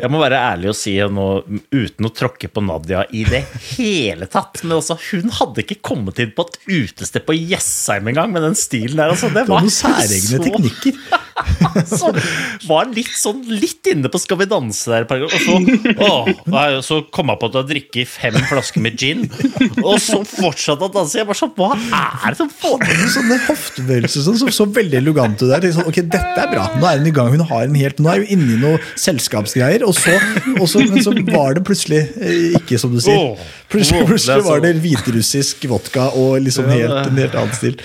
Jeg 0.00 0.10
må 0.14 0.20
være 0.22 0.38
ærlig 0.52 0.70
og 0.72 0.78
si 0.78 0.94
nå, 1.00 1.26
uten 1.74 2.06
å 2.08 2.12
tråkke 2.14 2.48
på 2.54 2.62
Nadia 2.64 3.02
i 3.16 3.24
det 3.28 3.42
hele 3.72 4.28
tatt 4.30 4.62
Men 4.62 4.76
altså, 4.78 4.96
hun 5.10 5.30
hadde 5.40 5.64
ikke 5.64 5.80
kommet 5.90 6.20
inn 6.22 6.30
på 6.36 6.46
et 6.46 6.58
utested 6.70 7.26
på 7.26 7.34
Jessheim 7.36 8.08
engang 8.12 8.30
med 8.34 8.46
den 8.46 8.54
stilen 8.58 9.00
der. 9.00 9.10
Altså, 9.14 9.28
det 9.32 9.42
Det 9.44 9.48
var 9.50 9.60
var 9.60 9.66
noen 9.66 9.74
særegne 9.74 10.42
teknikker. 10.46 11.18
så 11.88 12.10
var 12.68 12.90
litt 12.92 13.12
sånn 13.16 13.40
litt 13.48 13.86
inne 13.88 14.10
på 14.12 14.20
Skal 14.20 14.38
vi 14.42 14.46
danse 14.50 14.90
der. 14.92 15.06
et 15.06 15.08
par 15.08 15.20
ganger, 15.22 15.34
Og 15.34 15.40
så, 15.40 16.34
åh, 16.52 16.80
så 16.84 16.98
kom 17.12 17.32
jeg 17.32 17.40
på 17.40 17.48
at 17.48 17.54
du 17.54 17.58
har 17.62 17.68
drukket 17.70 18.10
fem 18.10 18.36
flasker 18.50 18.84
med 18.84 18.98
gin, 19.00 19.22
og 19.80 19.96
så 20.02 20.20
fortsatte 20.28 20.84
å 20.88 20.92
danse. 20.92 21.16
Jeg 21.20 21.28
bare 21.28 21.38
sånn, 21.40 21.54
Hva 21.56 21.70
er 21.76 22.19
det 22.28 22.38
som 22.38 22.50
får 22.52 22.84
til 22.84 23.02
sånne 23.14 23.38
hoftebevegelser 23.46 24.26
som 24.26 24.52
så 24.52 24.66
veldig 24.68 24.98
elegante 25.00 25.46
ut 25.46 25.52
der. 25.52 25.66
Sånn, 25.74 25.88
ok, 25.88 26.00
dette 26.12 26.42
er 26.44 26.50
bra. 26.52 26.66
Nå 26.76 26.88
er 26.90 27.00
hun 27.00 27.08
i 27.08 27.14
gang. 27.16 27.30
Hun 27.32 27.46
har 27.48 27.64
en 27.66 27.78
helt, 27.80 28.02
nå 28.02 28.12
er 28.12 28.22
hun 28.22 28.34
inni 28.36 28.56
i 28.56 28.60
noe 28.60 28.80
selskapsgreier. 29.00 29.84
Og 29.86 29.96
så, 29.96 30.16
og 30.56 30.66
så, 30.70 30.84
men 30.84 31.04
så 31.06 31.14
var 31.30 31.56
det 31.56 31.64
plutselig 31.68 32.02
eh, 32.20 32.58
ikke 32.60 32.80
som 32.82 32.92
du 32.94 33.00
sier. 33.04 33.40
Plutselig, 33.72 34.02
er 34.04 34.10
plutselig 34.12 34.46
var 34.48 34.64
det 34.66 34.74
hviterussisk 34.84 35.64
vodka 35.70 36.10
og 36.18 36.40
liksom 36.44 36.68
helt, 36.72 36.98
en 37.06 37.24
helt 37.24 37.38
annen 37.38 37.56
stil. 37.56 37.80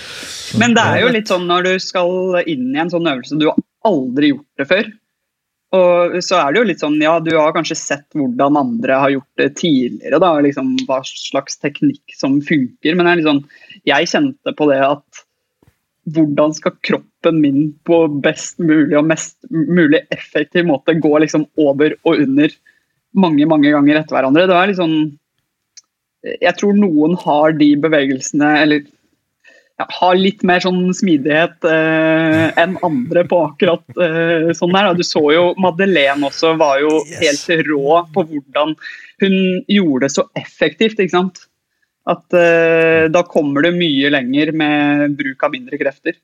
Men 0.60 0.76
det 0.76 0.84
er 0.84 1.02
jo 1.02 1.10
litt 1.14 1.32
sånn 1.32 1.48
når 1.48 1.66
du 1.66 1.72
skal 1.82 2.42
inn 2.46 2.70
i 2.74 2.82
en 2.82 2.92
sånn 2.92 3.08
øvelse, 3.08 3.38
du 3.40 3.48
har 3.50 3.58
aldri 3.86 4.34
gjort 4.34 4.62
det 4.62 4.68
før. 4.70 4.94
Og 5.76 6.16
så 6.24 6.38
er 6.40 6.52
det 6.52 6.60
jo 6.60 6.66
litt 6.70 6.82
sånn, 6.82 6.96
ja, 7.02 7.18
du 7.20 7.32
har 7.36 7.54
kanskje 7.56 7.78
sett 7.78 8.06
hvordan 8.16 8.58
andre 8.60 8.98
har 9.02 9.12
gjort 9.12 9.42
det 9.42 9.48
tidligere, 9.60 10.20
da, 10.22 10.32
liksom 10.44 10.74
hva 10.88 11.02
slags 11.06 11.58
teknikk 11.62 12.16
som 12.16 12.38
funker, 12.44 12.96
men 12.96 13.10
jeg, 13.10 13.22
liksom, 13.22 13.42
jeg 13.88 14.10
kjente 14.12 14.54
på 14.56 14.68
det 14.70 14.80
at 14.86 15.22
hvordan 16.14 16.54
skal 16.54 16.76
kroppen 16.86 17.40
min 17.42 17.60
på 17.86 18.04
best 18.22 18.60
mulig 18.62 18.94
og 18.98 19.08
mest 19.08 19.36
mulig 19.50 20.04
effektiv 20.14 20.68
måte 20.68 20.94
gå 21.02 21.12
liksom 21.24 21.48
over 21.58 21.96
og 22.06 22.22
under 22.22 22.52
mange, 23.16 23.46
mange 23.48 23.72
ganger 23.72 23.98
etter 23.98 24.14
hverandre. 24.14 24.46
Det 24.46 24.58
er 24.60 24.74
sånn, 24.78 24.98
jeg 26.26 26.54
tror 26.60 26.76
noen 26.78 27.16
har 27.24 27.56
de 27.58 27.72
bevegelsene, 27.80 28.52
eller 28.62 28.86
ja, 29.76 29.86
har 29.98 30.16
litt 30.16 30.44
mer 30.48 30.62
sånn 30.64 30.88
smidighet 30.96 31.66
eh, 31.68 32.46
enn 32.62 32.78
andre 32.86 33.26
på 33.28 33.42
akkurat 33.50 33.98
eh, 34.00 34.52
sånn 34.56 34.72
der. 34.76 34.92
Du 34.96 35.04
så 35.04 35.22
jo 35.34 35.50
Madeleine 35.60 36.30
også 36.30 36.54
var 36.60 36.80
jo 36.80 37.02
Yes. 37.04 37.44
helt 37.48 37.66
rå 37.68 37.98
på 38.14 38.24
hvordan 38.30 38.72
hun 39.22 39.36
gjorde 39.68 40.06
det 40.06 40.14
så 40.16 40.26
effektivt. 40.36 40.98
ikke 41.00 41.16
sant? 41.16 41.44
At 42.06 42.32
eh, 42.38 43.08
da 43.12 43.22
kommer 43.26 43.66
du 43.66 43.72
mye 43.74 44.12
lenger 44.14 44.52
med 44.56 45.16
bruk 45.18 45.44
av 45.44 45.52
mindre 45.56 45.78
krefter. 45.80 46.16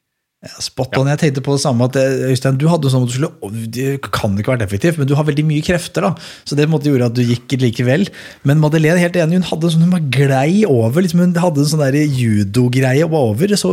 Ja, 0.43 0.57
spot 0.59 0.97
on. 0.99 1.07
Jeg 1.07 1.21
tenkte 1.21 1.43
på 1.47 1.53
det 1.55 1.63
samme 1.63 1.87
at 1.87 1.95
eh, 2.01 2.25
Øystein, 2.33 2.57
du 2.59 2.65
hadde 2.67 2.91
sånn 2.91 3.05
at 3.07 3.13
du 3.13 3.15
skulle 3.15 3.61
du 3.71 4.09
kan 4.11 4.33
ikke 4.35 4.51
vært 4.57 4.65
effektiv, 4.65 4.97
men 4.99 5.07
du 5.07 5.15
har 5.15 5.27
veldig 5.29 5.45
mye 5.47 5.63
krefter. 5.63 6.03
da 6.03 6.49
Så 6.49 6.59
det 6.59 6.67
måtte 6.71 6.91
gjorde 6.91 7.13
at 7.13 7.15
du 7.15 7.23
gikk 7.23 7.55
likevel. 7.63 8.09
Men 8.49 8.59
Madeleine 8.59 8.99
helt 8.99 9.15
enig, 9.15 9.39
hun 9.39 9.47
hadde 9.53 9.71
sånn, 9.71 9.85
hun 9.87 9.95
var 9.95 10.03
glei 10.17 10.65
over. 10.67 11.05
Liksom, 11.07 11.23
hun 11.23 11.37
hadde 11.39 11.63
en 11.63 11.71
sånn 11.71 11.85
judogreie 11.95 13.07
og 13.07 13.15
var 13.15 13.29
over. 13.31 13.53
Det 13.55 13.61
så 13.63 13.71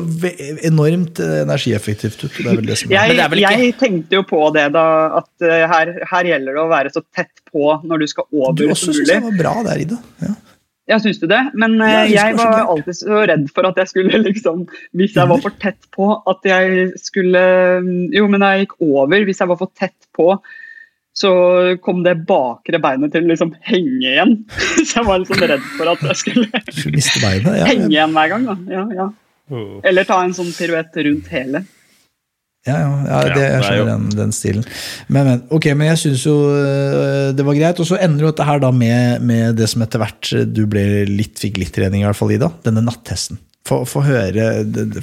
enormt 0.69 1.23
eh, 1.25 1.39
energieffektivt 1.47 2.27
ut. 2.27 2.38
Det 2.38 2.45
er 2.45 2.62
vel 2.62 2.69
det 2.69 2.77
som 2.84 2.93
er. 2.93 3.15
Jeg, 3.17 3.41
jeg 3.47 3.73
tenkte 3.82 4.19
jo 4.19 4.27
på 4.29 4.43
det 4.53 4.67
da, 4.77 4.86
at 5.23 5.49
eh, 5.49 5.65
her, 5.73 5.95
her 6.13 6.32
gjelder 6.36 6.60
det 6.60 6.63
å 6.67 6.69
være 6.69 6.93
så 6.93 7.01
tett 7.17 7.34
på 7.49 7.79
når 7.82 8.05
du 8.05 8.12
skal 8.13 8.29
over 8.29 8.53
Du 8.62 8.67
som 8.67 8.75
også 8.77 8.93
syns 8.93 9.10
det 9.10 9.17
jeg 9.17 9.25
var 9.25 9.41
bra 9.41 9.55
der, 9.71 9.84
Ida. 9.88 9.97
Ja. 10.21 10.36
Ja, 10.89 10.97
syns 11.02 11.19
du 11.21 11.28
det? 11.30 11.39
Men 11.54 11.75
eh, 11.86 12.10
jeg 12.10 12.15
jeg 12.15 12.38
var 12.39 12.63
alltid 12.71 12.97
så 12.97 13.19
redd 13.30 13.45
for 13.54 13.67
at 13.69 13.78
jeg 13.78 13.91
skulle 13.91 14.21
liksom 14.28 14.63
Hvis 14.97 15.13
jeg 15.17 15.30
var 15.30 15.43
for 15.43 15.54
tett 15.62 15.86
på, 15.93 16.08
at 16.32 16.49
jeg 16.49 16.89
skulle 17.02 17.43
Jo, 18.15 18.26
men 18.32 18.45
jeg 18.45 18.66
gikk 18.66 18.76
over, 18.82 19.28
hvis 19.28 19.43
jeg 19.43 19.51
var 19.51 19.59
for 19.61 19.72
tett 19.78 20.09
på, 20.18 20.32
så 21.20 21.32
kom 21.84 22.01
det 22.05 22.16
bakre 22.30 22.80
beinet 22.82 23.11
til 23.13 23.26
å 23.26 23.32
liksom 23.34 23.49
henge 23.68 23.97
igjen. 24.07 24.38
Så 24.88 25.01
jeg 25.01 25.07
var 25.07 25.20
liksom 25.20 25.41
redd 25.51 25.66
for 25.76 25.91
at 25.91 26.03
jeg 26.05 26.20
skulle 26.22 26.61
miste 26.93 27.20
beinet. 27.20 27.57
Ja, 27.59 27.66
henge 27.68 27.89
igjen 27.89 28.13
hver 28.16 28.32
gang. 28.32 28.45
da. 28.47 28.55
Ja, 28.72 28.84
ja. 28.95 29.07
Eller 29.89 30.07
ta 30.07 30.22
en 30.24 30.36
sånn 30.38 30.53
piruett 30.55 30.95
rundt 30.95 31.28
hele. 31.34 31.66
Ja, 32.68 32.76
ja, 32.76 32.88
ja 33.07 33.20
det, 33.32 33.43
jeg 33.43 33.55
er 33.55 33.64
skjønner 33.66 33.91
den, 33.93 34.07
den 34.20 34.34
stilen. 34.36 34.66
Men, 35.07 35.28
men, 35.30 35.43
ok, 35.55 35.70
men 35.80 35.91
jeg 35.93 36.01
syns 36.03 36.26
jo 36.28 36.36
øh, 36.51 37.30
det 37.38 37.45
var 37.47 37.57
greit. 37.57 37.80
Og 37.80 37.88
så 37.88 37.99
ender 38.03 38.26
jo 38.26 38.32
dette 38.34 38.47
her 38.49 38.60
da 38.64 38.72
med, 38.76 39.24
med 39.26 39.55
det 39.60 39.70
som 39.72 39.86
etter 39.86 40.01
hvert 40.03 40.34
du 40.51 40.66
ble 40.70 40.84
litt, 41.10 41.39
fikk 41.39 41.62
litt 41.62 41.74
trening 41.76 42.03
i, 42.03 42.07
hvert 42.10 42.20
fall, 42.20 42.34
Ida. 42.36 42.51
Denne 42.66 42.84
nattesten. 42.86 43.39
få, 43.70 43.84
høre 44.03 44.51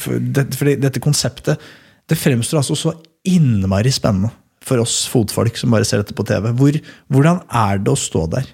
for, 0.02 0.18
det- 0.20 0.50
for, 0.58 0.72
dette 0.74 1.02
konseptet 1.02 1.62
det 2.06 2.18
fremstår 2.18 2.60
altså 2.60 2.76
så 2.78 2.92
innmari 3.26 3.90
spennende 3.94 4.30
for 4.66 4.82
oss 4.82 5.04
fotfolk 5.10 5.56
som 5.58 5.72
bare 5.74 5.86
ser 5.86 6.02
dette 6.02 6.14
på 6.16 6.26
TV. 6.26 6.50
Hvor, 6.58 6.78
hvordan 7.12 7.40
er 7.54 7.82
det 7.82 7.92
å 7.92 7.98
stå 7.98 8.24
der? 8.34 8.46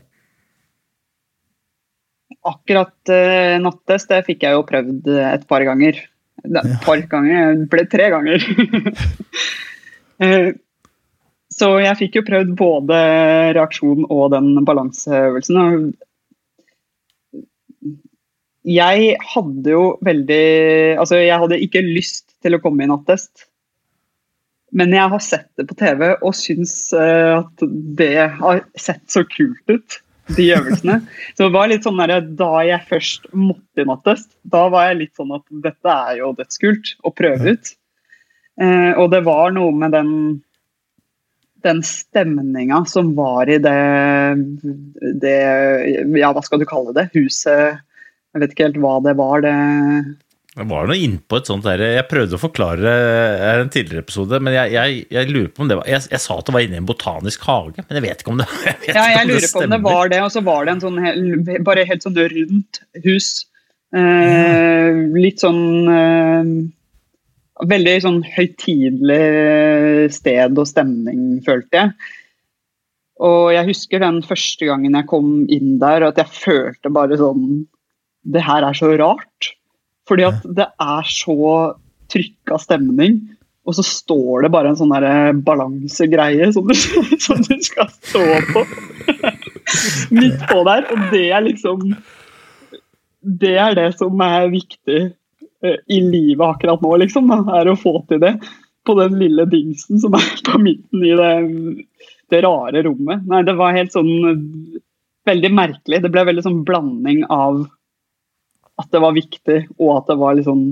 Akkurat 2.48 3.12
uh, 3.12 3.56
nattest 3.62 4.10
det 4.10 4.22
fikk 4.26 4.44
jeg 4.46 4.56
jo 4.56 4.64
prøvd 4.66 5.08
eh, 5.12 5.28
et 5.36 5.44
par 5.48 5.62
ganger. 5.68 6.00
Et 6.44 6.76
par 6.82 7.02
ganger, 7.10 7.64
ble 7.70 7.86
tre 7.90 8.10
ganger. 8.14 8.46
Eh, 10.22 10.52
så 11.50 11.66
jeg 11.82 11.98
fikk 11.98 12.16
jo 12.20 12.20
prøvd 12.28 12.50
både 12.54 12.98
reaksjon 13.56 14.04
og 14.06 14.28
den 14.30 14.52
balanseøvelsen. 14.62 15.88
Jeg 18.62 19.16
hadde 19.32 19.72
jo 19.72 19.80
veldig 20.06 20.44
Altså, 20.94 21.18
jeg 21.18 21.40
hadde 21.42 21.58
ikke 21.64 21.82
lyst 21.82 22.36
til 22.44 22.54
å 22.54 22.62
komme 22.62 22.86
i 22.86 22.92
nattest. 22.92 23.48
Men 24.70 24.94
jeg 24.94 25.10
har 25.16 25.24
sett 25.24 25.50
det 25.58 25.66
på 25.72 25.80
TV 25.80 26.06
og 26.14 26.32
syns 26.38 26.76
eh, 26.94 27.40
at 27.40 27.66
det 27.98 28.14
har 28.38 28.62
sett 28.78 29.04
så 29.10 29.26
kult 29.26 29.74
ut 29.74 29.98
de 30.30 30.48
øvelsene. 30.54 31.00
Så 31.34 31.46
det 31.46 31.52
var 31.54 31.70
litt 31.70 31.86
sånn 31.86 31.98
der, 32.00 32.20
Da 32.20 32.52
jeg 32.66 32.88
først 32.88 33.28
måtte 33.34 33.82
i 33.82 33.88
nattest, 33.88 34.30
da 34.44 34.68
var 34.72 34.90
jeg 34.90 35.00
litt 35.00 35.18
sånn 35.18 35.34
at 35.34 35.44
dette 35.64 35.98
er 36.12 36.22
jo 36.22 36.32
dødskult 36.38 36.94
å 37.02 37.14
prøve 37.14 37.56
ut. 37.56 37.74
Eh, 38.60 38.92
og 39.00 39.10
det 39.10 39.22
var 39.26 39.54
noe 39.54 39.72
med 39.72 39.94
den 39.96 40.42
den 41.62 41.82
stemninga 41.86 42.80
som 42.90 43.12
var 43.14 43.46
i 43.46 43.58
det, 43.62 43.78
det 45.22 45.36
Ja, 46.18 46.32
hva 46.34 46.42
skal 46.42 46.58
du 46.58 46.66
kalle 46.66 46.94
det? 46.96 47.08
Huset 47.14 47.78
Jeg 48.32 48.42
vet 48.42 48.54
ikke 48.54 48.66
helt 48.66 48.80
hva 48.82 48.96
det 49.04 49.14
var. 49.18 49.44
det 49.44 49.52
Det 50.52 50.66
var 50.68 50.84
noe 50.84 51.00
innpå 51.00 51.38
et 51.40 51.48
sånt 51.48 51.64
der 51.64 51.80
Jeg 51.80 52.08
prøvde 52.10 52.36
å 52.36 52.40
forklare 52.40 52.82
det 52.82 52.96
i 53.40 53.52
en 53.62 53.70
tidligere 53.72 54.04
episode, 54.04 54.40
men 54.44 54.52
jeg, 54.52 54.74
jeg, 54.74 54.98
jeg 55.14 55.30
lurer 55.30 55.48
på 55.48 55.64
om 55.64 55.70
det 55.70 55.78
var 55.78 55.88
jeg, 55.88 56.04
jeg 56.12 56.20
sa 56.20 56.36
at 56.36 56.48
det 56.48 56.54
var 56.56 56.66
inne 56.66 56.76
i 56.76 56.82
en 56.82 56.88
botanisk 56.90 57.46
hage, 57.48 57.84
men 57.86 57.98
jeg 57.98 58.04
vet 58.04 58.20
ikke 58.24 58.34
om 58.34 58.42
det 58.42 58.48
jeg 58.66 58.76
vet 58.82 58.98
Ja, 58.98 59.06
jeg 59.14 59.30
lurer 59.30 59.48
på 59.48 59.62
om 59.62 59.72
det 59.72 59.80
var 59.86 60.12
det, 60.12 60.20
og 60.26 60.34
så 60.34 60.42
var 60.44 60.68
det 60.68 60.74
en 60.74 60.84
sånn 60.84 61.00
hel, 61.00 61.24
bare 61.64 61.86
helt 61.88 62.04
sånn 62.04 62.20
rundt 62.34 62.82
hus. 63.06 63.30
Eh, 63.96 65.00
litt 65.20 65.42
sånn 65.44 65.64
eh, 65.92 66.52
Veldig 67.68 67.92
sånn 68.02 68.22
høytidelig 68.26 70.08
sted 70.10 70.56
og 70.58 70.66
stemning, 70.66 71.36
følte 71.46 71.78
jeg. 71.78 71.92
Og 73.22 73.52
jeg 73.54 73.68
husker 73.68 74.02
den 74.02 74.18
første 74.26 74.66
gangen 74.66 74.96
jeg 74.98 75.06
kom 75.10 75.28
inn 75.52 75.76
der, 75.78 76.08
at 76.08 76.18
jeg 76.18 76.32
følte 76.32 76.90
bare 76.90 77.20
sånn 77.20 77.60
Det 78.24 78.42
her 78.42 78.66
er 78.66 78.74
så 78.76 78.90
rart. 78.98 79.52
Fordi 80.12 80.26
at 80.28 80.42
det 80.58 80.68
er 80.84 81.06
så 81.08 81.36
trykka 82.12 82.58
stemning. 82.60 83.22
Og 83.64 83.76
så 83.78 83.84
står 83.86 84.44
det 84.44 84.50
bare 84.52 84.72
en 84.72 84.76
sånn 84.76 84.92
balansegreie 85.46 86.50
som 86.52 86.66
du, 86.68 86.74
som 87.26 87.40
du 87.46 87.54
skal 87.64 87.88
stå 87.94 88.24
på 88.50 88.64
midt 90.18 90.42
på 90.50 90.64
der. 90.68 90.84
Og 90.92 91.06
det 91.14 91.28
er 91.30 91.46
liksom 91.46 91.94
Det 93.22 93.54
er 93.62 93.78
det 93.78 93.88
som 93.96 94.20
er 94.26 94.50
viktig 94.50 95.00
eh, 95.00 95.78
i 95.86 96.00
livet 96.02 96.42
akkurat 96.42 96.82
nå, 96.82 96.96
liksom. 97.04 97.30
Er 97.54 97.70
å 97.70 97.78
få 97.78 98.00
til 98.10 98.20
det 98.20 98.34
på 98.82 98.96
den 98.98 99.14
lille 99.20 99.46
dingsen 99.46 100.00
som 100.02 100.16
er 100.18 100.26
på 100.42 100.58
midten 100.58 101.04
i 101.06 101.12
det, 101.14 101.34
det 102.34 102.42
rare 102.42 102.82
rommet. 102.82 103.22
Nei, 103.30 103.44
det 103.46 103.54
var 103.56 103.78
helt 103.78 103.94
sånn 103.94 104.10
eh, 104.28 104.42
veldig 105.30 105.52
merkelig. 105.54 106.02
Det 106.02 106.10
ble 106.10 106.26
veldig 106.32 106.44
sånn 106.50 106.64
blanding 106.66 107.22
av 107.30 107.62
at 108.82 108.92
det 108.94 109.02
var 109.02 109.16
viktig, 109.16 109.58
og 109.78 109.96
at 109.96 110.10
det 110.10 110.18
var 110.20 110.36
litt 110.38 110.48
sånn 110.50 110.66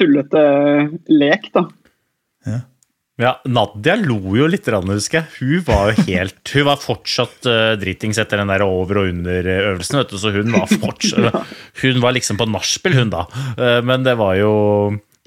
tullete 0.00 0.42
lek, 1.12 1.50
da. 1.54 1.66
Ja, 3.20 3.34
Nadia 3.44 3.94
lo 4.00 4.16
jo 4.34 4.46
litt, 4.50 4.66
husker 4.66 5.20
jeg. 5.20 5.28
Hun 5.38 5.64
var 5.66 5.92
jo 5.92 6.04
helt 6.08 6.52
Hun 6.56 6.66
var 6.66 6.80
fortsatt 6.80 7.46
uh, 7.48 7.74
dritings 7.80 8.18
etter 8.18 8.40
den 8.40 8.50
der 8.50 8.64
over- 8.64 9.02
og 9.02 9.12
under-øvelsen, 9.12 10.00
vet 10.00 10.14
du, 10.14 10.18
så 10.18 10.32
hun 10.34 10.54
var 10.56 10.70
fortsatt 10.70 11.52
Hun 11.82 12.00
var 12.02 12.16
liksom 12.16 12.40
på 12.40 12.48
nachspiel, 12.50 12.96
hun 13.02 13.12
da. 13.12 13.26
Uh, 13.58 13.80
men 13.84 14.06
det 14.06 14.16
var 14.20 14.38
jo 14.40 14.54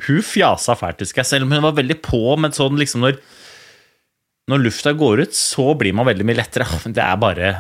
Hun 0.08 0.26
fjasa 0.26 0.76
fælt, 0.80 1.06
husker 1.06 1.22
jeg, 1.22 1.32
selv 1.32 1.48
om 1.48 1.56
hun 1.56 1.66
var 1.68 1.78
veldig 1.78 2.00
på, 2.04 2.24
men 2.42 2.56
sånn 2.56 2.82
liksom 2.82 3.06
når 3.06 3.22
Når 4.52 4.66
lufta 4.66 4.96
går 4.98 5.26
ut, 5.28 5.38
så 5.38 5.72
blir 5.78 5.96
man 5.96 6.10
veldig 6.10 6.26
mye 6.28 6.42
lettere. 6.42 6.68
Det 6.98 7.06
er 7.06 7.22
bare 7.22 7.56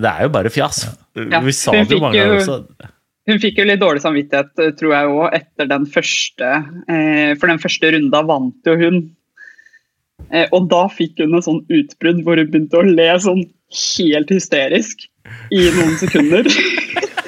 Det 0.00 0.12
er 0.12 0.28
jo 0.28 0.34
bare 0.36 0.52
fjas. 0.52 0.84
Ja, 1.16 1.40
Vi 1.44 1.56
sa 1.56 1.74
det 1.80 1.96
jo 1.96 2.04
mange 2.04 2.20
ganger 2.20 2.44
også. 2.44 2.62
Hun 3.28 3.40
fikk 3.40 3.60
jo 3.60 3.66
litt 3.68 3.82
dårlig 3.82 4.02
samvittighet, 4.02 4.52
eh, 4.58 4.74
tror 4.78 4.94
jeg 4.96 5.12
òg, 5.12 5.24
etter 5.36 5.68
den 5.68 5.86
første. 5.92 6.50
Eh, 6.88 7.32
for 7.36 7.52
den 7.52 7.60
første 7.60 7.92
runda 7.92 8.22
vant 8.26 8.70
jo 8.70 8.76
hun. 8.80 9.00
Eh, 10.32 10.46
og 10.52 10.68
da 10.72 10.86
fikk 10.88 11.20
hun 11.20 11.36
en 11.36 11.44
sånn 11.44 11.62
utbrudd 11.68 12.22
hvor 12.24 12.40
hun 12.40 12.50
begynte 12.50 12.80
å 12.80 12.86
le 12.86 13.08
sånn 13.20 13.44
helt 13.70 14.32
hysterisk 14.32 15.04
i 15.52 15.66
noen 15.76 15.96
sekunder. 16.00 16.48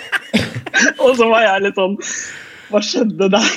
og 1.04 1.16
så 1.18 1.28
var 1.28 1.44
jeg 1.44 1.66
litt 1.66 1.78
sånn 1.78 1.96
Hva 2.72 2.80
skjedde 2.82 3.28
der? 3.32 3.50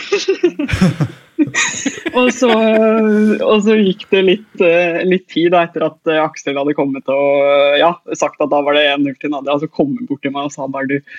og, 2.20 2.28
så, 2.36 2.52
og 2.52 3.64
så 3.64 3.78
gikk 3.80 4.04
det 4.12 4.22
litt, 4.28 4.64
litt 5.08 5.26
tid 5.32 5.54
da, 5.56 5.64
etter 5.64 5.88
at 5.88 6.14
Aksel 6.20 6.60
hadde 6.60 6.76
kommet 6.76 7.08
og 7.12 7.80
ja, 7.80 7.94
sagt 8.12 8.44
at 8.44 8.52
da 8.52 8.60
var 8.66 8.76
det 8.76 8.90
1-0 8.92 9.16
til 9.22 9.32
Nadia. 9.32 9.56
Og 9.56 9.64
så 9.64 9.72
kom 9.72 9.96
hun 9.96 10.10
bort 10.10 10.24
til 10.26 10.36
meg 10.36 10.50
og 10.50 10.56
sa 10.56 10.68
bare 10.68 10.98
du 10.98 11.16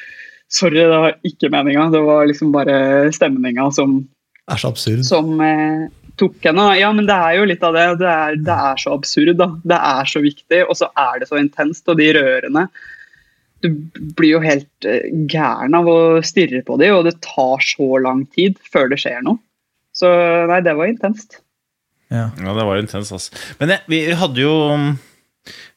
Sorry, 0.53 0.79
det 0.79 0.89
var 0.89 1.17
ikke 1.27 1.51
meninga. 1.51 1.89
Det 1.91 2.03
var 2.07 2.27
liksom 2.31 2.53
bare 2.55 3.13
stemninga 3.15 3.71
som, 3.75 3.99
er 4.47 4.61
så 4.63 4.71
absurd. 4.71 5.03
som 5.07 5.41
eh, 5.43 5.87
tok 6.21 6.37
henne. 6.47 6.67
Ja, 6.79 6.93
men 6.95 7.09
det 7.09 7.17
er 7.17 7.39
jo 7.41 7.49
litt 7.51 7.65
av 7.67 7.75
det. 7.77 7.87
Det 8.03 8.11
er, 8.11 8.37
det 8.47 8.59
er 8.71 8.83
så 8.83 8.93
absurd, 8.95 9.35
da. 9.41 9.49
Det 9.67 9.81
er 9.95 10.13
så 10.13 10.23
viktig, 10.25 10.61
og 10.67 10.79
så 10.79 10.91
er 10.93 11.23
det 11.23 11.31
så 11.31 11.41
intenst. 11.41 11.89
Og 11.91 11.99
de 11.99 12.13
rørene 12.17 12.69
Du 13.65 13.71
blir 14.19 14.37
jo 14.37 14.43
helt 14.45 14.87
eh, 14.87 15.09
gæren 15.33 15.75
av 15.75 15.89
å 15.89 15.99
stirre 16.27 16.63
på 16.63 16.77
de, 16.79 16.93
og 16.93 17.07
det 17.09 17.17
tar 17.25 17.65
så 17.65 17.97
lang 18.05 18.27
tid 18.37 18.61
før 18.71 18.93
det 18.93 19.01
skjer 19.03 19.25
noe. 19.27 19.41
Så 19.97 20.11
nei, 20.47 20.61
det 20.61 20.77
var 20.77 20.91
intenst. 20.93 21.41
Ja. 22.13 22.29
Ja, 22.39 22.53
det 22.55 22.67
var 22.69 22.79
intenst, 22.79 23.15
altså. 23.17 23.33
Men 23.59 23.73
jeg, 23.73 23.83
vi 23.91 24.01
hadde 24.15 24.45
jo, 24.45 24.53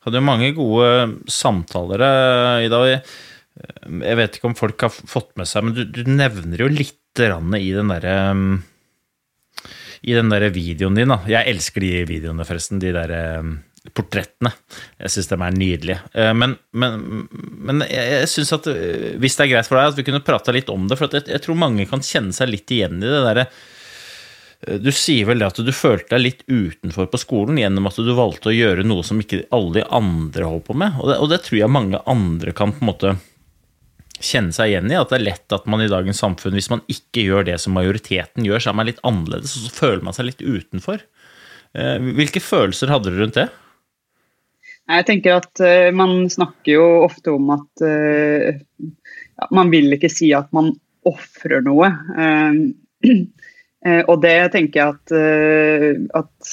hadde 0.05 0.20
jo 0.20 0.28
mange 0.28 0.51
gode 0.57 0.91
samtaler 1.32 2.03
eh, 2.05 2.67
i 2.67 2.70
dag. 2.70 3.09
Jeg 3.60 4.20
vet 4.20 4.38
ikke 4.38 4.49
om 4.51 4.57
folk 4.57 4.86
har 4.86 4.93
fått 4.93 5.32
med 5.39 5.49
seg, 5.49 5.66
men 5.66 5.76
du, 5.76 5.84
du 5.86 6.03
nevner 6.07 6.64
jo 6.64 6.70
litt 6.72 6.95
i 7.20 7.26
den 7.74 7.89
derre 7.89 8.14
i 10.01 10.14
den 10.16 10.30
der 10.32 10.45
videoen 10.55 10.95
din. 10.95 11.12
da. 11.12 11.18
Jeg 11.28 11.47
elsker 11.51 11.84
de 11.84 12.05
videoene, 12.07 12.45
forresten. 12.47 12.80
De 12.80 12.93
der 12.95 13.12
um, 13.41 13.57
portrettene. 13.95 14.53
Jeg 15.01 15.12
syns 15.16 15.28
de 15.32 15.36
er 15.36 15.57
nydelige. 15.57 15.97
Uh, 16.14 16.32
Men, 16.38 16.55
men, 16.72 17.26
men 17.68 17.84
jeg, 17.88 18.05
jeg 18.14 18.30
syns 18.32 18.53
at 18.55 18.70
eh, 18.72 19.18
hvis 19.20 19.36
det 19.36 19.47
er 19.47 19.51
greit 19.55 19.68
for 19.68 19.80
deg, 19.80 19.91
at 19.91 19.99
vi 19.99 20.07
kunne 20.07 20.24
prata 20.24 20.55
litt 20.55 20.72
om 20.72 20.88
det. 20.88 20.99
For 20.99 21.12
jeg, 21.12 21.28
jeg 21.34 21.43
tror 21.43 21.60
mange 21.60 21.88
kan 21.89 22.05
kjenne 22.05 22.36
seg 22.36 22.51
litt 22.53 22.72
igjen 22.76 23.01
i 23.01 23.10
det 23.10 23.26
derre 23.28 23.49
du 24.60 24.89
sier 24.91 25.24
vel 25.24 25.39
det 25.39 25.47
at 25.47 25.60
du 25.64 25.70
følte 25.72 26.18
deg 26.18 26.20
litt 26.20 26.41
utenfor 26.51 27.07
på 27.07 27.20
skolen 27.22 27.55
gjennom 27.62 27.86
at 27.88 27.95
du 28.03 28.10
valgte 28.12 28.51
å 28.51 28.55
gjøre 28.55 28.84
noe 28.84 29.05
som 29.07 29.22
ikke 29.24 29.45
alle 29.55 29.78
de 29.78 29.86
andre 29.95 30.49
holdt 30.49 30.66
på 30.68 30.76
med. 30.76 30.97
Og 30.99 31.07
det, 31.07 31.16
og 31.24 31.30
det 31.32 31.38
tror 31.45 31.62
jeg 31.62 31.72
mange 31.72 32.01
andre 32.12 32.51
kan 32.51 32.74
på 32.76 32.84
en 32.84 32.89
måte 32.89 33.14
kjenne 34.20 34.55
seg 34.55 34.72
igjen 34.72 34.91
i. 34.91 34.97
At 34.99 35.11
det 35.11 35.20
er 35.20 35.28
lett 35.28 35.55
at 35.55 35.65
man 35.70 35.84
i 35.84 35.89
dagens 35.91 36.20
samfunn, 36.22 36.55
hvis 36.57 36.72
man 36.72 36.84
ikke 36.91 37.24
gjør 37.26 37.47
det 37.49 37.57
som 37.63 37.76
majoriteten 37.78 38.45
gjør, 38.47 38.63
så 38.63 38.72
er 38.72 38.78
man 38.80 38.89
litt 38.89 39.01
annerledes, 39.07 39.55
og 39.57 39.67
så 39.67 39.76
føler 39.80 40.05
man 40.05 40.17
seg 40.17 40.30
litt 40.30 40.43
utenfor. 40.43 41.03
Eh, 41.78 41.97
Hvilke 42.17 42.41
følelser 42.43 42.91
hadde 42.93 43.13
du 43.13 43.20
rundt 43.20 43.39
det? 43.39 43.47
Jeg 44.89 45.05
tenker 45.05 45.36
at 45.38 45.61
eh, 45.61 45.91
Man 45.93 46.24
snakker 46.34 46.72
jo 46.74 46.86
ofte 47.05 47.36
om 47.36 47.51
at 47.53 47.84
eh, 47.86 48.57
man 49.55 49.70
vil 49.70 49.93
ikke 49.93 50.09
si 50.11 50.32
at 50.36 50.49
man 50.55 50.74
ofrer 51.07 51.61
noe. 51.63 51.88
Og 54.11 54.17
det 54.20 54.34
tenker 54.51 54.76
jeg 54.82 54.89
at, 54.91 55.13
at 56.20 56.49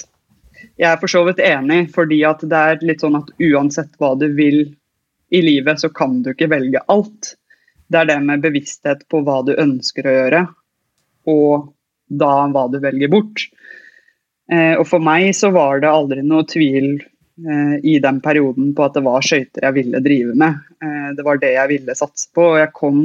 Jeg 0.79 0.87
er 0.87 1.01
for 1.01 1.11
så 1.11 1.25
vidt 1.27 1.43
enig, 1.43 1.81
fordi 1.97 2.21
at 2.29 2.45
det 2.47 2.61
er 2.61 2.85
litt 2.87 3.03
sånn 3.03 3.19
at 3.19 3.33
uansett 3.43 3.99
hva 3.99 4.13
du 4.21 4.29
vil 4.39 4.61
i 5.35 5.41
livet, 5.43 5.83
så 5.83 5.91
kan 5.91 6.21
du 6.23 6.31
ikke 6.31 6.47
velge 6.53 6.85
alt. 6.93 7.33
Det 7.87 8.01
er 8.01 8.09
det 8.11 8.21
med 8.25 8.43
bevissthet 8.45 9.05
på 9.11 9.23
hva 9.27 9.41
du 9.47 9.55
ønsker 9.55 10.07
å 10.07 10.15
gjøre, 10.17 10.45
og 11.31 11.73
da 12.07 12.33
hva 12.53 12.67
du 12.71 12.79
velger 12.83 13.11
bort. 13.11 13.47
Eh, 14.53 14.75
og 14.79 14.87
for 14.87 15.03
meg 15.03 15.33
så 15.35 15.51
var 15.55 15.83
det 15.83 15.91
aldri 15.91 16.23
noe 16.23 16.47
tvil 16.47 16.97
eh, 17.01 17.77
i 17.83 17.97
den 18.03 18.21
perioden 18.23 18.73
på 18.77 18.87
at 18.87 18.95
det 18.95 19.03
var 19.07 19.25
skøyter 19.27 19.67
jeg 19.67 19.79
ville 19.81 20.03
drive 20.05 20.37
med. 20.39 20.61
Eh, 20.83 21.09
det 21.19 21.27
var 21.27 21.41
det 21.43 21.55
jeg 21.57 21.73
ville 21.73 21.99
satse 21.99 22.31
på. 22.35 22.53
Og 22.53 22.61
jeg 22.63 22.75
kom 22.77 23.03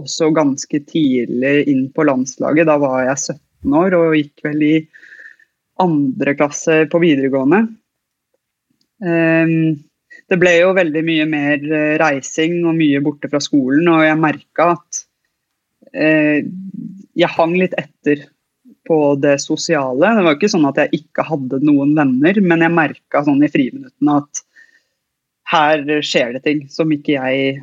også 0.00 0.30
ganske 0.32 0.80
tidlig 0.88 1.54
inn 1.68 1.86
på 1.92 2.06
landslaget. 2.08 2.68
Da 2.68 2.78
var 2.80 3.04
jeg 3.04 3.36
17 3.36 3.78
år 3.82 3.98
og 3.98 4.16
gikk 4.16 4.44
vel 4.48 4.66
i 4.66 4.74
andre 5.82 6.36
klasse 6.38 6.82
på 6.88 7.00
videregående. 7.02 7.64
Eh, 9.04 9.56
det 10.30 10.38
ble 10.40 10.52
jo 10.58 10.74
veldig 10.76 11.02
mye 11.06 11.24
mer 11.28 11.64
eh, 11.68 11.94
reising 12.00 12.60
og 12.64 12.76
mye 12.78 13.00
borte 13.04 13.30
fra 13.32 13.40
skolen, 13.42 13.88
og 13.92 14.04
jeg 14.06 14.20
merka 14.20 14.68
at 14.76 15.02
eh, 15.92 16.44
Jeg 17.12 17.28
hang 17.34 17.58
litt 17.60 17.74
etter 17.76 18.22
på 18.88 19.14
det 19.20 19.36
sosiale. 19.42 20.14
Det 20.16 20.22
var 20.24 20.38
ikke 20.38 20.48
sånn 20.50 20.64
at 20.70 20.78
jeg 20.80 21.02
ikke 21.02 21.26
hadde 21.28 21.60
noen 21.62 21.92
venner, 21.94 22.40
men 22.40 22.64
jeg 22.64 22.74
merka 22.74 23.20
sånn 23.26 23.44
i 23.44 23.50
friminuttene 23.52 24.16
at 24.22 24.40
her 25.52 25.84
skjer 26.00 26.32
det 26.36 26.42
ting 26.46 26.64
som 26.72 26.90
ikke 26.94 27.18
jeg 27.18 27.60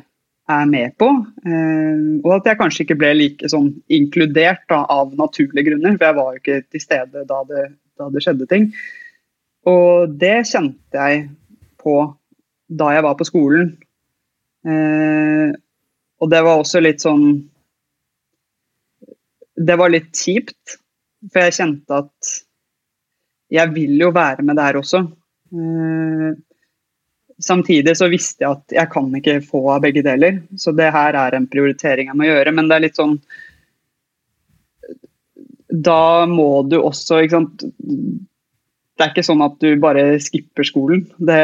er 0.50 0.70
med 0.70 0.94
på. 1.00 1.08
Eh, 1.46 1.98
og 2.22 2.30
at 2.38 2.50
jeg 2.50 2.60
kanskje 2.60 2.86
ikke 2.86 2.98
ble 3.02 3.12
like 3.16 3.50
sånn 3.50 3.72
inkludert 3.92 4.62
da, 4.70 4.84
av 4.86 5.12
naturlige 5.18 5.70
grunner, 5.70 5.98
for 5.98 6.08
jeg 6.08 6.18
var 6.20 6.30
jo 6.30 6.42
ikke 6.42 6.62
til 6.70 6.84
stede 6.86 7.26
da 7.28 7.42
det, 7.50 7.66
da 7.98 8.08
det 8.14 8.24
skjedde 8.24 8.48
ting. 8.50 8.70
Og 9.70 10.16
det 10.20 10.38
kjente 10.48 10.96
jeg 10.96 11.28
på 11.80 11.98
da 12.70 12.92
jeg 12.94 13.04
var 13.06 13.16
på 13.18 13.26
skolen. 13.26 13.72
Eh, 14.66 15.50
og 16.20 16.30
det 16.30 16.42
var 16.44 16.60
også 16.60 16.82
litt 16.84 17.00
sånn 17.00 17.30
Det 19.56 19.76
var 19.76 19.92
litt 19.92 20.12
kjipt, 20.16 20.76
for 21.28 21.44
jeg 21.44 21.56
kjente 21.56 21.96
at 22.04 22.30
jeg 23.52 23.72
vil 23.74 23.98
jo 24.00 24.08
være 24.14 24.44
med 24.46 24.56
der 24.56 24.78
også. 24.78 25.02
Eh, 25.52 26.30
samtidig 27.42 27.96
så 27.98 28.08
visste 28.12 28.46
jeg 28.46 28.54
at 28.54 28.76
jeg 28.78 28.92
kan 28.92 29.10
ikke 29.18 29.40
få 29.44 29.64
av 29.74 29.82
begge 29.84 30.04
deler, 30.06 30.38
så 30.56 30.72
det 30.76 30.88
her 30.94 31.18
er 31.18 31.36
en 31.36 31.48
prioritering 31.50 32.08
jeg 32.08 32.16
må 32.16 32.28
gjøre. 32.30 32.54
Men 32.56 32.70
det 32.70 32.78
er 32.78 32.86
litt 32.86 33.00
sånn 33.00 33.18
Da 35.70 36.26
må 36.26 36.64
du 36.66 36.80
også, 36.80 37.20
ikke 37.20 37.36
sant 37.36 37.66
det 39.00 39.06
er 39.06 39.12
ikke 39.14 39.24
sånn 39.24 39.40
at 39.40 39.54
du 39.64 39.70
bare 39.80 40.02
skipper 40.20 40.66
skolen. 40.68 41.06
Det, 41.16 41.36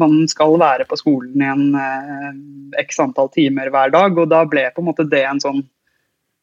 man 0.00 0.22
skal 0.30 0.54
være 0.56 0.86
på 0.88 0.96
skolen 0.96 1.42
i 1.42 1.48
en 1.52 1.74
eh, 1.76 2.30
x 2.80 3.02
antall 3.04 3.28
timer 3.34 3.68
hver 3.74 3.92
dag, 3.92 4.16
og 4.16 4.30
da 4.32 4.40
ble 4.48 4.62
på 4.72 4.80
en 4.80 4.86
måte 4.88 5.04
det 5.04 5.20
en 5.28 5.42
sånn 5.42 5.66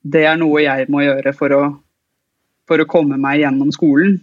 Det 0.06 0.22
er 0.30 0.38
noe 0.38 0.62
jeg 0.62 0.86
må 0.94 1.02
gjøre 1.02 1.34
for 1.34 1.56
å, 1.56 1.62
for 2.70 2.78
å 2.78 2.86
komme 2.86 3.18
meg 3.18 3.40
gjennom 3.42 3.72
skolen. 3.74 4.20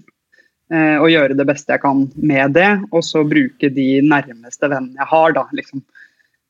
Eh, 0.70 0.94
og 1.02 1.10
gjøre 1.10 1.34
det 1.34 1.48
beste 1.48 1.74
jeg 1.74 1.82
kan 1.82 2.04
med 2.14 2.54
det, 2.54 2.70
og 2.94 3.02
så 3.02 3.24
bruke 3.26 3.72
de 3.74 3.88
nærmeste 4.06 4.70
vennene 4.70 5.02
jeg 5.02 5.10
har, 5.10 5.34
da, 5.34 5.42
liksom. 5.58 5.82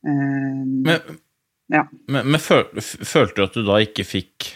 Eh, 0.05 0.61
Men, 0.85 1.17
ja. 1.73 1.87
men, 2.13 2.29
men 2.29 2.45
føl, 2.45 2.69
følte 2.77 3.41
du 3.41 3.47
at 3.47 3.57
du 3.57 3.65
da 3.73 3.81
ikke 3.89 4.05
fikk 4.05 4.53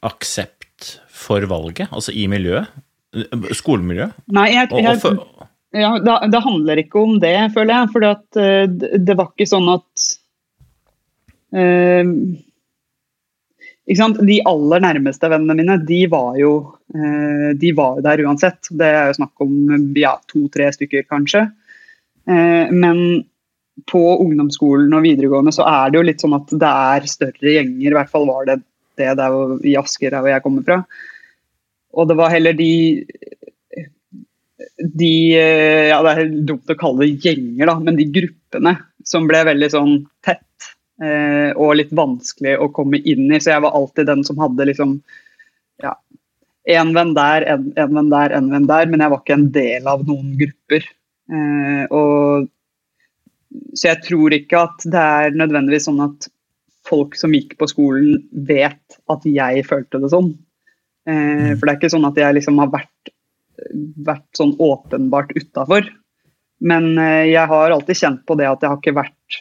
aksept 0.00 0.94
for 1.12 1.44
valget, 1.52 1.92
altså 1.92 2.16
i 2.16 2.24
miljøet? 2.32 2.72
Skolemiljø? 3.54 4.08
Nei, 4.34 4.48
jeg, 4.54 4.70
jeg, 4.84 5.16
Ja, 5.74 5.92
det, 6.02 6.16
det 6.32 6.42
handler 6.44 6.80
ikke 6.82 7.02
om 7.02 7.18
det, 7.22 7.36
føler 7.54 7.74
jeg. 7.74 7.92
For 7.94 8.04
det, 8.04 8.90
det 9.06 9.16
var 9.18 9.30
ikke 9.32 9.48
sånn 9.50 9.70
at 9.72 10.08
eh, 11.54 12.02
ikke 13.84 14.00
sant? 14.00 14.20
De 14.24 14.38
aller 14.48 14.80
nærmeste 14.80 15.28
vennene 15.28 15.58
mine, 15.58 15.76
de 15.84 16.00
var 16.12 16.38
jo 16.40 16.54
eh, 16.94 17.50
de 17.60 17.72
var 17.76 18.00
der 18.04 18.22
uansett. 18.24 18.70
Det 18.72 18.88
er 18.88 19.10
jo 19.10 19.18
snakk 19.18 19.44
om 19.44 19.92
ja, 19.98 20.16
to-tre 20.30 20.70
stykker, 20.72 21.04
kanskje. 21.10 21.46
Eh, 22.24 22.72
men 22.72 23.24
på 23.90 24.00
ungdomsskolen 24.22 24.94
og 24.94 25.04
videregående 25.04 25.52
så 25.52 25.66
er 25.68 25.90
det 25.90 25.98
jo 25.98 26.06
litt 26.08 26.22
sånn 26.22 26.36
at 26.36 26.54
det 26.54 26.70
er 26.94 27.10
større 27.10 27.56
gjenger. 27.58 27.90
I 27.90 27.98
hvert 27.98 28.12
fall 28.12 28.28
var 28.30 28.48
det 28.48 28.62
det 28.94 29.10
der 29.18 29.34
i 29.66 29.74
Asker, 29.76 30.12
der 30.14 30.22
hvor 30.22 30.30
jeg 30.30 30.44
kommer 30.44 30.64
fra. 30.64 30.76
Og 31.94 32.08
det 32.10 32.16
var 32.18 32.32
heller 32.34 32.56
de 32.58 32.72
de 34.78 35.34
eh, 35.38 35.88
ja, 35.90 35.98
Det 36.02 36.12
er 36.12 36.32
dumt 36.48 36.70
å 36.70 36.78
kalle 36.78 37.04
det 37.04 37.24
gjenger, 37.24 37.68
da, 37.70 37.76
men 37.80 37.98
de 37.98 38.06
gruppene 38.12 38.76
som 39.06 39.28
ble 39.28 39.42
veldig 39.46 39.68
sånn 39.72 39.94
tett 40.24 40.70
eh, 41.02 41.50
og 41.52 41.76
litt 41.78 41.92
vanskelig 41.94 42.56
å 42.62 42.70
komme 42.74 43.00
inn 43.04 43.28
i. 43.28 43.40
Så 43.40 43.52
jeg 43.52 43.64
var 43.64 43.76
alltid 43.76 44.08
den 44.08 44.24
som 44.26 44.40
hadde 44.40 44.66
liksom 44.70 44.96
ja, 45.82 45.94
en 46.74 46.94
venn 46.96 47.12
der, 47.16 47.46
en, 47.54 47.70
en 47.76 47.98
venn 47.98 48.10
der, 48.12 48.34
en 48.36 48.50
venn 48.54 48.68
der, 48.70 48.88
men 48.90 49.04
jeg 49.04 49.12
var 49.12 49.22
ikke 49.22 49.38
en 49.38 49.50
del 49.54 49.90
av 49.90 50.06
noen 50.08 50.34
grupper. 50.40 50.86
Eh, 51.34 51.82
og, 51.92 52.48
så 53.74 53.90
jeg 53.92 54.02
tror 54.06 54.34
ikke 54.36 54.64
at 54.66 54.88
det 54.90 55.04
er 55.18 55.36
nødvendigvis 55.36 55.88
sånn 55.90 56.02
at 56.04 56.30
folk 56.88 57.16
som 57.16 57.32
gikk 57.36 57.56
på 57.60 57.68
skolen, 57.70 58.24
vet 58.48 58.98
at 59.12 59.28
jeg 59.28 59.64
følte 59.68 60.00
det 60.02 60.12
sånn. 60.12 60.34
Eh, 61.04 61.50
for 61.54 61.66
det 61.66 61.72
er 61.72 61.78
ikke 61.78 61.92
sånn 61.92 62.08
at 62.08 62.18
jeg 62.20 62.38
liksom 62.38 62.60
har 62.62 62.72
vært, 62.72 63.12
vært 64.06 64.28
sånn 64.38 64.54
åpenbart 64.62 65.34
utafor. 65.36 65.88
Men 66.64 66.94
eh, 67.00 67.30
jeg 67.32 67.50
har 67.50 67.74
alltid 67.74 68.00
kjent 68.00 68.24
på 68.28 68.36
det 68.40 68.48
at 68.48 68.64
jeg 68.64 68.72
har 68.72 68.80
ikke 68.80 68.96
vært 68.96 69.40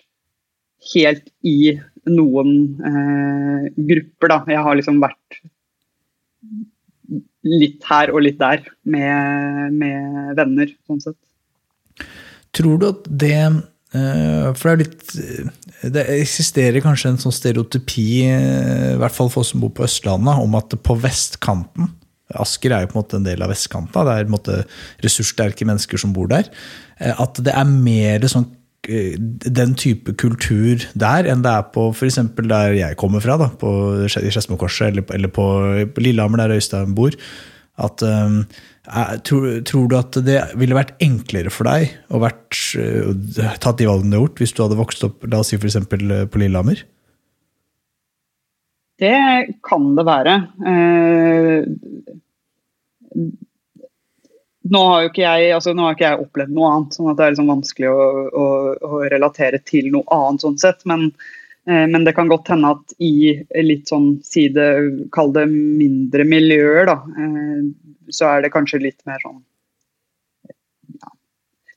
helt 0.94 1.28
i 1.48 1.76
noen 2.12 2.56
eh, 2.84 3.68
grupper, 3.78 4.34
da. 4.34 4.40
Jeg 4.52 4.66
har 4.66 4.80
liksom 4.80 5.00
vært 5.04 5.44
litt 7.44 7.84
her 7.88 8.12
og 8.14 8.24
litt 8.24 8.40
der 8.40 8.64
med, 8.88 9.76
med 9.76 10.34
venner, 10.40 10.72
sånn 10.88 11.04
sett. 11.04 11.20
Tror 12.56 12.80
du 12.80 12.90
at 12.90 13.08
det 13.08 13.38
For 13.94 14.70
det 14.70 14.74
er 14.74 14.80
litt 14.82 15.92
Det 15.94 16.06
eksisterer 16.16 16.82
kanskje 16.82 17.12
en 17.12 17.20
sånn 17.22 17.36
stereotypi, 17.36 18.08
eh, 18.26 18.94
i 18.96 19.02
hvert 19.02 19.14
fall 19.14 19.30
for 19.30 19.44
oss 19.44 19.52
som 19.54 19.62
bor 19.62 19.74
på 19.76 19.86
Østlandet, 19.86 20.40
om 20.42 20.58
at 20.58 20.74
på 20.82 20.98
vestkanten 20.98 21.92
Asker 22.40 22.74
er 22.74 22.86
jo 22.86 22.90
på 22.90 22.98
en 22.98 23.04
måte 23.04 23.18
en 23.20 23.28
del 23.28 23.44
av 23.46 23.52
vestkanten. 23.52 23.94
Det 24.08 24.14
er 24.14 24.26
på 24.26 24.32
en 24.32 24.34
måte 24.38 24.56
ressurssterke 25.04 25.68
mennesker 25.70 26.02
som 26.02 26.14
bor 26.16 26.32
der. 26.32 26.50
eh, 27.00 27.14
At 27.22 27.38
det 27.44 27.54
er 27.54 27.70
mer 27.70 28.26
sånn 28.32 28.48
eh, 28.90 29.18
den 29.20 29.76
type 29.76 30.16
kultur 30.18 30.82
der 30.96 31.30
enn 31.30 31.44
det 31.46 31.52
er 31.52 31.70
på 31.76 31.92
f.eks. 31.94 32.20
der 32.40 32.74
jeg 32.80 32.98
kommer 32.98 33.22
fra, 33.22 33.38
da, 33.38 33.50
på, 33.50 34.08
Skedsmokorset, 34.10 34.90
eller, 34.90 35.06
eller 35.14 35.30
på, 35.30 35.46
Lillehammer, 36.02 36.42
der 36.42 36.58
Øystein 36.58 36.96
bor. 36.96 37.14
At, 37.78 38.02
um, 38.02 38.46
tror, 38.84 39.62
tror 39.64 39.88
du 39.88 39.96
at 39.96 40.18
det 40.26 40.40
ville 40.60 40.76
vært 40.76 40.98
enklere 41.04 41.52
for 41.54 41.70
deg 41.70 41.94
å 42.12 42.20
vært, 42.24 42.58
eh, 42.76 43.56
tatt 43.64 43.80
de 43.80 43.88
valgene 43.88 44.12
du 44.12 44.18
har 44.18 44.26
gjort, 44.26 44.42
hvis 44.44 44.56
du 44.56 44.64
hadde 44.66 44.80
vokst 44.80 45.06
opp 45.08 45.24
la 45.24 45.40
oss 45.40 45.54
si 45.54 45.60
for 45.60 45.70
eksempel, 45.70 46.04
eh, 46.12 46.26
på 46.28 46.42
Lillehammer? 46.42 46.84
Det 49.00 49.16
kan 49.64 49.96
det 49.96 50.06
være. 50.06 50.36
Eh, 50.68 51.64
nå 54.74 54.82
har 54.90 55.08
jeg, 55.08 55.54
altså 55.56 55.74
nå 55.76 55.88
har 55.88 55.96
ikke 55.96 56.10
jeg 56.10 56.26
opplevd 56.26 56.54
noe 56.56 56.74
annet, 56.74 56.98
sånn 56.98 57.10
at 57.12 57.18
det 57.18 57.26
er 57.26 57.34
liksom 57.34 57.52
vanskelig 57.52 57.90
å, 57.92 58.04
å, 58.28 58.46
å 58.84 59.02
relatere 59.12 59.60
til 59.64 59.92
noe 59.96 60.04
annet 60.12 60.44
sånn 60.44 60.60
sett. 60.60 60.84
Men, 60.90 61.12
eh, 61.12 61.40
men 61.66 62.04
det 62.04 62.12
kan 62.18 62.28
godt 62.28 62.50
hende 62.52 62.74
at 62.76 62.94
i 63.00 63.40
litt 63.64 63.88
sånn 63.88 64.18
side, 64.26 64.64
kall 65.16 65.32
det 65.36 65.46
mindre 65.48 66.26
miljøer, 66.28 66.90
da, 66.90 66.98
eh, 67.16 67.62
så 68.12 68.28
er 68.30 68.44
det 68.44 68.52
kanskje 68.54 68.82
litt 68.84 69.00
mer 69.08 69.22
sånn 69.24 69.40
ja, 71.00 71.12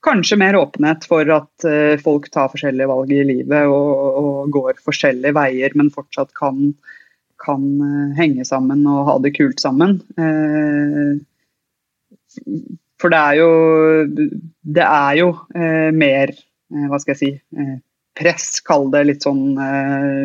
Kanskje 0.03 0.39
mer 0.39 0.57
åpenhet 0.59 1.07
for 1.07 1.29
at 1.33 1.67
eh, 1.67 1.95
folk 2.03 2.27
tar 2.33 2.51
forskjellige 2.51 2.89
valg 2.91 3.13
i 3.15 3.23
livet 3.31 3.71
og, 3.71 4.19
og 4.23 4.51
går 4.55 4.83
forskjellige 4.83 5.35
veier, 5.37 5.75
men 5.79 5.93
fortsatt 5.93 6.35
kan, 6.37 6.73
kan 7.43 7.65
eh, 7.87 8.11
henge 8.19 8.45
sammen 8.47 8.83
og 8.91 9.05
ha 9.07 9.17
det 9.23 9.35
kult 9.39 9.63
sammen. 9.63 10.01
Eh, 10.19 11.15
for 13.01 13.13
det 13.13 13.17
er 13.17 13.39
jo 13.39 13.49
Det 14.77 14.85
er 14.85 15.17
jo 15.21 15.29
eh, 15.55 15.89
mer 15.95 16.33
eh, 16.33 16.87
Hva 16.89 16.99
skal 17.01 17.15
jeg 17.15 17.21
si 17.21 17.31
eh, 17.33 17.77
Press, 18.17 18.59
kall 18.65 18.89
det 18.93 19.03
litt 19.07 19.25
sånn 19.27 19.57
eh, 19.61 20.23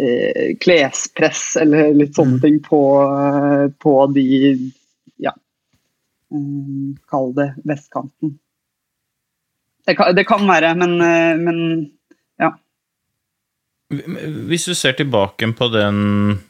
eh, 0.00 0.48
klespress 0.62 1.44
eller 1.60 1.92
litt 1.96 2.16
sånne 2.16 2.40
ting 2.42 2.58
på, 2.64 2.80
eh, 3.04 3.66
på 3.82 3.94
de 4.14 4.26
Ja. 5.22 5.34
eh, 6.32 6.96
kall 7.10 7.32
det 7.36 7.52
vestkanten. 7.64 8.38
Det 9.86 9.94
kan, 9.94 10.14
det 10.16 10.24
kan 10.26 10.42
være, 10.48 10.74
men, 10.74 10.96
men 11.44 11.58
ja. 12.42 12.50
Hvis 13.88 14.64
du 14.66 14.74
ser 14.74 14.96
tilbake 14.98 15.46
på 15.54 15.68
den 15.70 16.40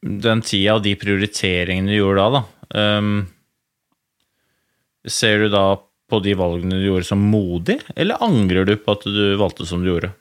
den 0.00 0.40
tida 0.40 0.78
og 0.78 0.84
de 0.84 0.94
prioriteringene 0.96 1.92
du 1.92 1.98
gjorde 1.98 2.24
da, 2.32 2.42
da 2.72 2.84
um, 3.00 3.26
ser 5.04 5.44
du 5.44 5.50
da 5.52 5.64
på 6.10 6.20
de 6.24 6.34
valgene 6.38 6.78
du 6.80 6.88
gjorde 6.88 7.06
som 7.08 7.22
modig, 7.32 7.78
eller 7.96 8.22
angrer 8.26 8.66
du 8.68 8.74
på 8.76 8.96
at 8.96 9.06
du 9.06 9.22
valgte 9.40 9.66
som 9.68 9.82
du 9.84 9.92
gjorde? 9.92 10.12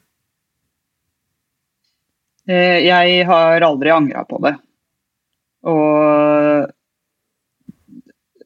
Eh, 2.50 2.80
Jeg 2.86 3.26
har 3.30 3.62
aldri 3.66 3.92
angra 3.94 4.24
på 4.30 4.40
det. 4.46 4.56
Og 5.70 6.70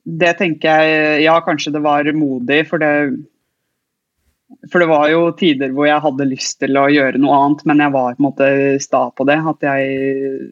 det 0.04 0.34
tenker 0.40 0.82
jeg 0.84 1.22
Ja, 1.24 1.38
kanskje 1.46 1.72
det 1.76 1.84
var 1.84 2.10
modig, 2.18 2.64
for 2.68 2.82
det 2.82 2.90
For 4.72 4.82
det 4.82 4.90
var 4.90 5.08
jo 5.12 5.32
tider 5.38 5.72
hvor 5.74 5.88
jeg 5.88 6.04
hadde 6.04 6.28
lyst 6.30 6.60
til 6.62 6.78
å 6.78 6.88
gjøre 6.92 7.22
noe 7.22 7.38
annet, 7.38 7.64
men 7.70 7.84
jeg 7.84 7.94
var 7.94 8.16
på 8.16 8.22
en 8.22 8.28
måte 8.28 8.50
sta 8.84 9.06
på 9.12 9.28
det. 9.30 9.40
At 9.54 9.66
jeg 9.70 10.52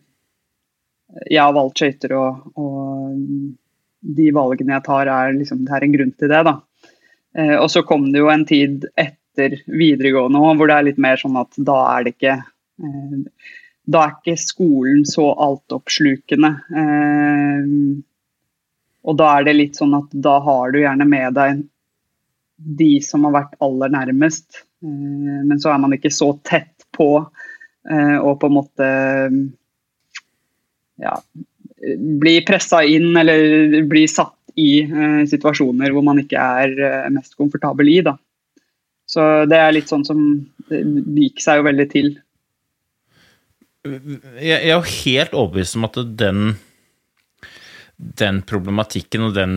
Jeg 1.30 1.42
har 1.44 1.54
valgt 1.54 1.82
skøyter, 1.82 2.16
og, 2.16 2.54
og 2.56 3.18
de 4.02 4.32
valgene 4.34 4.78
jeg 4.78 4.86
tar, 4.88 5.08
er 5.12 5.34
liksom 5.36 5.66
Det 5.66 5.76
er 5.76 5.84
en 5.86 5.96
grunn 5.98 6.14
til 6.18 6.32
det, 6.32 6.44
da. 6.48 6.56
Eh, 7.38 7.56
og 7.56 7.72
så 7.72 7.84
kom 7.88 8.10
det 8.12 8.22
jo 8.22 8.30
en 8.32 8.46
tid 8.48 8.86
etter 9.00 9.58
videregående 9.72 10.40
òg, 10.42 10.56
hvor 10.60 10.72
det 10.72 10.78
er 10.78 10.88
litt 10.90 11.02
mer 11.02 11.20
sånn 11.20 11.40
at 11.40 11.58
da 11.58 11.78
er 11.94 12.06
det 12.06 12.16
ikke 12.18 12.38
eh, 12.38 13.20
da 13.92 14.06
er 14.06 14.16
ikke 14.18 14.38
skolen 14.40 15.06
så 15.10 15.32
altoppslukende. 15.48 16.52
Eh, 16.82 17.70
og 19.02 19.18
da 19.18 19.30
er 19.38 19.48
det 19.48 19.58
litt 19.58 19.80
sånn 19.80 19.96
at 19.98 20.12
da 20.14 20.36
har 20.46 20.74
du 20.74 20.84
gjerne 20.84 21.08
med 21.10 21.38
deg 21.38 21.64
de 22.78 22.92
som 23.02 23.24
har 23.26 23.34
vært 23.40 23.56
aller 23.66 23.90
nærmest, 23.90 24.62
men 24.86 25.58
så 25.62 25.72
er 25.72 25.80
man 25.82 25.96
ikke 25.96 26.12
så 26.14 26.28
tett 26.46 26.86
på 26.94 27.08
og 27.18 28.34
på 28.38 28.50
en 28.50 28.54
måte 28.54 28.90
ja, 31.02 31.16
bli 32.22 32.36
pressa 32.46 32.84
inn 32.86 33.18
eller 33.18 33.82
bli 33.90 34.06
satt 34.10 34.38
i 34.60 34.72
eh, 34.84 35.22
situasjoner 35.30 35.94
hvor 35.94 36.06
man 36.06 36.22
ikke 36.24 36.40
er 36.40 36.74
eh, 36.76 37.12
mest 37.14 37.38
komfortabel 37.40 37.92
i. 37.92 38.00
Da. 38.06 38.16
Så 39.10 39.46
det 39.50 39.60
er 39.60 39.76
litt 39.76 39.92
sånn 39.92 40.06
som 40.08 40.20
Det 40.72 40.82
viker 40.88 41.44
seg 41.44 41.60
jo 41.60 41.68
veldig 41.68 41.88
til. 41.92 42.12
Jeg 44.40 44.60
er 44.60 44.76
jo 44.76 44.84
helt 44.88 45.34
overbevist 45.36 45.76
om 45.76 45.88
at 45.90 45.98
den 46.22 46.54
den 48.02 48.40
problematikken 48.48 49.28
og 49.28 49.36
den 49.36 49.56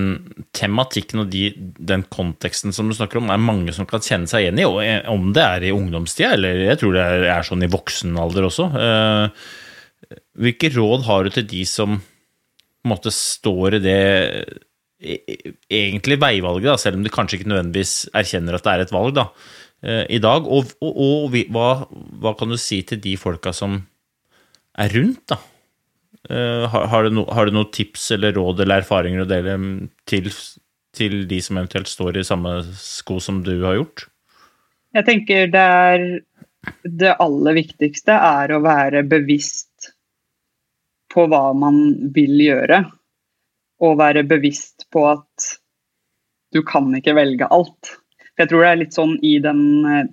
tematikken 0.53 1.23
og 1.23 1.31
de, 1.33 1.47
den 1.57 2.05
konteksten 2.13 2.75
som 2.77 2.91
du 2.91 2.97
snakker 2.97 3.21
om, 3.21 3.31
er 3.33 3.41
mange 3.41 3.73
som 3.73 3.89
kan 3.89 4.05
kjenne 4.05 4.29
seg 4.29 4.45
igjen 4.45 4.61
i, 4.61 4.67
eh, 4.85 5.01
om 5.11 5.31
det 5.37 5.45
er 5.45 5.65
i 5.65 5.73
ungdomstida, 5.73 6.35
eller 6.37 6.61
jeg 6.67 6.81
tror 6.81 6.93
det 6.97 7.05
er, 7.05 7.25
er 7.39 7.47
sånn 7.49 7.65
i 7.65 7.71
voksen 7.73 8.19
alder 8.21 8.49
også. 8.51 8.69
Eh, 8.77 10.19
hvilke 10.45 10.71
råd 10.75 11.07
har 11.09 11.25
du 11.25 11.33
til 11.33 11.49
de 11.55 11.65
som 11.69 11.97
på 11.97 12.91
en 12.91 12.93
måte 12.93 13.15
står 13.17 13.79
i 13.79 13.85
det 13.87 14.01
egentlig 15.05 16.19
veivalget, 16.23 16.71
da, 16.73 16.77
selv 16.81 16.99
om 16.99 17.05
de 17.05 17.13
kanskje 17.13 17.41
ikke 17.41 17.51
nødvendigvis 17.53 17.95
erkjenner 18.17 18.57
at 18.57 18.67
det 18.67 18.75
er 18.75 18.85
et 18.85 18.95
valg 18.95 19.17
da, 19.17 19.27
eh, 19.85 20.05
i 20.17 20.21
dag? 20.23 20.49
Og, 20.49 20.73
og, 20.81 21.03
og 21.07 21.37
hva, 21.53 21.69
hva 22.23 22.35
kan 22.39 22.53
du 22.53 22.59
si 22.61 22.83
til 22.89 23.03
de 23.05 23.17
folka 23.21 23.53
som 23.57 23.83
er 24.81 24.97
rundt, 24.97 25.27
da? 25.31 25.41
Eh, 26.31 26.65
har, 26.71 26.87
har, 26.89 27.05
du 27.05 27.19
no, 27.19 27.27
har 27.29 27.47
du 27.47 27.53
noen 27.53 27.73
tips 27.75 28.09
eller 28.17 28.33
råd 28.33 28.63
eller 28.65 28.81
erfaringer 28.81 29.25
å 29.25 29.29
dele 29.29 29.57
til, 30.09 30.31
til 30.97 31.19
de 31.29 31.41
som 31.45 31.59
eventuelt 31.61 31.91
står 31.91 32.17
i 32.17 32.25
samme 32.25 32.63
sko 32.81 33.19
som 33.21 33.43
du 33.45 33.59
har 33.67 33.77
gjort? 33.77 34.07
Jeg 34.95 35.09
tenker 35.09 35.51
det 35.53 35.65
er 35.65 36.07
Det 36.85 37.13
aller 37.21 37.59
viktigste 37.59 38.15
er 38.17 38.55
å 38.55 38.63
være 38.65 39.03
bevisst 39.05 39.91
på 41.13 41.27
hva 41.29 41.51
man 41.53 41.77
vil 42.15 42.41
gjøre. 42.41 42.79
Og 43.85 43.99
være 44.01 44.23
bevisst 44.25 44.74
på 44.95 45.05
at 45.11 45.53
du 46.55 46.63
kan 46.67 46.89
ikke 46.95 47.17
velge 47.19 47.51
alt. 47.51 47.97
For 48.35 48.43
jeg 48.43 48.51
tror 48.51 48.65
det 48.65 48.71
er 48.71 48.81
litt 48.81 48.97
sånn 48.97 49.15
i 49.23 49.35
den, 49.43 49.61
eh, 49.87 50.07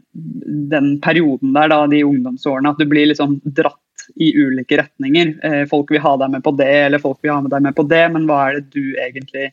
den 0.69 0.91
perioden 1.01 1.55
der, 1.57 1.71
da, 1.73 1.86
de 1.89 2.03
ungdomsårene, 2.05 2.73
at 2.73 2.82
du 2.82 2.86
blir 2.89 3.09
litt 3.09 3.21
sånn 3.21 3.39
dratt 3.45 4.05
i 4.21 4.29
ulike 4.38 4.77
retninger. 4.77 5.34
Eh, 5.45 5.63
folk 5.69 5.89
vil 5.93 6.03
ha 6.03 6.13
deg 6.21 6.36
med 6.36 6.45
på 6.45 6.53
det, 6.57 6.69
eller 6.86 7.01
folk 7.01 7.17
vil 7.21 7.34
ha 7.34 7.39
med 7.41 7.53
deg 7.53 7.65
med 7.65 7.77
på 7.77 7.86
det, 7.89 8.03
men 8.13 8.27
hva 8.29 8.43
er 8.47 8.59
det 8.59 8.77
du 8.77 8.93
egentlig 8.93 9.49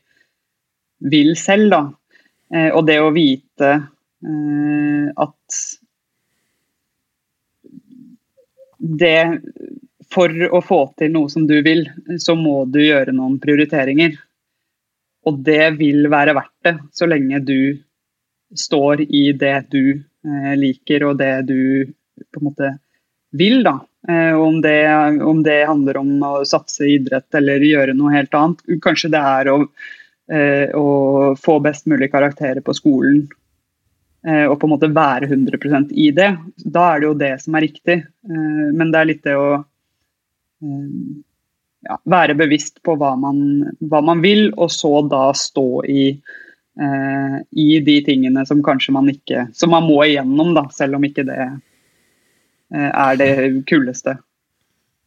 vil 1.00 1.32
selv, 1.40 1.72
da? 1.72 1.82
Eh, 2.52 2.68
og 2.68 2.84
det 2.88 3.00
å 3.00 3.12
vite 3.14 3.74
at 4.18 5.58
det 8.78 9.38
For 10.10 10.32
å 10.50 10.58
få 10.64 10.78
til 10.98 11.12
noe 11.14 11.30
som 11.30 11.44
du 11.46 11.60
vil, 11.62 11.84
så 12.18 12.34
må 12.34 12.64
du 12.66 12.80
gjøre 12.80 13.12
noen 13.14 13.36
prioriteringer. 13.38 14.16
Og 15.28 15.42
det 15.44 15.74
vil 15.78 16.08
være 16.10 16.34
verdt 16.38 16.56
det, 16.64 16.74
så 16.96 17.08
lenge 17.08 17.40
du 17.44 17.60
står 18.56 19.04
i 19.08 19.32
det 19.36 19.56
du 19.72 19.84
eh, 19.92 20.54
liker 20.56 21.04
og 21.08 21.18
det 21.20 21.34
du 21.48 21.60
på 22.32 22.40
en 22.40 22.48
måte 22.48 22.72
vil, 23.36 23.60
da. 23.66 23.76
Eh, 24.08 24.34
om, 24.40 24.60
det, 24.64 24.78
om 25.24 25.42
det 25.44 25.58
handler 25.68 26.00
om 26.00 26.14
å 26.24 26.34
satse 26.48 26.86
i 26.86 26.96
idrett 26.96 27.34
eller 27.36 27.66
gjøre 27.66 27.96
noe 27.96 28.14
helt 28.14 28.34
annet. 28.38 28.64
Kanskje 28.84 29.12
det 29.12 29.20
er 29.34 29.50
å, 29.52 29.58
eh, 30.32 30.72
å 30.72 31.34
få 31.36 31.58
best 31.64 31.88
mulig 31.90 32.10
karakterer 32.14 32.64
på 32.64 32.76
skolen 32.76 33.26
og 34.28 34.56
på 34.58 34.66
en 34.66 34.70
måte 34.72 34.88
være 34.92 35.28
100% 35.30 35.92
i 35.94 36.08
det. 36.12 36.26
Da 36.58 36.88
er 36.90 37.00
det 37.00 37.06
jo 37.06 37.12
det 37.16 37.30
som 37.40 37.54
er 37.54 37.62
riktig. 37.64 37.94
Men 38.26 38.90
det 38.92 38.98
er 38.98 39.06
litt 39.08 39.22
det 39.24 39.36
å 39.38 39.44
ja, 41.88 41.96
være 42.08 42.36
bevisst 42.38 42.82
på 42.84 42.96
hva 43.00 43.14
man, 43.20 43.40
hva 43.88 44.02
man 44.04 44.22
vil, 44.24 44.50
og 44.56 44.70
så 44.72 45.00
da 45.08 45.30
stå 45.36 45.68
i 45.88 46.04
eh, 46.12 47.36
i 47.58 47.68
de 47.84 47.98
tingene 48.06 48.44
som 48.48 48.62
kanskje 48.64 48.94
man 48.94 49.10
ikke 49.10 49.48
Som 49.56 49.74
man 49.74 49.86
må 49.88 50.02
igjennom, 50.04 50.54
da, 50.56 50.68
selv 50.74 50.98
om 50.98 51.08
ikke 51.08 51.26
det 51.28 51.40
eh, 51.40 52.90
er 52.92 53.20
det 53.20 53.32
kuleste. 53.70 54.18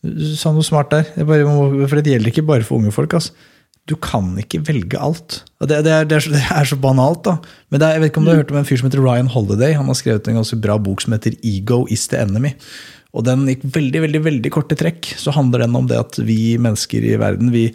Du 0.02 0.34
sa 0.34 0.54
noe 0.54 0.66
smart 0.66 0.92
der. 0.94 1.10
Bare 1.30 1.46
for 1.86 2.02
det 2.02 2.16
gjelder 2.16 2.32
ikke 2.32 2.48
bare 2.48 2.66
for 2.66 2.82
unge 2.82 2.94
folk. 2.96 3.14
Altså. 3.14 3.36
Du 3.90 3.96
kan 4.02 4.34
ikke 4.38 4.62
velge 4.66 4.98
alt. 4.98 5.44
Det, 5.62 5.70
det, 5.86 5.92
er, 5.92 6.08
det, 6.10 6.18
er 6.18 6.26
så, 6.26 6.32
det, 6.34 6.42
er, 6.42 6.66
så, 6.70 6.78
banalt, 6.82 7.24
da. 7.26 7.36
Men 7.70 7.86
jeg 7.86 8.02
vet 8.02 8.12
ikke 8.12 8.22
om 8.22 8.26
du 8.26 8.32
har 8.32 8.42
hørt 8.42 8.54
om 8.54 8.60
en 8.62 8.66
fyr 8.66 8.82
som 8.82 8.90
heter 8.90 9.04
Ryan 9.04 9.30
Holiday. 9.30 9.76
Han 9.78 9.90
har 9.90 9.98
skrevet 9.98 10.30
en 10.30 10.42
ganske 10.42 10.58
bra 10.62 10.78
bok 10.82 11.02
som 11.04 11.14
heter 11.14 11.38
Ego 11.46 11.84
is 11.90 12.08
the 12.10 12.22
enemy. 12.22 12.56
Og 13.12 13.26
den 13.28 13.44
gikk 13.50 13.66
veldig 13.76 14.04
veldig, 14.06 14.22
veldig 14.28 14.52
korte 14.54 14.78
trekk. 14.80 15.10
Så 15.20 15.34
handler 15.36 15.66
den 15.66 15.76
om 15.76 15.88
det 15.90 16.00
at 16.00 16.20
vi 16.24 16.56
mennesker 16.62 17.04
i 17.04 17.18
verden 17.20 17.52
vi, 17.52 17.66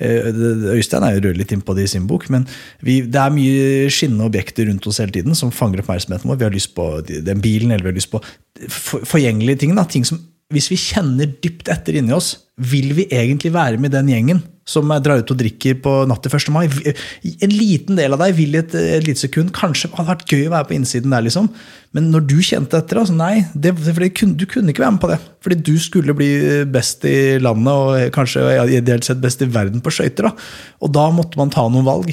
Øystein 0.00 1.06
er 1.06 1.16
jo 1.16 1.28
rød 1.28 1.38
litt 1.38 1.54
innpå 1.54 1.76
det 1.78 1.86
i 1.86 1.92
sin 1.94 2.08
bok, 2.10 2.26
men 2.32 2.46
vi, 2.86 3.00
det 3.06 3.20
er 3.22 3.34
mye 3.34 3.86
skinnende 3.92 4.26
objekter 4.26 4.66
rundt 4.70 4.88
oss 4.90 4.98
hele 5.02 5.14
tiden 5.14 5.38
som 5.38 5.54
fanger 5.54 5.84
oppmerksomheten 5.84 6.30
vår. 6.30 6.40
Vi 6.40 6.48
har 6.48 6.56
lyst 6.56 6.74
på 6.74 6.90
den 7.06 7.44
bilen, 7.44 7.70
eller 7.70 7.86
vi 7.86 7.94
har 7.94 8.00
lyst 8.00 8.12
på 8.14 8.22
for, 8.66 9.06
forgjengelige 9.06 9.62
ting. 9.62 9.78
Da, 9.78 9.86
ting 9.86 10.06
som 10.08 10.18
hvis 10.50 10.66
vi 10.72 10.78
kjenner 10.82 11.30
dypt 11.42 11.68
etter 11.70 11.94
inni 11.94 12.14
oss, 12.14 12.32
vil 12.60 12.90
vi 12.96 13.06
egentlig 13.14 13.52
være 13.54 13.78
med 13.80 13.94
den 13.94 14.10
gjengen 14.10 14.40
som 14.68 14.90
drar 15.02 15.22
ut 15.22 15.30
og 15.32 15.38
drikker 15.38 15.78
på 15.82 15.92
natt 16.10 16.24
til 16.26 16.34
1. 16.36 16.50
mai? 16.54 16.64
En 16.66 17.54
liten 17.54 17.98
del 17.98 18.14
av 18.14 18.22
deg 18.24 18.34
vil 18.38 18.56
i 18.56 18.60
et, 18.60 18.74
et 18.74 19.06
lite 19.06 19.22
sekund 19.22 19.54
kanskje 19.54 19.92
hadde 19.94 20.10
vært 20.10 20.26
gøy 20.26 20.48
å 20.48 20.54
være 20.56 20.68
på 20.68 20.76
innsiden 20.76 21.14
der, 21.14 21.24
liksom. 21.26 21.48
Men 21.96 22.06
når 22.12 22.22
du 22.30 22.36
kjente 22.38 22.78
etter, 22.78 23.00
altså 23.00 23.16
nei, 23.18 23.40
det, 23.58 23.72
kunne, 24.14 24.36
du 24.38 24.44
kunne 24.46 24.70
ikke 24.70 24.84
være 24.84 24.94
med 24.94 25.02
på 25.02 25.08
det. 25.10 25.16
Fordi 25.42 25.56
du 25.66 25.72
skulle 25.82 26.14
bli 26.14 26.28
best 26.70 27.02
i 27.08 27.40
landet, 27.42 27.70
og 27.72 28.12
kanskje 28.14 28.44
ideelt 28.76 29.06
sett 29.06 29.18
best 29.22 29.42
i 29.42 29.48
verden 29.50 29.82
på 29.82 29.90
skøyter. 29.96 30.28
Og 30.78 30.92
da 30.94 31.08
måtte 31.10 31.40
man 31.40 31.50
ta 31.50 31.64
noen 31.66 31.88
valg. 31.88 32.12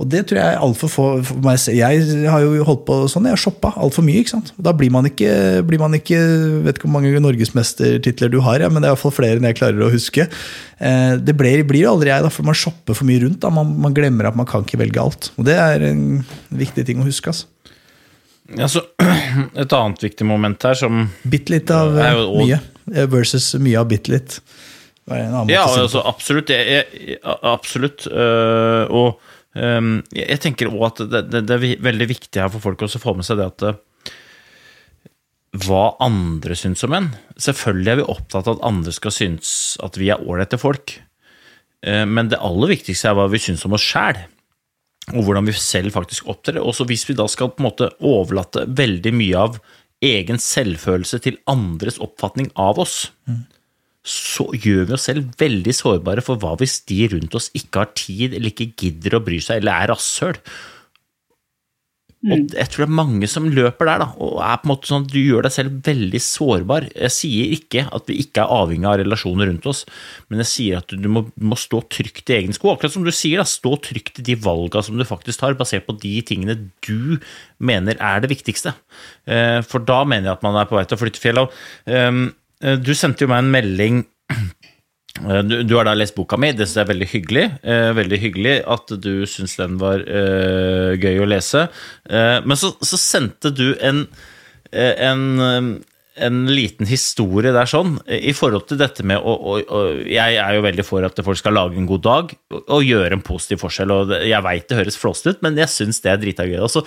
Og 0.00 0.08
det 0.08 0.22
tror 0.30 0.40
jeg 0.40 0.60
altfor 0.62 0.92
få 0.92 1.06
for 1.26 1.42
meg 1.42 1.58
Jeg 1.74 2.28
har 2.30 2.44
jo 2.44 2.64
holdt 2.64 2.86
på 2.86 2.96
sånn, 3.10 3.26
jeg 3.28 3.34
har 3.34 3.42
shoppa 3.42 3.74
altfor 3.76 4.06
mye. 4.06 4.22
ikke 4.22 4.32
sant? 4.36 4.54
Da 4.56 4.72
blir 4.72 4.94
man 4.94 5.10
ikke, 5.10 5.32
blir 5.66 5.82
man 5.82 5.96
ikke 5.98 6.20
Vet 6.64 6.78
ikke 6.78 6.86
hvor 6.86 6.94
mange 6.96 7.20
norgesmestertitler 7.20 8.32
du 8.32 8.38
har, 8.46 8.62
ja, 8.62 8.70
men 8.70 8.80
det 8.80 8.88
er 8.88 8.94
iallfall 8.94 9.12
flere 9.12 9.36
enn 9.36 9.48
jeg 9.50 9.58
klarer 9.58 9.84
å 9.84 9.90
huske. 9.92 10.24
Det 10.78 11.34
blir, 11.36 11.66
blir 11.68 11.90
aldri 11.90 12.14
jeg, 12.14 12.24
da, 12.24 12.32
for 12.32 12.48
man 12.48 12.56
shopper 12.56 12.96
for 12.96 13.08
mye 13.08 13.26
rundt. 13.26 13.42
da, 13.44 13.52
man, 13.52 13.76
man, 13.82 13.96
glemmer 13.96 14.30
at 14.30 14.38
man 14.38 14.48
kan 14.48 14.64
ikke 14.64 14.80
velge 14.80 15.02
alt. 15.02 15.32
Og 15.36 15.48
det 15.50 15.58
er 15.60 15.84
en 15.90 16.22
viktig 16.48 16.86
ting 16.88 17.02
å 17.02 17.08
huske. 17.08 17.34
altså. 17.34 17.76
Altså, 18.56 18.84
et 19.62 19.74
annet 19.76 20.04
viktig 20.06 20.26
moment 20.26 20.64
her 20.64 20.76
som 20.78 21.02
Bitte 21.28 21.52
litt 21.52 21.72
av 21.74 21.98
jo, 21.98 22.28
og, 22.32 22.44
mye 22.46 23.06
versus 23.12 23.50
mye 23.60 23.76
av 23.80 23.88
bitte 23.90 24.14
litt. 24.14 24.38
Ja, 25.08 25.64
altså, 25.64 26.02
absolutt. 26.04 26.52
Jeg, 26.52 26.86
jeg, 26.92 27.18
absolutt. 27.24 28.06
Øh, 28.08 28.84
og 28.92 29.20
øh, 29.56 29.90
jeg 30.16 30.40
tenker 30.44 30.72
òg 30.72 30.86
at 30.90 31.04
det, 31.04 31.22
det, 31.32 31.44
det, 31.48 31.58
er 31.58 31.84
veldig 31.84 32.08
viktig 32.08 32.42
her 32.42 32.50
for 32.52 32.64
folk 32.64 32.84
å 32.84 32.90
få 32.92 33.16
med 33.18 33.28
seg 33.28 33.40
det 33.40 33.50
at 33.52 33.84
hva 35.64 35.84
andre 36.04 36.56
syns 36.60 36.84
om 36.84 36.96
en. 36.96 37.10
Selvfølgelig 37.40 37.92
er 37.92 38.00
vi 38.00 38.08
opptatt 38.12 38.48
av 38.48 38.58
at 38.58 38.66
andre 38.68 38.92
skal 38.92 39.14
synes 39.16 39.50
at 39.84 39.96
vi 40.00 40.10
er 40.12 40.20
ålreite 40.20 40.60
folk. 40.60 40.98
Men 41.80 42.28
det 42.28 42.40
aller 42.44 42.74
viktigste 42.74 43.08
er 43.08 43.16
hva 43.16 43.28
vi 43.32 43.40
syns 43.40 43.64
om 43.64 43.76
oss 43.78 43.86
sjæl 43.86 44.18
og 45.14 45.24
hvordan 45.24 45.48
vi 45.48 45.54
selv 45.56 45.94
faktisk 45.94 46.28
opptrer. 46.28 46.60
Også 46.60 46.86
hvis 46.88 47.06
vi 47.08 47.16
da 47.16 47.26
skal 47.30 47.52
på 47.52 47.62
en 47.62 47.68
måte 47.68 47.90
overlate 48.04 48.66
veldig 48.78 49.12
mye 49.16 49.44
av 49.48 49.60
egen 50.04 50.38
selvfølelse 50.42 51.20
til 51.24 51.38
andres 51.50 51.98
oppfatning 52.02 52.50
av 52.60 52.78
oss, 52.82 53.08
så 54.08 54.46
gjør 54.54 54.88
vi 54.88 54.96
oss 54.96 55.08
selv 55.08 55.32
veldig 55.40 55.74
sårbare 55.74 56.24
for 56.24 56.40
hva 56.40 56.54
hvis 56.60 56.78
de 56.88 57.02
rundt 57.12 57.34
oss 57.36 57.50
ikke 57.56 57.82
har 57.82 57.94
tid, 57.98 58.34
eller 58.34 58.52
ikke 58.52 58.72
gidder 58.78 59.18
å 59.18 59.24
bry 59.24 59.40
seg, 59.42 59.60
eller 59.60 59.74
er 59.74 59.92
rasshøl. 59.92 60.38
Og 62.18 62.34
Mm. 62.34 62.48
jeg 62.50 62.66
tror 62.68 62.82
det 62.82 62.88
er 62.88 62.98
mange 62.98 63.28
som 63.30 63.44
løper 63.48 63.86
der, 63.86 63.98
da, 64.02 64.06
og 64.18 64.40
er 64.42 64.56
på 64.58 64.66
en 64.66 64.70
måte 64.72 64.88
sånn 64.90 65.04
at 65.04 65.12
du 65.12 65.20
gjør 65.22 65.42
deg 65.46 65.52
selv 65.54 65.82
veldig 65.86 66.18
sårbar. 66.18 66.88
Jeg 66.92 67.12
sier 67.14 67.52
ikke 67.54 67.84
at 67.94 68.06
vi 68.10 68.16
ikke 68.24 68.42
er 68.42 68.50
avhengig 68.50 68.88
av 68.90 68.98
relasjoner 68.98 69.46
rundt 69.46 69.68
oss, 69.70 69.84
men 70.28 70.40
jeg 70.42 70.46
sier 70.50 70.78
at 70.78 70.88
du 70.88 71.06
må, 71.08 71.30
må 71.38 71.54
stå 71.54 71.78
trygt 71.88 72.28
i 72.30 72.40
egen 72.40 72.52
sko. 72.52 72.72
Akkurat 72.74 72.90
som 72.90 73.04
du 73.06 73.12
sier, 73.14 73.38
da, 73.38 73.44
stå 73.46 73.76
trygt 73.86 74.18
i 74.18 74.26
de 74.32 74.34
valga 74.34 74.82
som 74.82 74.98
du 74.98 75.04
faktisk 75.06 75.38
tar, 75.38 75.54
basert 75.54 75.86
på 75.86 75.94
de 76.00 76.16
tingene 76.26 76.58
du 76.82 77.20
mener 77.60 77.94
er 78.00 78.20
det 78.20 78.30
viktigste. 78.34 78.74
Eh, 79.28 79.60
For 79.62 79.78
da 79.78 80.02
mener 80.02 80.32
jeg 80.32 80.38
at 80.40 80.42
man 80.42 80.56
er 80.58 80.66
på 80.66 80.74
vei 80.74 80.84
til 80.90 80.98
å 80.98 81.02
flytte 81.04 81.22
fjell. 81.22 81.38
Og, 81.38 81.52
eh, 81.86 82.74
Du 82.82 82.92
sendte 82.98 83.20
jo 83.22 83.28
meg 83.28 83.44
en 83.44 83.52
melding 83.54 84.06
du, 85.44 85.62
du, 85.62 85.74
har 85.76 85.88
da 85.88 85.94
lest 85.96 86.16
boka 86.16 86.38
mi, 86.40 86.52
det 86.52 86.66
synes 86.66 86.78
jeg 86.78 86.86
er 86.86 86.92
veldig 86.92 87.10
hyggelig. 87.12 87.44
Eh, 87.62 87.90
veldig 87.98 88.22
hyggelig 88.22 88.56
at 88.76 88.94
du 89.02 89.12
syns 89.28 89.56
den 89.58 89.78
var 89.80 90.02
eh, 90.04 90.96
gøy 90.98 91.22
å 91.22 91.28
lese. 91.28 91.66
Eh, 92.08 92.38
men 92.44 92.58
så, 92.60 92.72
så, 92.84 93.00
sendte 93.00 93.52
du 93.54 93.66
en, 93.84 94.04
en, 94.72 95.22
en 96.28 96.40
liten 96.50 96.88
historie 96.90 97.54
der 97.54 97.70
sånn, 97.70 97.96
i 98.06 98.34
forhold 98.36 98.68
til 98.70 98.80
dette 98.80 99.06
med 99.06 99.20
å, 99.22 99.34
å, 99.34 99.58
å 99.62 99.84
Jeg 100.06 100.38
er 100.42 100.56
jo 100.58 100.64
veldig 100.66 100.86
for 100.86 101.06
at 101.06 101.22
folk 101.24 101.40
skal 101.40 101.56
lage 101.56 101.78
en 101.80 101.88
god 101.88 102.04
dag 102.06 102.34
og, 102.34 102.60
og 102.62 102.84
gjøre 102.86 103.18
en 103.18 103.24
positiv 103.24 103.62
forskjell. 103.64 103.94
og 103.94 104.16
Jeg 104.22 104.44
veit 104.46 104.68
det 104.68 104.82
høres 104.82 105.00
flåsete 105.00 105.36
ut, 105.36 105.46
men 105.46 105.58
jeg 105.62 105.72
syns 105.72 106.02
det 106.04 106.14
er 106.14 106.22
drita 106.22 106.48
gøy. 106.48 106.60
Og 106.64 106.72
så, 106.74 106.84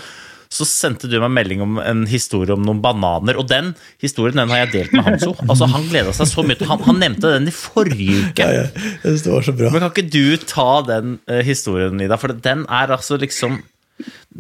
så 0.52 0.68
sendte 0.68 1.08
du 1.08 1.16
meg 1.24 1.32
melding 1.32 1.64
om 1.64 1.78
en 1.80 2.04
historie 2.12 2.52
om 2.54 2.64
noen 2.66 2.82
bananer, 2.84 3.38
og 3.40 3.48
den 3.48 3.72
historien 4.04 4.42
den 4.42 4.52
har 4.52 4.66
jeg 4.66 4.72
delt 4.74 4.96
med 4.98 5.06
Hanso. 5.08 5.32
Altså, 5.48 5.70
han 5.72 5.88
gleda 5.88 6.12
seg 6.16 6.28
så 6.28 6.44
mye 6.46 6.68
han, 6.68 6.82
han 6.88 7.00
nevnte 7.00 7.32
den 7.38 7.48
i 7.48 7.56
forrige 7.56 8.26
uke. 8.28 8.44
Ja, 8.44 8.66
ja. 8.66 8.88
Jeg 9.02 9.06
synes 9.06 9.26
det 9.28 9.34
var 9.34 9.48
så 9.48 9.56
bra. 9.56 9.72
Men 9.72 9.86
kan 9.86 9.94
ikke 9.94 10.12
du 10.12 10.48
ta 10.50 10.70
den 10.88 11.16
uh, 11.32 11.40
historien, 11.48 12.04
Ida? 12.04 12.20
For 12.20 12.36
den 12.36 12.66
er 12.68 12.98
altså 12.98 13.20
liksom 13.22 13.62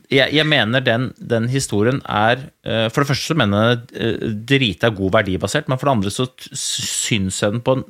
Jeg, 0.09 0.32
jeg 0.34 0.47
mener 0.49 0.82
den, 0.82 1.12
den 1.16 1.47
historien 1.51 1.99
er 2.09 2.39
uh, 2.66 2.88
For 2.89 3.03
det 3.03 3.12
første 3.12 3.32
så 3.32 3.38
mener 3.38 3.62
jeg 3.62 3.82
den 3.91 4.22
er 4.26 4.38
drita 4.51 4.89
god 4.97 5.16
verdibasert, 5.20 5.70
men 5.70 5.80
for 5.80 5.88
det 5.88 5.95
andre 5.95 6.14
så 6.14 6.28
syns 6.57 7.43
jeg 7.43 7.55
den 7.55 7.64
på 7.64 7.78
en 7.78 7.88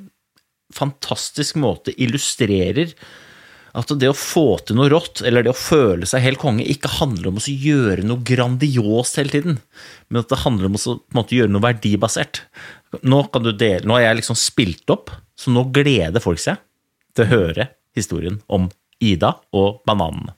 fantastisk 0.75 1.57
måte 1.59 1.93
illustrerer 1.99 2.93
at 3.77 3.93
det 4.01 4.09
å 4.11 4.17
få 4.17 4.45
til 4.65 4.77
noe 4.77 4.89
rått, 4.91 5.21
eller 5.27 5.45
det 5.45 5.53
å 5.53 5.57
føle 5.57 6.07
seg 6.09 6.23
helt 6.25 6.41
konge, 6.41 6.65
ikke 6.67 6.91
handler 6.97 7.31
om 7.31 7.39
å 7.39 7.45
gjøre 7.45 8.03
noe 8.07 8.23
grandios 8.27 9.15
hele 9.19 9.33
tiden, 9.35 9.61
men 10.09 10.23
at 10.23 10.31
det 10.31 10.41
handler 10.43 10.67
om 10.67 10.77
å 10.77 10.97
måte, 11.15 11.37
gjøre 11.37 11.53
noe 11.53 11.63
verdibasert. 11.63 12.43
Nå, 13.07 13.23
dele, 13.51 13.85
nå 13.87 13.95
har 13.95 14.09
jeg 14.09 14.19
liksom 14.19 14.39
spilt 14.39 14.91
opp, 14.91 15.13
så 15.39 15.53
nå 15.53 15.69
gleder 15.73 16.23
folk 16.23 16.41
seg 16.43 16.59
til 17.15 17.25
å 17.25 17.31
høre 17.31 17.71
historien 17.97 18.41
om 18.51 18.69
Ida 19.01 19.35
og 19.57 19.81
bananene. 19.87 20.35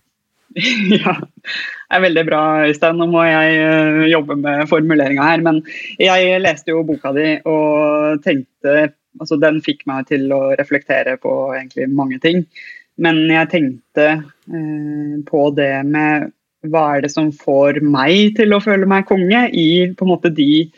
Ja, 0.94 1.16
det 1.18 1.98
er 1.98 2.02
veldig 2.04 2.24
bra, 2.28 2.42
Øystein. 2.68 3.00
Nå 3.02 3.08
må 3.10 3.24
jeg 3.26 3.58
eh, 3.58 4.04
jobbe 4.12 4.38
med 4.38 4.68
formuleringa 4.70 5.26
her. 5.26 5.42
Men 5.46 5.62
jeg 6.02 6.42
leste 6.42 6.74
jo 6.74 6.84
boka 6.88 7.14
di 7.16 7.38
og 7.50 8.22
tenkte 8.26 8.94
Altså, 9.22 9.38
den 9.38 9.60
fikk 9.62 9.84
meg 9.86 10.08
til 10.10 10.32
å 10.34 10.56
reflektere 10.58 11.20
på 11.22 11.32
egentlig 11.54 11.86
mange 11.94 12.18
ting. 12.18 12.40
Men 13.02 13.24
jeg 13.32 13.50
tenkte 13.50 14.08
eh, 14.14 15.20
på 15.26 15.44
det 15.58 15.74
med 15.90 16.32
hva 16.72 16.84
er 16.96 17.04
det 17.04 17.12
som 17.12 17.32
får 17.36 17.82
meg 17.84 18.38
til 18.38 18.56
å 18.56 18.62
føle 18.64 18.88
meg 18.88 19.08
konge, 19.10 19.48
i 19.52 19.90
på 19.98 20.06
en 20.06 20.12
måte 20.14 20.32
de, 20.34 20.70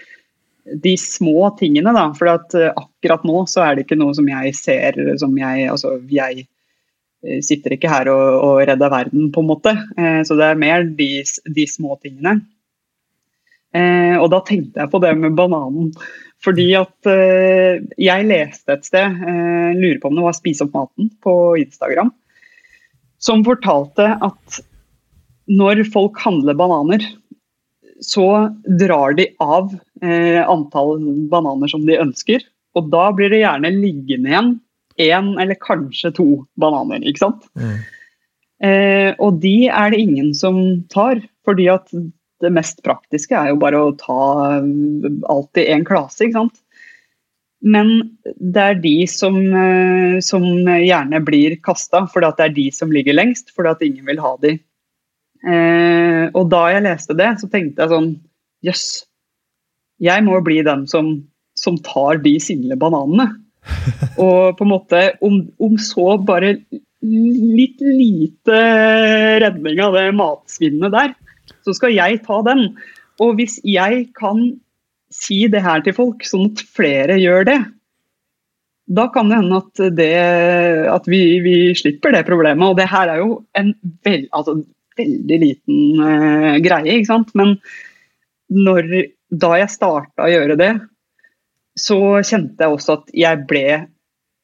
de 0.81 0.95
små 0.97 1.51
tingene, 1.59 1.93
da. 1.95 2.07
For 2.17 2.31
at 2.31 2.55
eh, 2.57 2.71
akkurat 2.71 3.25
nå 3.27 3.43
så 3.51 3.65
er 3.65 3.75
det 3.75 3.85
ikke 3.85 3.99
noe 3.99 4.15
som 4.17 4.29
jeg 4.31 4.55
ser 4.57 4.99
som 5.21 5.35
jeg 5.37 5.69
Altså, 5.71 5.97
jeg 6.09 6.47
eh, 6.47 7.39
sitter 7.45 7.75
ikke 7.75 7.91
her 7.91 8.09
og, 8.13 8.25
og 8.47 8.63
redder 8.71 8.93
verden, 8.93 9.29
på 9.35 9.43
en 9.43 9.51
måte. 9.51 9.75
Eh, 9.99 10.21
så 10.25 10.39
det 10.39 10.49
er 10.49 10.61
mer 10.65 10.87
de, 10.97 11.09
de 11.57 11.67
små 11.69 11.99
tingene. 12.01 12.39
Eh, 13.75 14.15
og 14.15 14.29
da 14.31 14.39
tenkte 14.47 14.81
jeg 14.81 14.91
på 14.93 15.03
det 15.03 15.11
med 15.19 15.35
bananen. 15.37 15.91
Fordi 16.43 16.67
at 16.77 17.09
eh, 17.09 17.81
jeg 18.01 18.27
leste 18.29 18.75
et 18.75 18.87
sted, 18.87 19.19
eh, 19.25 19.71
lurer 19.77 19.99
på 20.01 20.11
om 20.11 20.17
det 20.19 20.25
var 20.25 20.37
Spis 20.37 20.61
opp 20.65 20.75
maten 20.75 21.09
på 21.23 21.33
Instagram, 21.61 22.11
som 23.21 23.45
fortalte 23.47 24.11
at 24.23 24.59
når 25.49 25.83
folk 25.93 26.19
handler 26.21 26.57
bananer, 26.57 27.05
så 28.03 28.51
drar 28.79 29.15
de 29.17 29.29
av 29.41 29.71
eh, 30.03 30.41
antall 30.43 30.99
bananer 31.31 31.71
som 31.71 31.85
de 31.87 31.97
ønsker. 32.01 32.43
Og 32.75 32.89
da 32.91 33.07
blir 33.15 33.31
det 33.31 33.43
gjerne 33.43 33.71
liggende 33.71 34.31
igjen 34.31 34.53
én 35.01 35.33
eller 35.41 35.57
kanskje 35.59 36.11
to 36.15 36.27
bananer, 36.59 37.03
ikke 37.03 37.23
sant? 37.25 37.47
Mm. 37.55 37.77
Eh, 38.63 39.09
og 39.19 39.41
de 39.43 39.67
er 39.67 39.91
det 39.91 40.01
ingen 40.03 40.33
som 40.37 40.59
tar, 40.91 41.19
fordi 41.47 41.67
at 41.71 41.91
det 42.45 42.53
mest 42.53 42.83
praktiske 42.85 43.35
er 43.37 43.51
jo 43.51 43.59
bare 43.61 43.81
å 43.81 43.95
ta 43.99 44.21
alt 45.31 45.61
i 45.61 45.67
en 45.73 45.85
klase, 45.87 46.25
ikke 46.25 46.39
sant. 46.39 46.61
Men 47.65 47.91
det 48.23 48.61
er 48.61 48.81
de 48.83 48.95
som, 49.09 49.35
eh, 49.41 50.19
som 50.21 50.43
gjerne 50.45 51.21
blir 51.25 51.57
kasta, 51.65 52.03
for 52.11 52.21
det 52.21 52.45
er 52.45 52.53
de 52.53 52.69
som 52.71 52.91
ligger 52.93 53.17
lengst, 53.17 53.49
fordi 53.55 53.71
at 53.71 53.81
ingen 53.85 54.05
vil 54.05 54.21
ha 54.21 54.35
de. 54.43 54.53
Eh, 55.45 56.25
og 56.33 56.49
da 56.53 56.67
jeg 56.73 56.85
leste 56.85 57.17
det, 57.17 57.31
så 57.41 57.49
tenkte 57.49 57.83
jeg 57.83 57.93
sånn 57.93 58.13
Jøss, 58.65 58.85
jeg 60.01 60.23
må 60.25 60.39
bli 60.41 60.61
den 60.65 60.87
som, 60.89 61.19
som 61.57 61.77
tar 61.85 62.17
de 62.23 62.39
single 62.41 62.77
bananene. 62.81 63.27
Og 64.21 64.55
på 64.57 64.65
en 64.65 64.71
måte, 64.71 65.01
om, 65.25 65.43
om 65.61 65.75
så 65.81 66.15
bare 66.25 66.55
litt 67.05 67.81
lite 67.85 68.57
redning 69.43 69.81
av 69.85 69.93
det 69.93 70.07
matsvinnet 70.17 70.93
der, 70.95 71.13
så 71.65 71.75
skal 71.77 71.95
jeg 71.95 72.21
ta 72.25 72.41
den. 72.45 72.67
Og 73.23 73.39
hvis 73.39 73.57
jeg 73.63 74.09
kan 74.17 74.43
si 75.13 75.45
det 75.51 75.63
her 75.65 75.83
til 75.85 75.95
folk, 75.95 76.25
sånn 76.27 76.51
at 76.51 76.63
flere 76.75 77.17
gjør 77.21 77.47
det, 77.47 77.59
da 78.85 79.07
kan 79.09 79.31
det 79.31 79.39
hende 79.39 79.59
at, 79.63 79.83
det, 79.97 80.13
at 80.93 81.07
vi, 81.09 81.21
vi 81.41 81.57
slipper 81.77 82.13
det 82.13 82.25
problemet. 82.27 82.67
Og 82.69 82.77
det 82.77 82.89
her 82.91 83.09
er 83.09 83.21
jo 83.23 83.39
en 83.57 83.71
veld, 84.05 84.27
altså, 84.35 84.59
veldig 84.99 85.39
liten 85.41 86.01
uh, 86.01 86.53
greie, 86.63 86.99
ikke 86.99 87.09
sant. 87.09 87.31
Men 87.37 87.55
når, 88.53 88.91
da 89.33 89.55
jeg 89.61 89.73
starta 89.73 90.27
å 90.27 90.31
gjøre 90.31 90.59
det, 90.59 90.71
så 91.75 91.97
kjente 92.23 92.61
jeg 92.63 92.77
også 92.77 92.99
at 92.99 93.15
jeg 93.17 93.41
ble 93.49 93.65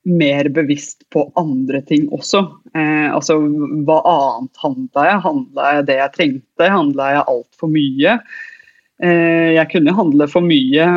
mer 0.04 0.50
bevisst 0.50 1.04
på 1.14 1.28
andre 1.38 1.82
ting 1.86 2.08
også. 2.14 2.42
Eh, 2.74 3.08
altså 3.14 3.38
hva 3.86 4.00
annet 4.10 4.64
handla 4.64 5.06
jeg? 5.08 5.22
Handla 5.26 5.74
jeg 5.76 5.88
det 5.90 5.98
jeg 6.00 6.16
trengte? 6.16 6.70
Handla 6.74 7.10
jeg 7.16 7.28
altfor 7.36 7.72
mye? 7.72 8.16
Eh, 9.02 9.52
jeg 9.58 9.70
kunne 9.74 9.98
handle 9.98 10.28
for 10.32 10.46
mye, 10.46 10.88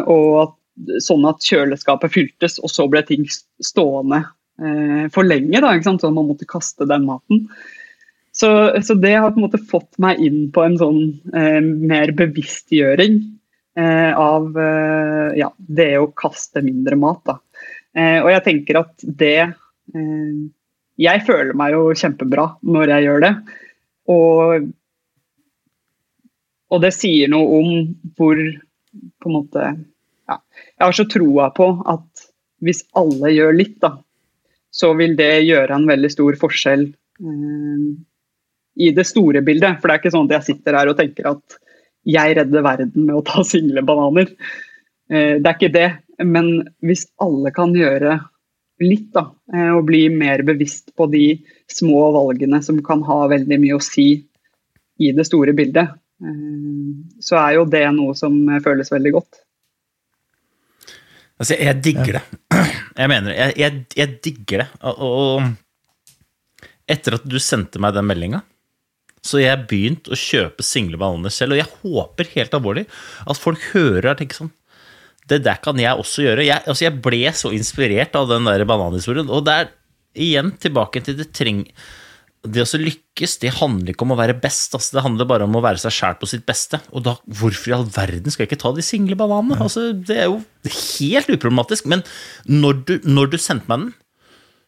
at, 0.45 0.57
sånn 1.05 1.29
at 1.29 1.45
kjøleskapet 1.45 2.17
fyltes, 2.17 2.59
og 2.65 2.73
så 2.73 2.89
ble 2.91 3.05
ting 3.07 3.29
stående 3.29 4.23
eh, 4.25 5.07
for 5.13 5.29
lenge, 5.29 5.61
da, 5.61 5.75
ikke 5.75 5.91
sant? 5.91 6.05
Sånn 6.05 6.15
at 6.15 6.21
man 6.23 6.31
måtte 6.33 6.49
kaste 6.49 6.89
den 6.89 7.09
maten. 7.09 7.47
Så, 8.35 8.51
så 8.83 8.97
det 8.99 9.15
har 9.15 9.31
på 9.31 9.39
en 9.39 9.47
måte 9.47 9.63
fått 9.71 10.01
meg 10.03 10.19
inn 10.25 10.49
på 10.53 10.65
en 10.65 10.81
sånn 10.81 11.03
eh, 11.37 11.61
mer 11.63 12.11
bevisstgjøring 12.19 13.21
eh, 13.79 14.11
av 14.11 14.59
eh, 14.59 15.37
ja, 15.39 15.53
det 15.57 15.93
å 16.01 16.09
kaste 16.19 16.65
mindre 16.65 16.99
mat. 16.99 17.23
Da. 17.29 17.39
Eh, 17.95 18.19
og 18.23 18.31
jeg 18.33 18.45
tenker 18.49 18.81
at 18.81 19.05
det 19.07 19.37
eh, 19.39 20.39
Jeg 20.99 21.23
føler 21.27 21.55
meg 21.59 21.75
jo 21.75 21.93
kjempebra 21.95 22.49
når 22.63 22.93
jeg 22.95 23.07
gjør 23.07 23.25
det. 23.25 23.33
Og, 24.15 24.69
og 26.75 26.83
det 26.85 26.93
sier 26.97 27.31
noe 27.33 27.61
om 27.61 27.71
hvor 28.19 28.39
på 28.39 29.31
en 29.31 29.35
måte 29.35 29.63
ja, 29.65 30.37
Jeg 30.37 30.85
har 30.85 30.97
så 30.97 31.07
troa 31.11 31.51
på 31.55 31.71
at 31.91 32.27
hvis 32.65 32.85
alle 32.97 33.33
gjør 33.35 33.57
litt, 33.59 33.77
da, 33.83 33.91
så 34.73 34.95
vil 34.99 35.15
det 35.19 35.45
gjøre 35.45 35.77
en 35.77 35.87
veldig 35.89 36.11
stor 36.13 36.39
forskjell 36.41 36.87
eh, 36.89 37.89
i 38.75 38.91
det 38.97 39.05
store 39.07 39.43
bildet. 39.47 39.79
For 39.81 39.91
det 39.91 39.97
er 39.97 40.03
ikke 40.03 40.15
sånn 40.15 40.31
at 40.31 40.39
jeg 40.39 40.49
sitter 40.49 40.79
her 40.79 40.91
og 40.91 40.99
tenker 40.99 41.29
at 41.35 41.59
jeg 42.05 42.37
redder 42.39 42.65
verden 42.65 43.07
med 43.07 43.17
å 43.17 43.25
ta 43.27 43.45
single 43.47 43.85
bananer. 43.87 44.33
Eh, 45.11 45.37
det 45.41 45.45
er 45.45 45.55
ikke 45.57 45.75
det. 45.75 45.91
Men 46.23 46.69
hvis 46.85 47.07
alle 47.23 47.51
kan 47.55 47.75
gjøre 47.75 48.19
litt, 48.85 49.11
da, 49.15 49.29
eh, 49.55 49.71
og 49.75 49.87
bli 49.89 50.07
mer 50.13 50.43
bevisst 50.47 50.93
på 50.99 51.07
de 51.11 51.27
små 51.71 52.11
valgene 52.15 52.61
som 52.63 52.81
kan 52.85 53.03
ha 53.07 53.25
veldig 53.31 53.59
mye 53.63 53.79
å 53.79 53.83
si 53.83 54.09
i 55.03 55.11
det 55.15 55.27
store 55.27 55.55
bildet, 55.57 55.95
eh, 56.23 56.95
så 57.23 57.39
er 57.41 57.59
jo 57.59 57.67
det 57.71 57.85
noe 57.97 58.15
som 58.19 58.37
føles 58.65 58.93
veldig 58.95 59.15
godt. 59.15 59.43
Altså, 61.35 61.57
jeg 61.59 61.81
digger 61.83 62.21
det. 62.21 62.25
Jeg 62.95 63.11
mener 63.11 63.33
det. 63.33 63.39
Jeg, 63.41 63.55
jeg, 63.59 63.79
jeg 63.99 64.11
digger 64.23 64.61
det. 64.63 64.67
Og, 64.87 65.01
og 65.03 66.75
etter 66.87 67.17
at 67.17 67.25
du 67.27 67.41
sendte 67.43 67.81
meg 67.83 67.97
den 67.97 68.07
meldinga, 68.07 68.39
så 69.25 69.41
jeg 69.41 69.65
begynt 69.71 70.11
å 70.13 70.19
kjøpe 70.19 70.63
single 70.63 71.01
bananer 71.01 71.33
selv. 71.35 71.57
Og 71.57 71.59
jeg 71.59 71.73
håper 71.81 72.31
helt 72.37 72.55
alvorlig 72.55 72.85
at 73.25 73.41
folk 73.41 73.65
hører 73.73 74.13
og 74.13 74.21
tenker 74.21 74.45
sånn 74.45 74.53
Det 75.31 75.41
der 75.45 75.61
kan 75.65 75.79
jeg 75.81 75.97
også 76.01 76.27
gjøre. 76.27 76.47
Jeg, 76.47 76.63
altså, 76.69 76.87
jeg 76.87 77.01
ble 77.05 77.23
så 77.37 77.53
inspirert 77.57 78.17
av 78.19 78.29
den 78.29 78.49
der 78.49 78.65
bananhistorien. 78.69 79.31
Og 79.33 79.45
det 79.47 79.55
er 79.57 79.71
igjen 80.15 80.55
tilbake 80.61 81.05
til 81.05 81.21
det 81.21 81.33
treng... 81.37 81.67
Det 82.45 82.61
å 82.61 82.77
lykkes, 82.77 83.39
det 83.41 83.55
handler 83.57 83.95
ikke 83.95 84.05
om 84.05 84.13
å 84.13 84.19
være 84.19 84.35
best. 84.37 84.75
Altså, 84.77 84.99
det 84.99 85.05
handler 85.07 85.29
bare 85.31 85.47
om 85.47 85.55
å 85.57 85.63
være 85.65 85.81
seg 85.81 85.95
sjæl 85.97 86.19
på 86.21 86.29
sitt 86.29 86.43
beste. 86.45 86.77
Og 86.93 87.07
da, 87.07 87.15
hvorfor 87.25 87.71
i 87.71 87.77
all 87.79 87.87
verden 87.89 88.29
skal 88.29 88.45
jeg 88.45 88.51
ikke 88.51 88.61
ta 88.61 88.75
de 88.77 88.85
single 88.85 89.17
bananene? 89.17 89.57
Altså, 89.65 89.87
det 89.97 90.19
er 90.19 90.29
jo 90.29 90.43
helt 90.69 91.31
uproblematisk. 91.33 91.89
Men 91.89 92.05
når 92.45 92.83
du, 92.85 92.95
når 93.09 93.33
du 93.33 93.39
sendte 93.41 93.71
meg 93.73 93.87
den, 93.87 93.95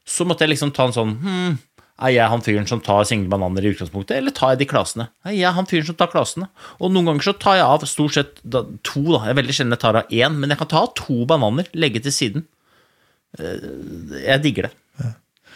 så 0.08 0.24
måtte 0.24 0.46
jeg 0.46 0.54
liksom 0.54 0.72
ta 0.72 0.86
en 0.88 0.96
sånn 0.96 1.12
hmm, 1.20 1.58
Er 1.96 2.12
jeg 2.12 2.28
han 2.28 2.42
fyren 2.44 2.66
som 2.68 2.80
tar 2.84 3.06
single 3.08 3.30
bananer 3.32 3.64
i 3.64 3.70
utgangspunktet, 3.72 4.18
eller 4.18 4.34
tar 4.36 4.50
jeg 4.52 4.58
de 4.60 4.68
klasene? 4.68 5.06
Er 5.24 5.32
jeg 5.38 5.54
han 5.56 5.68
fyren 5.70 5.86
som 5.88 5.96
tar 5.96 6.10
klasene? 6.12 6.50
Og 6.76 6.90
noen 6.92 7.08
ganger 7.08 7.24
så 7.30 7.32
tar 7.40 7.56
jeg 7.56 7.64
av 7.64 7.86
stort 7.88 8.16
sett 8.18 8.34
to, 8.44 9.00
da. 9.14 9.22
Jeg 9.24 9.32
er 9.32 9.38
veldig 9.40 9.54
sjelden 9.56 9.72
jeg 9.78 9.80
tar 9.86 10.00
av 10.02 10.12
én, 10.12 10.36
men 10.42 10.52
jeg 10.52 10.60
kan 10.60 10.68
ta 10.74 10.82
av 10.84 10.90
to 10.98 11.22
bananer, 11.30 11.70
legge 11.72 12.02
til 12.04 12.12
siden. 12.12 12.44
Eh, 13.38 14.26
Jeg 14.26 14.42
digger 14.44 14.68
det. 14.68 14.74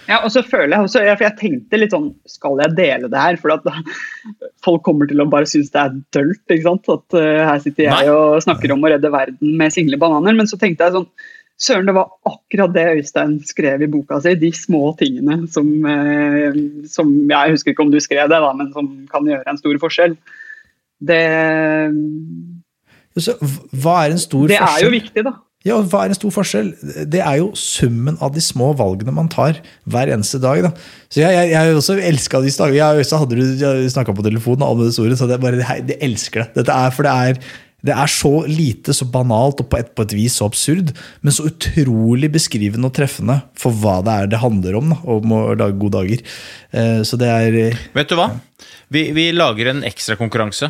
Ja, 0.08 0.16
og 0.24 0.30
så 0.32 0.40
føler 0.42 0.72
jeg 0.74 0.86
også, 0.88 1.02
for 1.12 1.22
jeg 1.26 1.36
tenkte 1.38 1.78
litt 1.78 1.92
sånn 1.94 2.06
Skal 2.26 2.58
jeg 2.58 2.72
dele 2.74 3.06
det 3.12 3.20
her? 3.20 3.36
For 3.38 3.52
at 3.52 3.66
folk 4.64 4.80
kommer 4.82 5.06
til 5.06 5.20
å 5.22 5.26
bare 5.30 5.46
synes 5.46 5.68
det 5.74 5.82
er 5.82 5.98
dølt. 6.16 6.40
ikke 6.48 6.64
sant? 6.66 6.88
At 6.96 7.16
uh, 7.20 7.44
her 7.46 7.60
sitter 7.62 7.84
jeg 7.84 7.92
Nei. 7.92 8.08
og 8.16 8.40
snakker 8.42 8.72
om 8.74 8.82
å 8.82 8.90
redde 8.90 9.12
verden 9.12 9.52
med 9.60 9.76
single 9.76 10.00
bananer. 10.00 10.34
Men 10.40 10.48
så 10.50 10.58
tenkte 10.58 10.88
jeg 10.88 10.96
sånn 10.96 11.06
Søren, 11.60 11.88
det 11.88 11.94
var 11.96 12.08
akkurat 12.24 12.72
det 12.72 12.86
Øystein 12.96 13.34
skrev 13.44 13.82
i 13.84 13.90
boka 13.92 14.20
si. 14.24 14.32
De 14.40 14.48
små 14.56 14.94
tingene 15.00 15.42
som, 15.52 15.68
uh, 15.84 16.56
som 16.88 17.12
Jeg 17.28 17.56
husker 17.56 17.74
ikke 17.74 17.84
om 17.84 17.92
du 17.92 18.00
skrev 18.00 18.30
det, 18.32 18.40
da, 18.40 18.54
men 18.56 18.72
som 18.72 18.88
kan 19.12 19.28
gjøre 19.28 19.44
en 19.50 19.60
stor 19.60 19.76
forskjell. 19.82 20.16
Det, 21.00 21.20
Så, 23.16 23.36
hva 23.82 24.02
er 24.04 24.14
en 24.14 24.20
stor 24.20 24.48
det 24.48 24.60
er 24.60 24.82
jo 24.84 24.90
viktig, 24.92 25.24
da. 25.26 25.36
Ja, 25.68 25.76
hva 25.84 26.06
er 26.06 26.12
en 26.12 26.16
stor 26.16 26.32
forskjell? 26.32 26.70
Det 27.12 27.20
er 27.20 27.36
jo 27.42 27.50
summen 27.58 28.16
av 28.24 28.32
de 28.32 28.40
små 28.40 28.70
valgene 28.78 29.12
man 29.12 29.28
tar 29.28 29.58
hver 29.84 30.08
eneste 30.08 30.40
dag. 30.40 30.62
Da. 30.64 30.70
Så 31.12 31.20
jeg, 31.20 31.36
jeg, 31.36 31.50
jeg 31.52 31.76
også 31.76 31.98
elska 32.00 32.40
de 32.40 32.52
dagene. 32.56 32.78
Jeg 32.78 32.86
og 32.94 33.02
Øystein 33.02 33.20
hadde 33.20 33.90
snakka 33.92 34.14
på 34.16 34.24
telefonen 34.24 34.64
om 34.64 34.80
det 34.80 34.94
store, 34.96 35.18
så 35.20 35.28
det 35.28 35.36
bare, 35.42 35.60
jeg, 35.60 35.84
jeg 35.92 36.00
elsker 36.08 36.46
det. 36.46 36.62
Dette 36.62 36.78
er, 36.86 36.94
for 36.96 37.04
det 37.04 37.12
er, 37.12 37.52
det 37.86 37.94
er 37.96 38.10
så 38.12 38.30
lite, 38.46 38.92
så 38.96 39.06
banalt 39.08 39.60
og 39.62 39.68
på 39.72 39.78
et, 39.80 39.94
på 39.96 40.04
et 40.04 40.12
vis 40.16 40.36
så 40.40 40.46
absurd, 40.50 40.92
men 41.24 41.32
så 41.32 41.46
utrolig 41.48 42.28
beskrivende 42.34 42.90
og 42.90 42.94
treffende 42.98 43.38
for 43.58 43.72
hva 43.80 43.98
det 44.04 44.16
er 44.22 44.26
det 44.34 44.40
handler 44.42 44.76
om. 44.80 44.90
Da, 44.92 44.98
om 45.16 45.32
å 45.36 45.40
lage 45.54 45.78
gode 45.80 45.96
dager. 46.00 46.24
Eh, 46.72 47.00
Så 47.08 47.16
det 47.20 47.28
er 47.30 47.78
Vet 47.96 48.08
du 48.12 48.16
hva? 48.20 48.28
Vi, 48.90 49.06
vi 49.16 49.28
lager 49.32 49.70
en 49.70 49.84
ekstrakonkurranse 49.86 50.68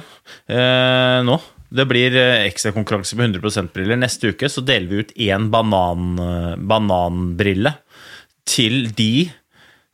eh, 0.48 1.20
nå. 1.26 1.38
Det 1.70 1.84
blir 1.86 2.14
eh, 2.18 2.46
ekstrakonkurranse 2.48 3.14
med 3.18 3.36
100 3.36 3.46
%-briller. 3.70 3.98
Neste 4.02 4.32
uke 4.34 4.48
så 4.50 4.62
deler 4.66 4.88
vi 4.90 5.02
ut 5.04 5.12
én 5.16 5.48
banan, 5.52 6.08
eh, 6.18 6.56
bananbrille 6.58 7.74
til 8.50 8.88
de 8.98 9.30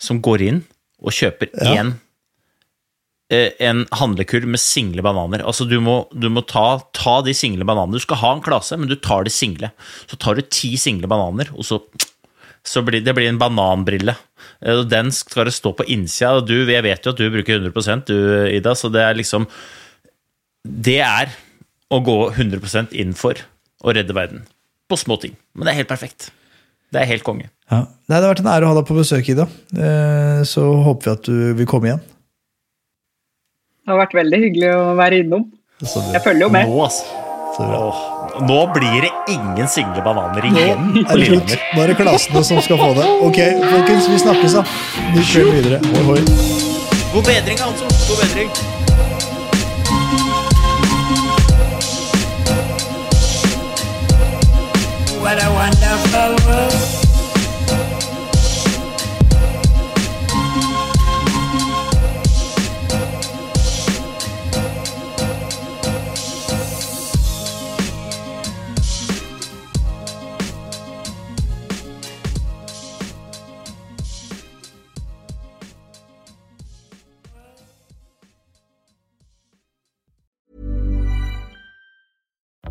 som 0.01 0.21
går 0.25 0.43
inn 0.51 0.63
og 1.05 1.13
kjøper 1.13 1.51
Ja. 1.53 1.75
én 1.81 1.93
eh, 1.93 2.01
en 3.31 3.81
handlekurv 3.99 4.47
med 4.47 4.61
single 4.63 5.03
bananer. 5.03 5.43
Altså 5.43 5.65
Du 5.69 5.81
må, 5.83 5.97
du 6.15 6.29
må 6.31 6.45
ta, 6.47 6.79
ta 6.95 7.17
de 7.27 7.33
single 7.35 7.65
bananene. 7.67 7.99
Du 7.99 8.05
skal 8.05 8.21
ha 8.21 8.35
en 8.37 8.43
klase, 8.45 8.77
men 8.79 8.87
du 8.89 8.95
tar 9.03 9.25
de 9.27 9.33
single. 9.35 9.73
Så 10.07 10.19
tar 10.23 10.39
du 10.39 10.43
ti 10.47 10.77
single 10.79 11.09
bananer, 11.11 11.51
og 11.57 11.65
så 11.67 11.81
så 12.67 12.81
blir 12.83 12.99
det 13.07 13.13
blir 13.15 13.29
en 13.31 13.39
bananbrille. 13.39 14.17
Eh, 14.61 14.81
og 14.81 14.89
Den 14.91 15.13
skal 15.15 15.47
det 15.47 15.55
stå 15.55 15.71
på 15.79 15.85
innsida. 15.87 16.41
du, 16.43 16.67
Jeg 16.67 16.83
vet 16.83 17.05
jo 17.05 17.13
at 17.13 17.17
du 17.21 17.29
bruker 17.31 17.61
100% 17.63 18.07
du, 18.11 18.17
Ida, 18.51 18.75
så 18.75 18.91
det 18.91 19.03
er 19.07 19.15
liksom 19.15 19.47
Det 20.67 20.99
er 20.99 21.31
å 21.95 22.01
gå 22.03 22.17
100% 22.35 22.91
inn 22.99 23.13
for 23.15 23.39
å 23.87 23.95
redde 23.95 24.15
verden. 24.15 24.43
På 24.91 24.99
små 24.99 25.15
ting. 25.23 25.37
Men 25.55 25.67
det 25.67 25.73
er 25.75 25.79
helt 25.85 25.93
perfekt. 25.93 26.31
Det 26.91 27.03
er 27.03 27.07
helt 27.11 27.23
konge. 27.27 27.51
ja. 27.71 27.85
Det 28.07 28.15
har 28.15 28.23
vært 28.35 28.43
en 28.43 28.51
ære 28.51 28.67
å 28.67 28.73
ha 28.73 28.75
deg 28.81 28.87
på 28.89 28.99
besøk, 28.99 29.29
Ida. 29.31 29.47
Eh, 29.75 30.43
Så 30.47 30.63
håper 30.83 31.05
vi 31.05 31.13
at 31.15 31.23
du 31.31 31.55
vil 31.55 31.67
komme 31.67 31.87
igjen. 31.91 32.03
Det 33.87 33.93
har 33.95 34.01
vært 34.01 34.15
veldig 34.19 34.39
hyggelig 34.43 34.71
å 34.75 34.95
være 34.99 35.19
innom. 35.23 35.43
Jeg 35.79 36.21
følger 36.25 36.43
jo 36.43 36.47
med. 36.51 36.67
Nå, 36.67 36.79
altså. 36.83 37.05
Så 37.55 37.67
bra. 37.69 37.83
Åh, 37.87 38.41
nå 38.49 38.57
blir 38.75 39.05
det 39.05 39.11
ingen 39.31 39.69
single 39.71 40.03
bananer 40.03 40.43
Nå 40.43 40.59
igjen 40.59 40.89
er 41.05 41.21
det 41.21 41.29
slutt. 41.29 41.55
Nå 41.71 41.85
er 41.85 41.93
det 41.93 41.97
klassene 42.01 42.43
som 42.49 42.59
skal 42.67 42.81
få 42.83 42.89
det. 42.99 43.07
Ok, 43.29 43.39
folkens, 43.63 44.09
vi 44.11 44.19
snakkes, 44.25 44.57
da. 44.59 44.65
Vi 45.15 45.23
kjører 45.31 45.55
videre. 45.61 45.79
Hoi, 45.95 46.03
hoi. 46.09 46.19
God 47.15 47.31
bedring, 47.31 47.63
altså. 47.63 47.87
God 48.11 48.25
bedring. 48.25 48.51
What 55.23 55.39
a 55.39 55.49
wonderful 55.55 56.35